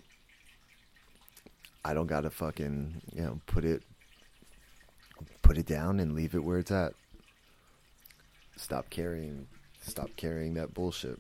I 1.86 1.94
don't 1.94 2.08
gotta 2.08 2.30
fucking, 2.30 3.02
you 3.14 3.22
know, 3.22 3.40
put 3.46 3.64
it, 3.64 3.84
put 5.44 5.58
it 5.58 5.68
down 5.68 6.00
and 6.00 6.16
leave 6.16 6.34
it 6.34 6.44
where 6.44 6.58
it's 6.58 6.72
at. 6.72 6.94
Stop 8.56 8.90
carrying, 8.90 9.48
stop 9.88 10.10
carrying 10.16 10.54
that 10.56 10.74
bullshit. 10.74 11.20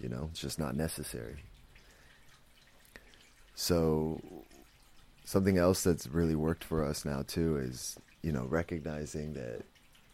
You 0.00 0.08
know, 0.08 0.28
it's 0.30 0.40
just 0.40 0.58
not 0.58 0.76
necessary. 0.76 1.36
So, 3.54 4.20
something 5.24 5.58
else 5.58 5.82
that's 5.82 6.06
really 6.06 6.36
worked 6.36 6.62
for 6.62 6.84
us 6.84 7.04
now 7.04 7.22
too 7.26 7.56
is 7.58 7.98
you 8.22 8.32
know, 8.32 8.44
recognizing 8.44 9.34
that 9.34 9.62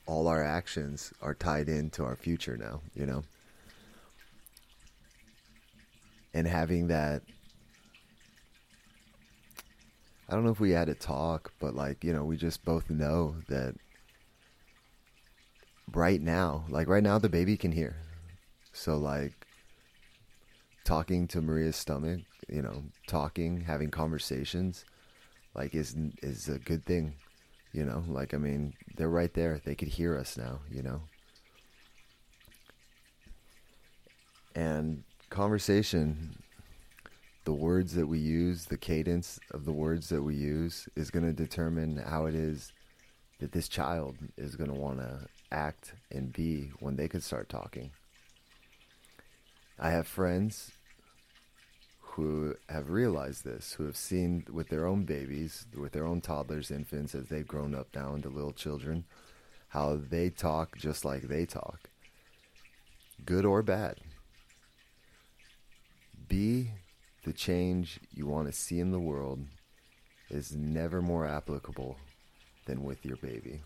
all 0.06 0.28
our 0.28 0.42
actions 0.42 1.12
are 1.22 1.34
tied 1.34 1.68
into 1.68 2.04
our 2.04 2.16
future 2.16 2.56
now, 2.56 2.80
you 2.94 3.06
know? 3.06 3.22
And 6.34 6.46
having 6.46 6.88
that 6.88 7.22
I 10.28 10.34
don't 10.34 10.44
know 10.44 10.50
if 10.50 10.60
we 10.60 10.70
had 10.70 10.88
a 10.88 10.94
talk, 10.94 11.52
but 11.60 11.74
like, 11.74 12.02
you 12.02 12.12
know, 12.12 12.24
we 12.24 12.36
just 12.36 12.64
both 12.64 12.88
know 12.88 13.36
that 13.48 13.74
right 15.92 16.20
now, 16.20 16.64
like 16.68 16.88
right 16.88 17.02
now 17.02 17.18
the 17.18 17.28
baby 17.28 17.56
can 17.56 17.72
hear. 17.72 17.96
So 18.72 18.96
like 18.96 19.46
talking 20.84 21.26
to 21.28 21.40
Maria's 21.40 21.76
stomach, 21.76 22.20
you 22.48 22.62
know, 22.62 22.84
talking, 23.06 23.62
having 23.62 23.90
conversations 23.90 24.84
like 25.54 25.74
is 25.74 25.94
is 26.22 26.48
a 26.48 26.58
good 26.58 26.84
thing 26.84 27.14
you 27.74 27.84
know, 27.84 28.04
like, 28.06 28.32
I 28.32 28.36
mean, 28.36 28.74
they're 28.96 29.10
right 29.10 29.34
there. 29.34 29.60
They 29.64 29.74
could 29.74 29.88
hear 29.88 30.16
us 30.16 30.36
now, 30.36 30.60
you 30.70 30.80
know. 30.80 31.02
And 34.54 35.02
conversation, 35.28 36.36
the 37.44 37.52
words 37.52 37.94
that 37.94 38.06
we 38.06 38.20
use, 38.20 38.66
the 38.66 38.78
cadence 38.78 39.40
of 39.50 39.64
the 39.64 39.72
words 39.72 40.08
that 40.10 40.22
we 40.22 40.36
use 40.36 40.88
is 40.94 41.10
going 41.10 41.26
to 41.26 41.32
determine 41.32 41.96
how 41.96 42.26
it 42.26 42.36
is 42.36 42.72
that 43.40 43.50
this 43.50 43.68
child 43.68 44.18
is 44.36 44.54
going 44.54 44.70
to 44.70 44.76
want 44.76 45.00
to 45.00 45.26
act 45.54 45.94
and 46.10 46.32
be 46.32 46.72
when 46.80 46.96
they 46.96 47.08
could 47.08 47.22
start 47.22 47.48
talking. 47.48 47.92
I 49.78 49.90
have 49.90 50.06
friends 50.06 50.72
who 52.00 52.54
have 52.68 52.90
realized 52.90 53.44
this, 53.44 53.72
who 53.74 53.84
have 53.84 53.96
seen 53.96 54.44
with 54.52 54.68
their 54.68 54.86
own 54.86 55.04
babies, 55.04 55.66
with 55.76 55.92
their 55.92 56.06
own 56.06 56.20
toddlers, 56.20 56.70
infants, 56.70 57.14
as 57.14 57.28
they've 57.28 57.46
grown 57.46 57.74
up 57.74 57.88
now 57.94 58.14
into 58.14 58.28
little 58.28 58.52
children, 58.52 59.04
how 59.68 59.96
they 59.96 60.30
talk 60.30 60.76
just 60.76 61.04
like 61.04 61.22
they 61.22 61.44
talk, 61.44 61.90
good 63.24 63.44
or 63.44 63.62
bad. 63.62 63.96
Be 66.28 66.70
the 67.24 67.32
change 67.32 67.98
you 68.12 68.26
want 68.26 68.46
to 68.46 68.52
see 68.52 68.78
in 68.78 68.92
the 68.92 69.00
world 69.00 69.40
is 70.30 70.54
never 70.54 71.02
more 71.02 71.26
applicable 71.26 71.96
than 72.66 72.84
with 72.84 73.04
your 73.04 73.16
baby. 73.16 73.60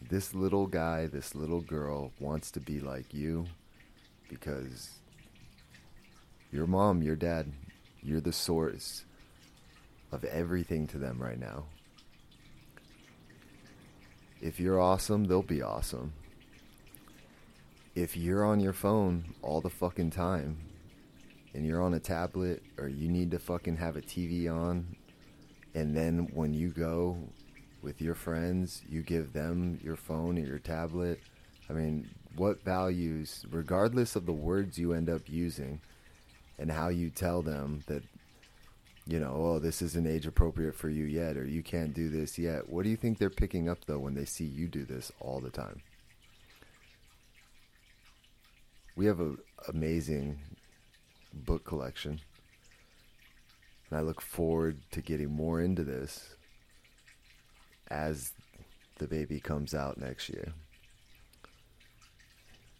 This 0.00 0.34
little 0.34 0.66
guy, 0.66 1.06
this 1.06 1.34
little 1.34 1.60
girl 1.60 2.12
wants 2.20 2.50
to 2.52 2.60
be 2.60 2.80
like 2.80 3.12
you 3.14 3.46
because 4.28 4.90
your 6.52 6.66
mom, 6.66 7.02
your 7.02 7.16
dad, 7.16 7.52
you're 8.02 8.20
the 8.20 8.32
source 8.32 9.04
of 10.12 10.24
everything 10.24 10.86
to 10.88 10.98
them 10.98 11.20
right 11.20 11.38
now. 11.38 11.64
If 14.40 14.60
you're 14.60 14.80
awesome, 14.80 15.24
they'll 15.24 15.42
be 15.42 15.62
awesome. 15.62 16.12
If 17.94 18.16
you're 18.16 18.44
on 18.44 18.60
your 18.60 18.74
phone 18.74 19.34
all 19.42 19.60
the 19.60 19.70
fucking 19.70 20.10
time 20.10 20.58
and 21.54 21.66
you're 21.66 21.82
on 21.82 21.94
a 21.94 22.00
tablet 22.00 22.62
or 22.78 22.88
you 22.88 23.08
need 23.08 23.30
to 23.30 23.38
fucking 23.38 23.78
have 23.78 23.96
a 23.96 24.02
TV 24.02 24.52
on 24.52 24.94
and 25.74 25.96
then 25.96 26.28
when 26.32 26.52
you 26.52 26.68
go 26.68 27.16
with 27.86 28.02
your 28.02 28.16
friends, 28.16 28.82
you 28.88 29.00
give 29.00 29.32
them 29.32 29.78
your 29.80 29.94
phone 29.94 30.36
or 30.36 30.44
your 30.44 30.58
tablet. 30.58 31.20
I 31.70 31.72
mean, 31.72 32.10
what 32.34 32.64
values, 32.64 33.46
regardless 33.48 34.16
of 34.16 34.26
the 34.26 34.32
words 34.32 34.76
you 34.76 34.92
end 34.92 35.08
up 35.08 35.22
using, 35.28 35.80
and 36.58 36.70
how 36.70 36.88
you 36.88 37.10
tell 37.10 37.42
them 37.42 37.84
that 37.86 38.02
you 39.08 39.20
know, 39.20 39.34
oh, 39.36 39.58
this 39.60 39.82
isn't 39.82 40.04
age 40.04 40.26
appropriate 40.26 40.74
for 40.74 40.88
you 40.88 41.04
yet, 41.04 41.36
or 41.36 41.46
you 41.46 41.62
can't 41.62 41.94
do 41.94 42.08
this 42.08 42.40
yet. 42.40 42.68
What 42.68 42.82
do 42.82 42.90
you 42.90 42.96
think 42.96 43.18
they're 43.18 43.30
picking 43.30 43.68
up 43.68 43.84
though 43.86 44.00
when 44.00 44.14
they 44.14 44.24
see 44.24 44.44
you 44.44 44.66
do 44.66 44.84
this 44.84 45.12
all 45.20 45.38
the 45.38 45.50
time? 45.50 45.80
We 48.96 49.06
have 49.06 49.20
an 49.20 49.38
amazing 49.68 50.40
book 51.32 51.64
collection, 51.64 52.20
and 53.88 53.98
I 53.98 54.02
look 54.02 54.20
forward 54.20 54.78
to 54.90 55.00
getting 55.00 55.30
more 55.30 55.60
into 55.60 55.84
this 55.84 56.35
as 57.88 58.32
the 58.98 59.06
baby 59.06 59.40
comes 59.40 59.74
out 59.74 59.98
next 59.98 60.28
year. 60.28 60.52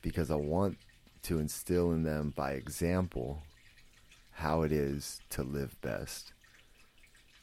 Because 0.02 0.30
I 0.30 0.36
want 0.36 0.78
to 1.22 1.38
instill 1.38 1.92
in 1.92 2.04
them 2.04 2.32
by 2.36 2.52
example 2.52 3.42
how 4.32 4.62
it 4.62 4.72
is 4.72 5.20
to 5.30 5.42
live 5.42 5.80
best. 5.80 6.32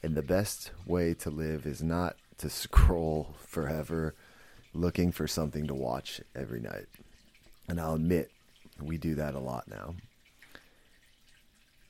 And 0.01 0.15
the 0.15 0.21
best 0.21 0.71
way 0.85 1.13
to 1.15 1.29
live 1.29 1.65
is 1.65 1.81
not 1.81 2.15
to 2.37 2.49
scroll 2.49 3.35
forever 3.45 4.15
looking 4.73 5.11
for 5.11 5.27
something 5.27 5.67
to 5.67 5.73
watch 5.73 6.21
every 6.35 6.59
night. 6.59 6.87
And 7.67 7.79
I'll 7.79 7.95
admit, 7.95 8.31
we 8.81 8.97
do 8.97 9.15
that 9.15 9.35
a 9.35 9.39
lot 9.39 9.67
now. 9.67 9.95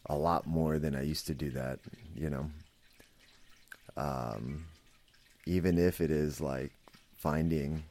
A 0.08 0.18
lot 0.18 0.46
more 0.46 0.80
than 0.80 0.96
I 0.96 1.04
used 1.04 1.28
to 1.28 1.34
do 1.34 1.50
that, 1.52 1.80
you 2.16 2.30
know. 2.30 2.50
Um, 3.96 4.66
even 5.46 5.78
if 5.78 6.02
it 6.02 6.12
is 6.12 6.40
like 6.42 6.72
finding 7.18 7.84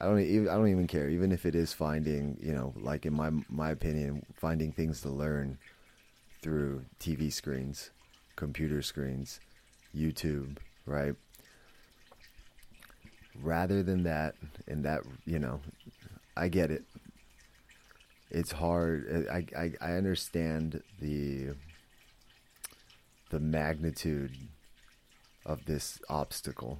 I 0.00 0.06
don't 0.06 0.20
even 0.20 0.48
I 0.48 0.54
don't 0.54 0.68
even 0.68 0.86
care. 0.86 1.10
Even 1.10 1.30
if 1.30 1.44
it 1.44 1.54
is 1.54 1.74
finding, 1.74 2.38
you 2.40 2.52
know, 2.52 2.72
like 2.80 3.04
in 3.04 3.12
my 3.12 3.30
my 3.50 3.70
opinion, 3.70 4.24
finding 4.34 4.72
things 4.72 5.02
to 5.02 5.10
learn 5.10 5.58
through 6.40 6.86
TV 6.98 7.30
screens, 7.30 7.90
computer 8.34 8.80
screens, 8.80 9.40
YouTube, 9.94 10.56
right? 10.86 11.14
Rather 13.42 13.82
than 13.82 14.04
that, 14.04 14.36
and 14.66 14.84
that 14.86 15.02
you 15.26 15.38
know, 15.38 15.60
I 16.34 16.48
get 16.48 16.70
it. 16.70 16.84
It's 18.30 18.52
hard. 18.52 19.28
I 19.30 19.44
I, 19.54 19.72
I 19.82 19.92
understand 19.92 20.82
the 20.98 21.50
the 23.28 23.40
magnitude 23.40 24.32
of 25.44 25.64
this 25.64 26.00
obstacle 26.08 26.78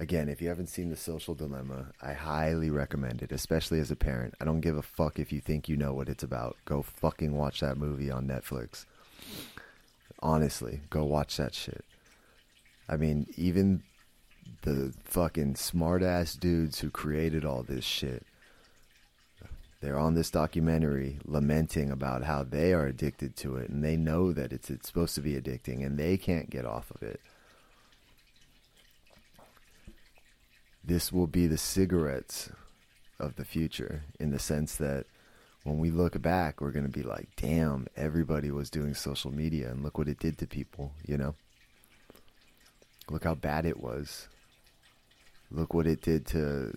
Again, 0.00 0.28
if 0.28 0.40
you 0.40 0.48
haven't 0.48 0.68
seen 0.68 0.90
The 0.90 0.96
Social 0.96 1.34
Dilemma, 1.34 1.88
I 2.00 2.12
highly 2.12 2.70
recommend 2.70 3.20
it, 3.20 3.32
especially 3.32 3.80
as 3.80 3.90
a 3.90 3.96
parent. 3.96 4.34
I 4.40 4.44
don't 4.44 4.60
give 4.60 4.76
a 4.76 4.82
fuck 4.82 5.18
if 5.18 5.32
you 5.32 5.40
think 5.40 5.68
you 5.68 5.76
know 5.76 5.92
what 5.92 6.08
it's 6.08 6.22
about. 6.22 6.56
Go 6.64 6.82
fucking 6.82 7.36
watch 7.36 7.58
that 7.60 7.76
movie 7.76 8.08
on 8.08 8.28
Netflix. 8.28 8.86
Honestly, 10.20 10.82
go 10.88 11.04
watch 11.04 11.36
that 11.38 11.52
shit. 11.52 11.84
I 12.88 12.96
mean, 12.96 13.26
even 13.36 13.82
the 14.62 14.94
fucking 15.02 15.56
smart 15.56 16.04
ass 16.04 16.34
dudes 16.34 16.78
who 16.78 16.90
created 16.90 17.44
all 17.44 17.64
this 17.64 17.84
shit, 17.84 18.24
they're 19.80 19.98
on 19.98 20.14
this 20.14 20.30
documentary 20.30 21.18
lamenting 21.24 21.90
about 21.90 22.24
how 22.24 22.42
they 22.42 22.72
are 22.72 22.86
addicted 22.86 23.36
to 23.36 23.56
it 23.56 23.68
and 23.68 23.84
they 23.84 23.96
know 23.96 24.32
that 24.32 24.52
it's 24.52 24.70
it's 24.70 24.88
supposed 24.88 25.14
to 25.14 25.20
be 25.20 25.34
addicting 25.34 25.84
and 25.84 25.98
they 25.98 26.16
can't 26.16 26.50
get 26.50 26.64
off 26.64 26.90
of 26.90 27.02
it. 27.02 27.20
this 30.88 31.12
will 31.12 31.26
be 31.26 31.46
the 31.46 31.58
cigarettes 31.58 32.50
of 33.20 33.36
the 33.36 33.44
future 33.44 34.04
in 34.18 34.30
the 34.30 34.38
sense 34.38 34.76
that 34.76 35.04
when 35.62 35.78
we 35.78 35.90
look 35.90 36.20
back, 36.22 36.60
we're 36.60 36.70
going 36.70 36.86
to 36.86 36.90
be 36.90 37.02
like, 37.02 37.28
damn, 37.36 37.86
everybody 37.94 38.50
was 38.50 38.70
doing 38.70 38.94
social 38.94 39.30
media 39.30 39.70
and 39.70 39.82
look 39.82 39.98
what 39.98 40.08
it 40.08 40.18
did 40.18 40.38
to 40.38 40.46
people, 40.46 40.92
you 41.06 41.18
know? 41.18 41.34
Look 43.10 43.24
how 43.24 43.34
bad 43.34 43.66
it 43.66 43.78
was. 43.78 44.28
Look 45.50 45.74
what 45.74 45.86
it 45.86 46.00
did 46.00 46.26
to 46.28 46.74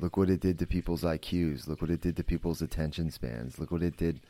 look 0.00 0.16
what 0.16 0.30
it 0.30 0.40
did 0.40 0.58
to 0.58 0.66
people's 0.66 1.02
IQs. 1.02 1.66
Look 1.66 1.80
what 1.80 1.90
it 1.90 2.00
did 2.00 2.16
to 2.16 2.24
people's 2.24 2.62
attention 2.62 3.10
spans. 3.10 3.58
Look 3.58 3.70
what 3.70 3.82
it 3.82 3.96
did 3.96 4.20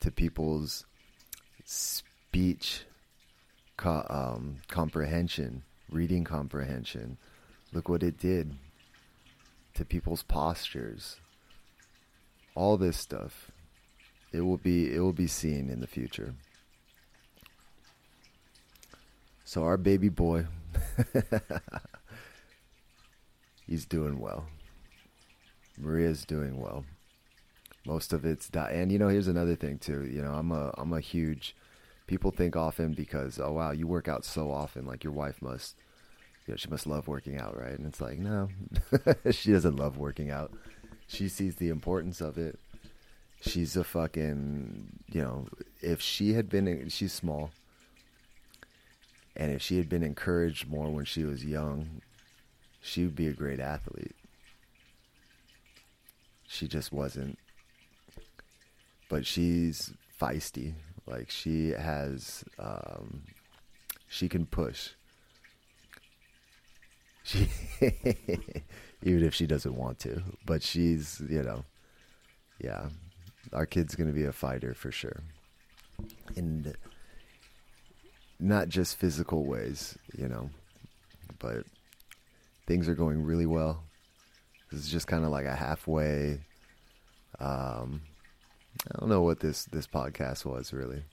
to 0.00 0.10
people's 0.10 0.84
speech 1.64 2.84
co- 3.76 4.06
um, 4.08 4.56
comprehension, 4.68 5.62
reading 5.90 6.24
comprehension. 6.24 7.18
Look 7.72 7.88
what 7.88 8.02
it 8.02 8.18
did 8.18 8.54
to 9.74 9.84
people's 9.84 10.22
postures. 10.22 11.16
All 12.54 12.76
this 12.76 12.96
stuff. 12.96 13.50
It 14.32 14.40
will 14.40 14.56
be 14.56 14.92
it 14.92 14.98
will 14.98 15.12
be 15.12 15.26
seen 15.26 15.70
in 15.70 15.80
the 15.80 15.86
future. 15.86 16.34
So 19.44 19.62
our 19.62 19.76
baby 19.76 20.08
boy 20.08 20.46
he's 23.66 23.84
doing 23.86 24.18
well. 24.18 24.46
Maria's 25.78 26.24
doing 26.24 26.60
well. 26.60 26.84
Most 27.86 28.12
of 28.12 28.24
it's 28.24 28.48
di- 28.48 28.70
and 28.72 28.90
you 28.90 28.98
know 28.98 29.08
here's 29.08 29.28
another 29.28 29.56
thing 29.56 29.78
too. 29.78 30.04
You 30.06 30.22
know, 30.22 30.32
I'm 30.32 30.50
a 30.52 30.72
I'm 30.78 30.92
a 30.92 31.00
huge 31.00 31.54
people 32.06 32.30
think 32.30 32.56
often 32.56 32.92
because 32.94 33.38
oh 33.38 33.52
wow, 33.52 33.72
you 33.72 33.86
work 33.86 34.08
out 34.08 34.24
so 34.24 34.50
often 34.50 34.86
like 34.86 35.04
your 35.04 35.12
wife 35.12 35.42
must 35.42 35.76
you 36.46 36.52
know, 36.52 36.56
she 36.56 36.68
must 36.68 36.86
love 36.86 37.08
working 37.08 37.38
out, 37.38 37.58
right? 37.58 37.78
And 37.78 37.86
it's 37.86 38.00
like, 38.00 38.18
no, 38.18 38.48
she 39.30 39.52
doesn't 39.52 39.76
love 39.76 39.96
working 39.96 40.30
out. 40.30 40.52
She 41.06 41.28
sees 41.28 41.56
the 41.56 41.70
importance 41.70 42.20
of 42.20 42.36
it. 42.36 42.58
She's 43.40 43.76
a 43.76 43.84
fucking, 43.84 45.00
you 45.10 45.20
know, 45.22 45.48
if 45.80 46.00
she 46.00 46.34
had 46.34 46.48
been, 46.48 46.88
she's 46.88 47.12
small. 47.12 47.50
And 49.36 49.52
if 49.52 49.60
she 49.62 49.76
had 49.78 49.88
been 49.88 50.02
encouraged 50.02 50.68
more 50.68 50.88
when 50.90 51.04
she 51.04 51.24
was 51.24 51.44
young, 51.44 52.02
she 52.80 53.04
would 53.04 53.16
be 53.16 53.26
a 53.26 53.32
great 53.32 53.60
athlete. 53.60 54.14
She 56.54 56.68
just 56.68 56.92
wasn't. 56.92 57.38
But 59.08 59.26
she's 59.26 59.92
feisty. 60.20 60.74
Like 61.06 61.30
she 61.30 61.70
has, 61.70 62.44
um, 62.58 63.22
she 64.08 64.28
can 64.28 64.46
push 64.46 64.90
she, 67.24 67.48
even 69.02 69.24
if 69.24 69.34
she 69.34 69.46
doesn't 69.46 69.74
want 69.74 69.98
to, 70.00 70.22
but 70.46 70.62
she's, 70.62 71.20
you 71.28 71.42
know, 71.42 71.64
yeah, 72.62 72.90
our 73.52 73.66
kid's 73.66 73.96
going 73.96 74.08
to 74.08 74.14
be 74.14 74.26
a 74.26 74.32
fighter 74.32 74.74
for 74.74 74.92
sure. 74.92 75.22
And 76.36 76.76
not 78.38 78.68
just 78.68 78.98
physical 78.98 79.46
ways, 79.46 79.98
you 80.16 80.28
know, 80.28 80.50
but 81.38 81.64
things 82.66 82.88
are 82.88 82.94
going 82.94 83.22
really 83.22 83.46
well. 83.46 83.82
Is 84.74 84.90
just 84.90 85.06
kind 85.06 85.24
of 85.24 85.30
like 85.30 85.46
a 85.46 85.54
halfway. 85.54 86.40
Um, 87.38 88.02
I 88.92 88.98
don't 88.98 89.08
know 89.08 89.22
what 89.22 89.40
this 89.40 89.64
this 89.66 89.86
podcast 89.86 90.44
was 90.44 90.72
really. 90.72 91.04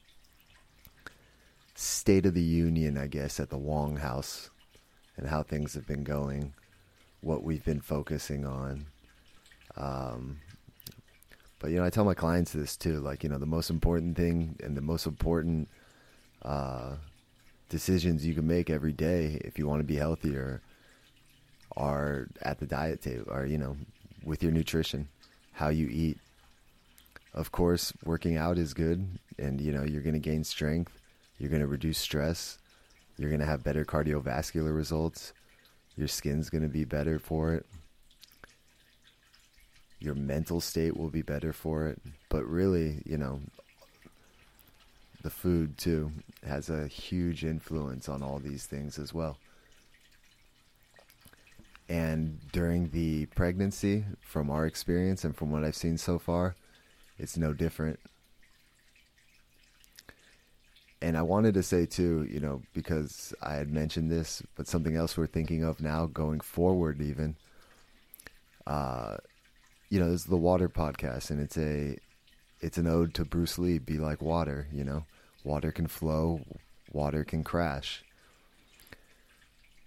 State 1.76 2.26
of 2.26 2.34
the 2.34 2.42
Union, 2.42 2.98
I 2.98 3.08
guess, 3.08 3.40
at 3.40 3.50
the 3.50 3.58
Wong 3.58 3.98
House 3.98 4.50
and 5.16 5.28
how 5.28 5.44
things 5.44 5.74
have 5.76 5.88
been 5.88 6.04
going, 6.04 6.54
what 7.22 7.44
we've 7.44 7.64
been 7.64 7.82
focusing 7.82 8.46
on. 8.46 8.88
Um, 9.78 10.40
but 11.60 11.70
you 11.70 11.78
know, 11.78 11.86
I 11.86 11.92
tell 11.92 12.06
my 12.06 12.16
clients 12.16 12.52
this 12.52 12.76
too. 12.76 13.00
Like 13.00 13.24
you 13.24 13.30
know, 13.30 13.38
the 13.38 13.46
most 13.46 13.70
important 13.70 14.18
thing 14.18 14.56
and 14.64 14.76
the 14.76 14.82
most 14.82 15.06
important 15.06 15.70
uh, 16.42 16.96
decisions 17.70 18.26
you 18.26 18.34
can 18.34 18.48
make 18.48 18.70
every 18.70 18.94
day 18.94 19.40
if 19.46 19.60
you 19.60 19.68
want 19.68 19.80
to 19.80 19.86
be 19.86 19.96
healthier 19.96 20.62
are 21.78 22.28
at 22.42 22.60
the 22.60 22.66
diet 22.66 23.02
table, 23.02 23.26
or 23.32 23.46
you 23.46 23.58
know, 23.58 23.76
with 24.24 24.44
your 24.44 24.52
nutrition, 24.52 25.08
how 25.54 25.70
you 25.70 25.88
eat. 25.88 26.18
Of 27.34 27.52
course, 27.52 27.94
working 28.04 28.36
out 28.38 28.58
is 28.58 28.74
good, 28.74 29.08
and 29.38 29.62
you 29.62 29.72
know 29.72 29.84
you're 29.84 30.02
going 30.02 30.14
to 30.14 30.20
gain 30.20 30.44
strength. 30.44 31.00
You're 31.38 31.50
going 31.50 31.62
to 31.62 31.68
reduce 31.68 31.98
stress. 31.98 32.58
You're 33.18 33.30
going 33.30 33.40
to 33.40 33.46
have 33.46 33.64
better 33.64 33.86
cardiovascular 33.86 34.76
results. 34.76 35.34
Your 35.96 36.08
skin's 36.08 36.50
going 36.50 36.64
to 36.64 36.70
be 36.70 36.86
better 36.86 37.20
for 37.20 37.54
it. 37.54 37.66
Your 40.00 40.16
mental 40.16 40.62
state 40.62 40.98
will 40.98 41.10
be 41.10 41.22
better 41.22 41.54
for 41.54 41.88
it. 41.88 42.02
But 42.30 42.46
really, 42.46 43.02
you 43.06 43.18
know, 43.18 43.42
the 45.22 45.30
food 45.30 45.78
too 45.78 46.12
has 46.46 46.70
a 46.70 46.88
huge 46.88 47.44
influence 47.44 48.10
on 48.10 48.24
all 48.24 48.40
these 48.40 48.66
things 48.66 48.98
as 48.98 49.14
well. 49.14 49.38
And 51.92 52.40
during 52.54 52.92
the 52.92 53.26
pregnancy, 53.28 54.06
from 54.22 54.50
our 54.50 54.66
experience 54.66 55.26
and 55.26 55.36
from 55.36 55.52
what 55.52 55.64
I've 55.64 55.76
seen 55.76 55.98
so 55.98 56.18
far, 56.18 56.56
it's 57.18 57.38
no 57.38 57.54
different 57.54 58.00
and 61.02 61.18
I 61.18 61.24
wanted 61.24 61.56
to 61.56 61.64
say 61.64 61.86
too, 61.86 62.28
you 62.30 62.40
know, 62.40 62.62
because 62.74 63.34
I 63.42 63.56
had 63.56 63.72
mentioned 63.72 64.12
this, 64.12 64.44
but 64.56 64.68
something 64.68 64.96
else 64.96 65.18
we're 65.18 65.26
thinking 65.28 65.64
of 65.64 65.82
now 65.82 66.06
going 66.06 66.42
forward, 66.42 67.02
even. 67.02 67.36
Uh, 68.68 69.18
you 69.90 70.00
know, 70.00 70.12
this 70.12 70.22
is 70.22 70.28
the 70.28 70.38
Water 70.38 70.70
podcast, 70.70 71.32
and 71.32 71.42
it's 71.42 71.58
a, 71.58 71.98
it's 72.62 72.78
an 72.78 72.88
ode 72.88 73.16
to 73.16 73.26
Bruce 73.26 73.58
Lee. 73.58 73.80
Be 73.80 73.98
like 73.98 74.22
water, 74.22 74.68
you 74.72 74.84
know, 74.84 75.06
water 75.44 75.72
can 75.72 75.88
flow, 75.88 76.42
water 76.94 77.24
can 77.24 77.44
crash. 77.44 78.04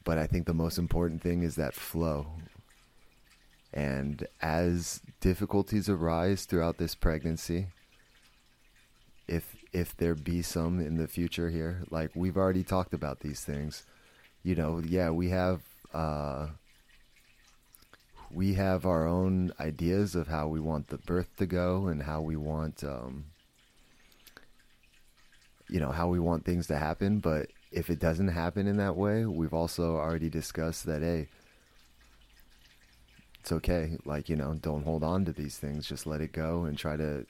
But 0.04 0.18
I 0.18 0.26
think 0.26 0.46
the 0.46 0.54
most 0.54 0.78
important 0.78 1.22
thing 1.22 1.42
is 1.42 1.56
that 1.56 1.74
flow. 1.74 2.26
And 3.72 4.26
as 4.40 5.00
difficulties 5.20 5.88
arise 5.88 6.44
throughout 6.44 6.78
this 6.78 6.94
pregnancy, 6.94 7.68
if 9.26 9.56
if 9.72 9.96
there 9.96 10.14
be 10.14 10.42
some 10.42 10.80
in 10.80 10.96
the 10.96 11.08
future 11.08 11.50
here. 11.50 11.82
Like 11.90 12.10
we've 12.14 12.36
already 12.36 12.62
talked 12.62 12.94
about 12.94 13.20
these 13.20 13.40
things. 13.40 13.84
You 14.42 14.54
know, 14.54 14.78
yeah, 14.78 15.10
we 15.10 15.30
have 15.30 15.62
uh, 15.92 16.48
we 18.30 18.54
have 18.54 18.86
our 18.86 19.06
own 19.06 19.52
ideas 19.58 20.14
of 20.14 20.28
how 20.28 20.48
we 20.48 20.60
want 20.60 20.88
the 20.88 20.98
birth 20.98 21.36
to 21.38 21.46
go 21.46 21.86
and 21.86 22.02
how 22.02 22.20
we 22.20 22.36
want 22.36 22.84
um, 22.84 23.26
you 25.68 25.80
know 25.80 25.90
how 25.90 26.08
we 26.08 26.20
want 26.20 26.44
things 26.44 26.66
to 26.68 26.76
happen. 26.76 27.18
But 27.18 27.48
if 27.74 27.90
it 27.90 27.98
doesn't 27.98 28.28
happen 28.28 28.66
in 28.66 28.76
that 28.78 28.96
way, 28.96 29.26
we've 29.26 29.54
also 29.54 29.96
already 29.96 30.30
discussed 30.30 30.86
that 30.86 31.02
hey, 31.02 31.28
it's 33.40 33.52
okay. 33.52 33.98
Like 34.04 34.28
you 34.28 34.36
know, 34.36 34.54
don't 34.54 34.84
hold 34.84 35.04
on 35.04 35.24
to 35.26 35.32
these 35.32 35.58
things. 35.58 35.86
Just 35.86 36.06
let 36.06 36.20
it 36.20 36.32
go 36.32 36.64
and 36.64 36.78
try 36.78 36.96
to 36.96 37.26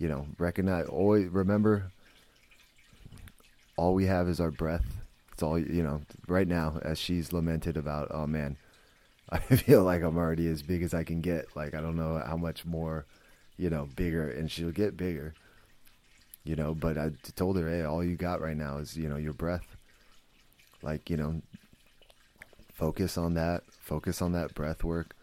you 0.00 0.08
know, 0.08 0.26
recognize, 0.38 0.86
always 0.86 1.28
remember, 1.28 1.92
all 3.76 3.92
we 3.94 4.06
have 4.06 4.28
is 4.28 4.40
our 4.40 4.50
breath. 4.50 4.86
It's 5.32 5.42
all, 5.42 5.58
you 5.58 5.82
know, 5.82 6.00
right 6.26 6.48
now, 6.48 6.80
as 6.82 6.98
she's 6.98 7.34
lamented 7.34 7.76
about, 7.76 8.08
oh 8.10 8.26
man, 8.26 8.56
I 9.28 9.38
feel 9.38 9.84
like 9.84 10.02
I'm 10.02 10.16
already 10.16 10.48
as 10.48 10.62
big 10.62 10.82
as 10.82 10.94
I 10.94 11.04
can 11.04 11.20
get. 11.20 11.54
Like, 11.54 11.74
I 11.74 11.82
don't 11.82 11.96
know 11.96 12.20
how 12.26 12.38
much 12.38 12.64
more, 12.64 13.04
you 13.58 13.68
know, 13.68 13.88
bigger, 13.94 14.28
and 14.28 14.50
she'll 14.50 14.72
get 14.72 14.96
bigger, 14.96 15.34
you 16.50 16.56
know, 16.56 16.74
but 16.74 16.98
I 16.98 17.10
told 17.36 17.56
her, 17.58 17.68
hey, 17.68 17.84
all 17.84 18.02
you 18.02 18.16
got 18.16 18.40
right 18.40 18.56
now 18.56 18.78
is, 18.78 18.96
you 18.96 19.08
know, 19.08 19.16
your 19.16 19.32
breath. 19.32 19.76
Like, 20.82 21.08
you 21.08 21.16
know, 21.16 21.42
focus 22.72 23.16
on 23.16 23.34
that, 23.34 23.62
focus 23.80 24.20
on 24.20 24.32
that 24.32 24.54
breath 24.54 24.82
work, 24.82 25.14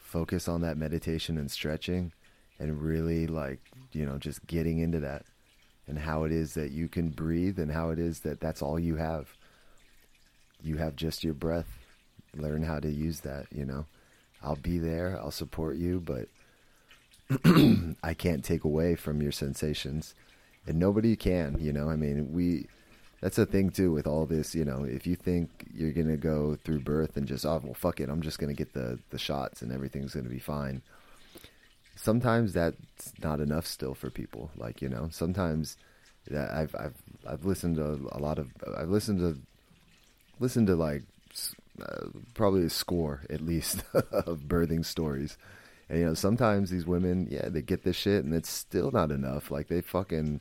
focus 0.00 0.48
on 0.48 0.62
that 0.62 0.76
meditation 0.76 1.38
and 1.38 1.50
stretching 1.50 2.12
and 2.58 2.80
really 2.80 3.26
like 3.26 3.58
you 3.90 4.06
know 4.06 4.16
just 4.16 4.46
getting 4.46 4.78
into 4.78 5.00
that 5.00 5.24
and 5.88 5.98
how 5.98 6.22
it 6.22 6.30
is 6.30 6.54
that 6.54 6.70
you 6.70 6.86
can 6.86 7.08
breathe 7.08 7.58
and 7.58 7.72
how 7.72 7.90
it 7.90 7.98
is 7.98 8.20
that 8.20 8.38
that's 8.38 8.62
all 8.62 8.78
you 8.78 8.94
have 8.94 9.34
you 10.62 10.76
have 10.76 10.94
just 10.94 11.24
your 11.24 11.34
breath 11.34 11.84
learn 12.36 12.62
how 12.62 12.80
to 12.80 12.90
use 12.90 13.20
that, 13.20 13.46
you 13.52 13.64
know. 13.64 13.86
I'll 14.42 14.56
be 14.56 14.78
there, 14.78 15.18
I'll 15.18 15.30
support 15.30 15.76
you, 15.76 16.00
but 16.00 16.28
I 18.02 18.14
can't 18.14 18.44
take 18.44 18.64
away 18.64 18.94
from 18.94 19.22
your 19.22 19.32
sensations. 19.32 20.14
And 20.66 20.78
nobody 20.78 21.16
can, 21.16 21.58
you 21.60 21.72
know. 21.72 21.90
I 21.90 21.96
mean, 21.96 22.32
we 22.32 22.66
that's 23.20 23.36
the 23.36 23.46
thing 23.46 23.70
too 23.70 23.90
with 23.90 24.06
all 24.06 24.26
this, 24.26 24.54
you 24.54 24.64
know, 24.64 24.84
if 24.84 25.06
you 25.06 25.16
think 25.16 25.66
you're 25.72 25.92
to 26.08 26.16
go 26.16 26.58
through 26.62 26.80
birth 26.80 27.16
and 27.16 27.26
just 27.26 27.46
oh, 27.46 27.60
well 27.64 27.74
fuck 27.74 28.00
it, 28.00 28.08
I'm 28.08 28.20
just 28.20 28.38
to 28.54 28.56
get 28.56 28.74
the 28.74 28.98
the 29.10 29.18
shots 29.18 29.62
and 29.62 29.72
everything's 29.72 30.12
to 30.26 30.30
be 30.30 30.38
fine. 30.38 30.82
Sometimes 31.96 32.52
that's 32.52 33.12
not 33.22 33.40
enough 33.40 33.66
still 33.66 33.94
for 33.94 34.10
people. 34.10 34.50
Like, 34.56 34.82
you 34.82 34.88
know, 34.88 35.08
sometimes 35.10 35.76
that 36.28 36.50
I've 36.50 36.74
I've 36.78 36.96
I've 37.26 37.44
listened 37.44 37.76
to 37.76 38.08
a 38.12 38.18
lot 38.18 38.38
of 38.38 38.50
I've 38.76 38.90
listened 38.90 39.20
to 39.20 39.38
listened 40.40 40.66
to 40.66 40.76
like 40.76 41.02
uh, 41.80 42.06
probably 42.34 42.64
a 42.64 42.70
score 42.70 43.22
at 43.30 43.40
least 43.40 43.84
of 43.94 44.40
birthing 44.40 44.84
stories. 44.84 45.36
And 45.88 45.98
you 45.98 46.04
know, 46.06 46.14
sometimes 46.14 46.70
these 46.70 46.86
women, 46.86 47.28
yeah, 47.30 47.48
they 47.48 47.62
get 47.62 47.84
this 47.84 47.96
shit 47.96 48.24
and 48.24 48.34
it's 48.34 48.50
still 48.50 48.90
not 48.90 49.10
enough. 49.10 49.50
Like 49.50 49.68
they 49.68 49.80
fucking 49.80 50.40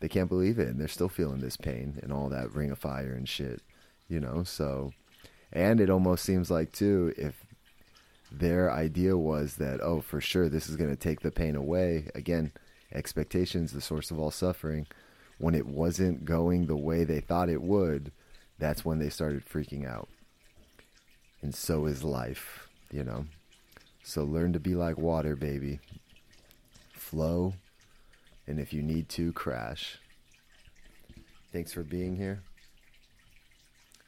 they 0.00 0.08
can't 0.08 0.28
believe 0.28 0.58
it 0.58 0.68
and 0.68 0.80
they're 0.80 0.88
still 0.88 1.08
feeling 1.08 1.40
this 1.40 1.56
pain 1.56 1.98
and 2.02 2.12
all 2.12 2.28
that 2.28 2.52
ring 2.52 2.70
of 2.70 2.78
fire 2.78 3.14
and 3.14 3.28
shit, 3.28 3.62
you 4.08 4.20
know? 4.20 4.42
So 4.44 4.92
and 5.52 5.80
it 5.80 5.90
almost 5.90 6.24
seems 6.24 6.50
like 6.50 6.72
too 6.72 7.14
if 7.16 7.44
their 8.30 8.70
idea 8.70 9.16
was 9.16 9.56
that 9.56 9.80
oh, 9.80 10.00
for 10.00 10.20
sure 10.20 10.48
this 10.48 10.68
is 10.68 10.76
going 10.76 10.90
to 10.90 10.96
take 10.96 11.20
the 11.20 11.30
pain 11.30 11.56
away. 11.56 12.08
Again, 12.14 12.52
expectations 12.92 13.72
the 13.72 13.80
source 13.80 14.10
of 14.10 14.18
all 14.18 14.30
suffering. 14.30 14.86
When 15.38 15.54
it 15.54 15.66
wasn't 15.66 16.24
going 16.24 16.66
the 16.66 16.76
way 16.76 17.04
they 17.04 17.20
thought 17.20 17.50
it 17.50 17.60
would, 17.60 18.10
that's 18.58 18.86
when 18.86 18.98
they 18.98 19.10
started 19.10 19.44
freaking 19.44 19.86
out 19.86 20.08
and 21.46 21.54
so 21.54 21.86
is 21.86 22.02
life, 22.02 22.68
you 22.90 23.04
know. 23.04 23.24
So 24.02 24.24
learn 24.24 24.52
to 24.52 24.60
be 24.60 24.74
like 24.74 24.98
water, 24.98 25.36
baby. 25.36 25.80
Flow, 26.92 27.54
and 28.46 28.60
if 28.60 28.72
you 28.72 28.82
need 28.82 29.08
to, 29.10 29.32
crash. 29.32 29.98
Thanks 31.52 31.72
for 31.72 31.82
being 31.82 32.16
here. 32.16 32.42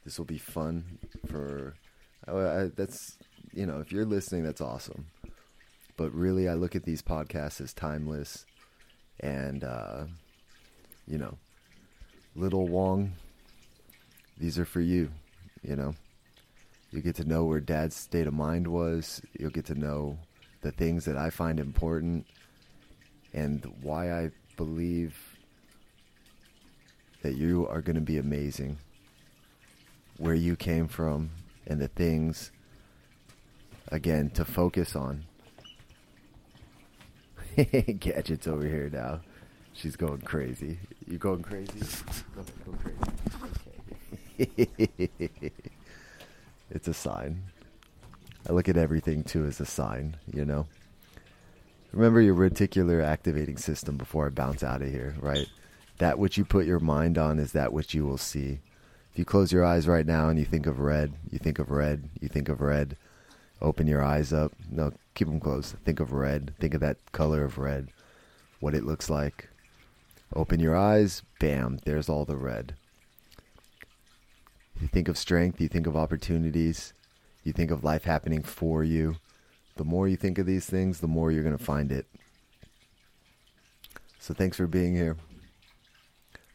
This 0.05 0.17
will 0.17 0.25
be 0.25 0.37
fun 0.37 0.99
for. 1.27 1.75
I, 2.27 2.69
that's 2.75 3.17
you 3.53 3.65
know, 3.65 3.79
if 3.79 3.91
you're 3.91 4.05
listening, 4.05 4.43
that's 4.43 4.61
awesome. 4.61 5.07
But 5.97 6.13
really, 6.13 6.47
I 6.47 6.53
look 6.53 6.75
at 6.75 6.83
these 6.83 7.01
podcasts 7.01 7.59
as 7.59 7.73
timeless, 7.73 8.45
and 9.19 9.63
uh, 9.63 10.05
you 11.07 11.17
know, 11.17 11.37
little 12.35 12.67
Wong. 12.67 13.13
These 14.37 14.57
are 14.57 14.65
for 14.65 14.81
you. 14.81 15.11
You 15.61 15.75
know. 15.75 15.95
You 16.91 17.01
get 17.01 17.15
to 17.17 17.23
know 17.23 17.43
where 17.43 17.59
dad's 17.59 17.95
state 17.95 18.25
of 18.25 18.33
mind 18.33 18.67
was. 18.67 19.21
You'll 19.39 19.51
get 19.51 19.65
to 19.65 19.75
know 19.75 20.17
the 20.61 20.71
things 20.71 21.05
that 21.05 21.17
I 21.17 21.29
find 21.29 21.59
important 21.59 22.25
and 23.33 23.65
why 23.81 24.11
I 24.11 24.31
believe 24.57 25.15
that 27.21 27.35
you 27.35 27.67
are 27.67 27.81
going 27.81 27.95
to 27.95 28.01
be 28.01 28.17
amazing. 28.17 28.77
Where 30.17 30.33
you 30.33 30.55
came 30.55 30.87
from 30.87 31.29
and 31.67 31.79
the 31.79 31.87
things, 31.87 32.51
again, 33.89 34.29
to 34.31 34.43
focus 34.43 34.95
on. 34.95 35.25
Gadget's 37.55 38.47
over 38.47 38.65
here 38.65 38.89
now. 38.91 39.21
She's 39.73 39.95
going 39.95 40.21
crazy. 40.21 40.77
You 41.07 41.17
going 41.17 41.41
crazy? 41.41 41.79
Go, 42.35 42.43
crazy. 42.83 42.97
Okay. 44.39 45.51
it's 46.69 46.87
a 46.87 46.93
sign. 46.93 47.43
I 48.47 48.53
look 48.53 48.69
at 48.69 48.77
everything 48.77 49.23
too 49.23 49.45
as 49.45 49.59
a 49.59 49.65
sign, 49.65 50.17
you 50.33 50.45
know. 50.45 50.67
Remember 51.91 52.21
your 52.21 52.35
reticular 52.35 53.03
activating 53.03 53.57
system 53.57 53.97
before 53.97 54.27
I 54.27 54.29
bounce 54.29 54.63
out 54.63 54.81
of 54.81 54.89
here, 54.89 55.15
right? 55.19 55.47
That 55.97 56.19
which 56.19 56.37
you 56.37 56.45
put 56.45 56.65
your 56.65 56.79
mind 56.79 57.17
on 57.17 57.39
is 57.39 57.51
that 57.53 57.73
which 57.73 57.93
you 57.93 58.05
will 58.05 58.17
see. 58.17 58.59
If 59.11 59.19
you 59.19 59.25
close 59.25 59.51
your 59.51 59.65
eyes 59.65 59.87
right 59.87 60.05
now 60.05 60.29
and 60.29 60.37
you 60.37 60.45
think 60.45 60.67
of 60.67 60.79
red, 60.79 61.13
you 61.31 61.39
think 61.39 61.59
of 61.59 61.71
red, 61.71 62.09
you 62.21 62.29
think 62.29 62.47
of 62.47 62.61
red. 62.61 62.95
Open 63.61 63.87
your 63.87 64.03
eyes 64.03 64.31
up. 64.31 64.53
No, 64.69 64.93
keep 65.15 65.27
them 65.27 65.39
closed. 65.39 65.75
Think 65.83 65.99
of 65.99 66.13
red. 66.13 66.53
Think 66.59 66.73
of 66.73 66.81
that 66.81 67.11
color 67.11 67.43
of 67.43 67.57
red. 67.57 67.89
What 68.59 68.75
it 68.75 68.85
looks 68.85 69.09
like. 69.09 69.49
Open 70.33 70.59
your 70.59 70.77
eyes. 70.77 71.23
Bam, 71.39 71.79
there's 71.85 72.07
all 72.07 72.23
the 72.23 72.37
red. 72.37 72.75
You 74.79 74.87
think 74.87 75.09
of 75.09 75.17
strength, 75.17 75.59
you 75.59 75.67
think 75.67 75.87
of 75.87 75.97
opportunities, 75.97 76.93
you 77.43 77.51
think 77.51 77.69
of 77.69 77.83
life 77.83 78.05
happening 78.05 78.41
for 78.41 78.83
you. 78.83 79.17
The 79.79 79.85
more 79.85 80.09
you 80.09 80.17
think 80.17 80.37
of 80.37 80.45
these 80.45 80.65
things, 80.65 80.99
the 80.99 81.07
more 81.07 81.31
you're 81.31 81.41
going 81.41 81.57
to 81.57 81.63
find 81.63 81.89
it. 81.89 82.05
So 84.19 84.33
thanks 84.33 84.57
for 84.57 84.67
being 84.67 84.93
here. 84.93 85.15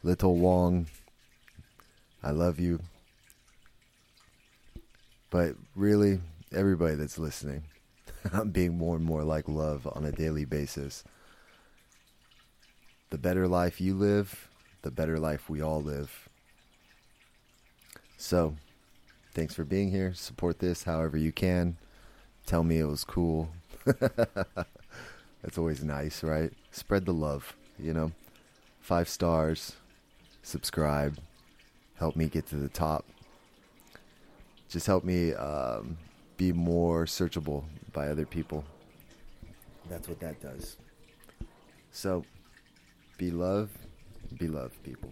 Little 0.03 0.35
Wong, 0.35 0.85
I 2.21 2.29
love 2.29 2.59
you. 2.59 2.81
But 5.31 5.55
really, 5.75 6.21
everybody 6.53 6.93
that's 6.93 7.17
listening, 7.17 7.63
I'm 8.31 8.51
being 8.51 8.77
more 8.77 8.95
and 8.95 9.03
more 9.03 9.23
like 9.23 9.49
love 9.49 9.87
on 9.91 10.05
a 10.05 10.11
daily 10.11 10.45
basis. 10.45 11.03
The 13.09 13.17
better 13.17 13.47
life 13.47 13.81
you 13.81 13.95
live, 13.95 14.49
the 14.83 14.91
better 14.91 15.17
life 15.17 15.49
we 15.49 15.63
all 15.63 15.81
live. 15.81 16.29
So, 18.17 18.55
thanks 19.33 19.55
for 19.55 19.63
being 19.63 19.89
here. 19.89 20.13
Support 20.13 20.59
this 20.59 20.83
however 20.83 21.17
you 21.17 21.31
can. 21.31 21.77
Tell 22.45 22.63
me 22.63 22.77
it 22.77 22.85
was 22.85 23.03
cool. 23.03 23.49
That's 23.85 25.57
always 25.57 25.83
nice, 25.83 26.23
right? 26.23 26.51
Spread 26.71 27.05
the 27.05 27.13
love, 27.13 27.55
you 27.79 27.93
know? 27.93 28.11
Five 28.81 29.09
stars, 29.09 29.75
subscribe, 30.43 31.17
help 31.95 32.15
me 32.15 32.27
get 32.27 32.45
to 32.47 32.55
the 32.55 32.69
top. 32.69 33.05
Just 34.69 34.85
help 34.85 35.03
me 35.03 35.33
um, 35.33 35.97
be 36.37 36.51
more 36.51 37.05
searchable 37.05 37.63
by 37.93 38.09
other 38.09 38.25
people. 38.25 38.63
That's 39.89 40.07
what 40.07 40.19
that 40.19 40.39
does. 40.41 40.77
So, 41.91 42.25
be 43.17 43.31
love, 43.31 43.69
be 44.37 44.47
love, 44.47 44.71
people. 44.83 45.11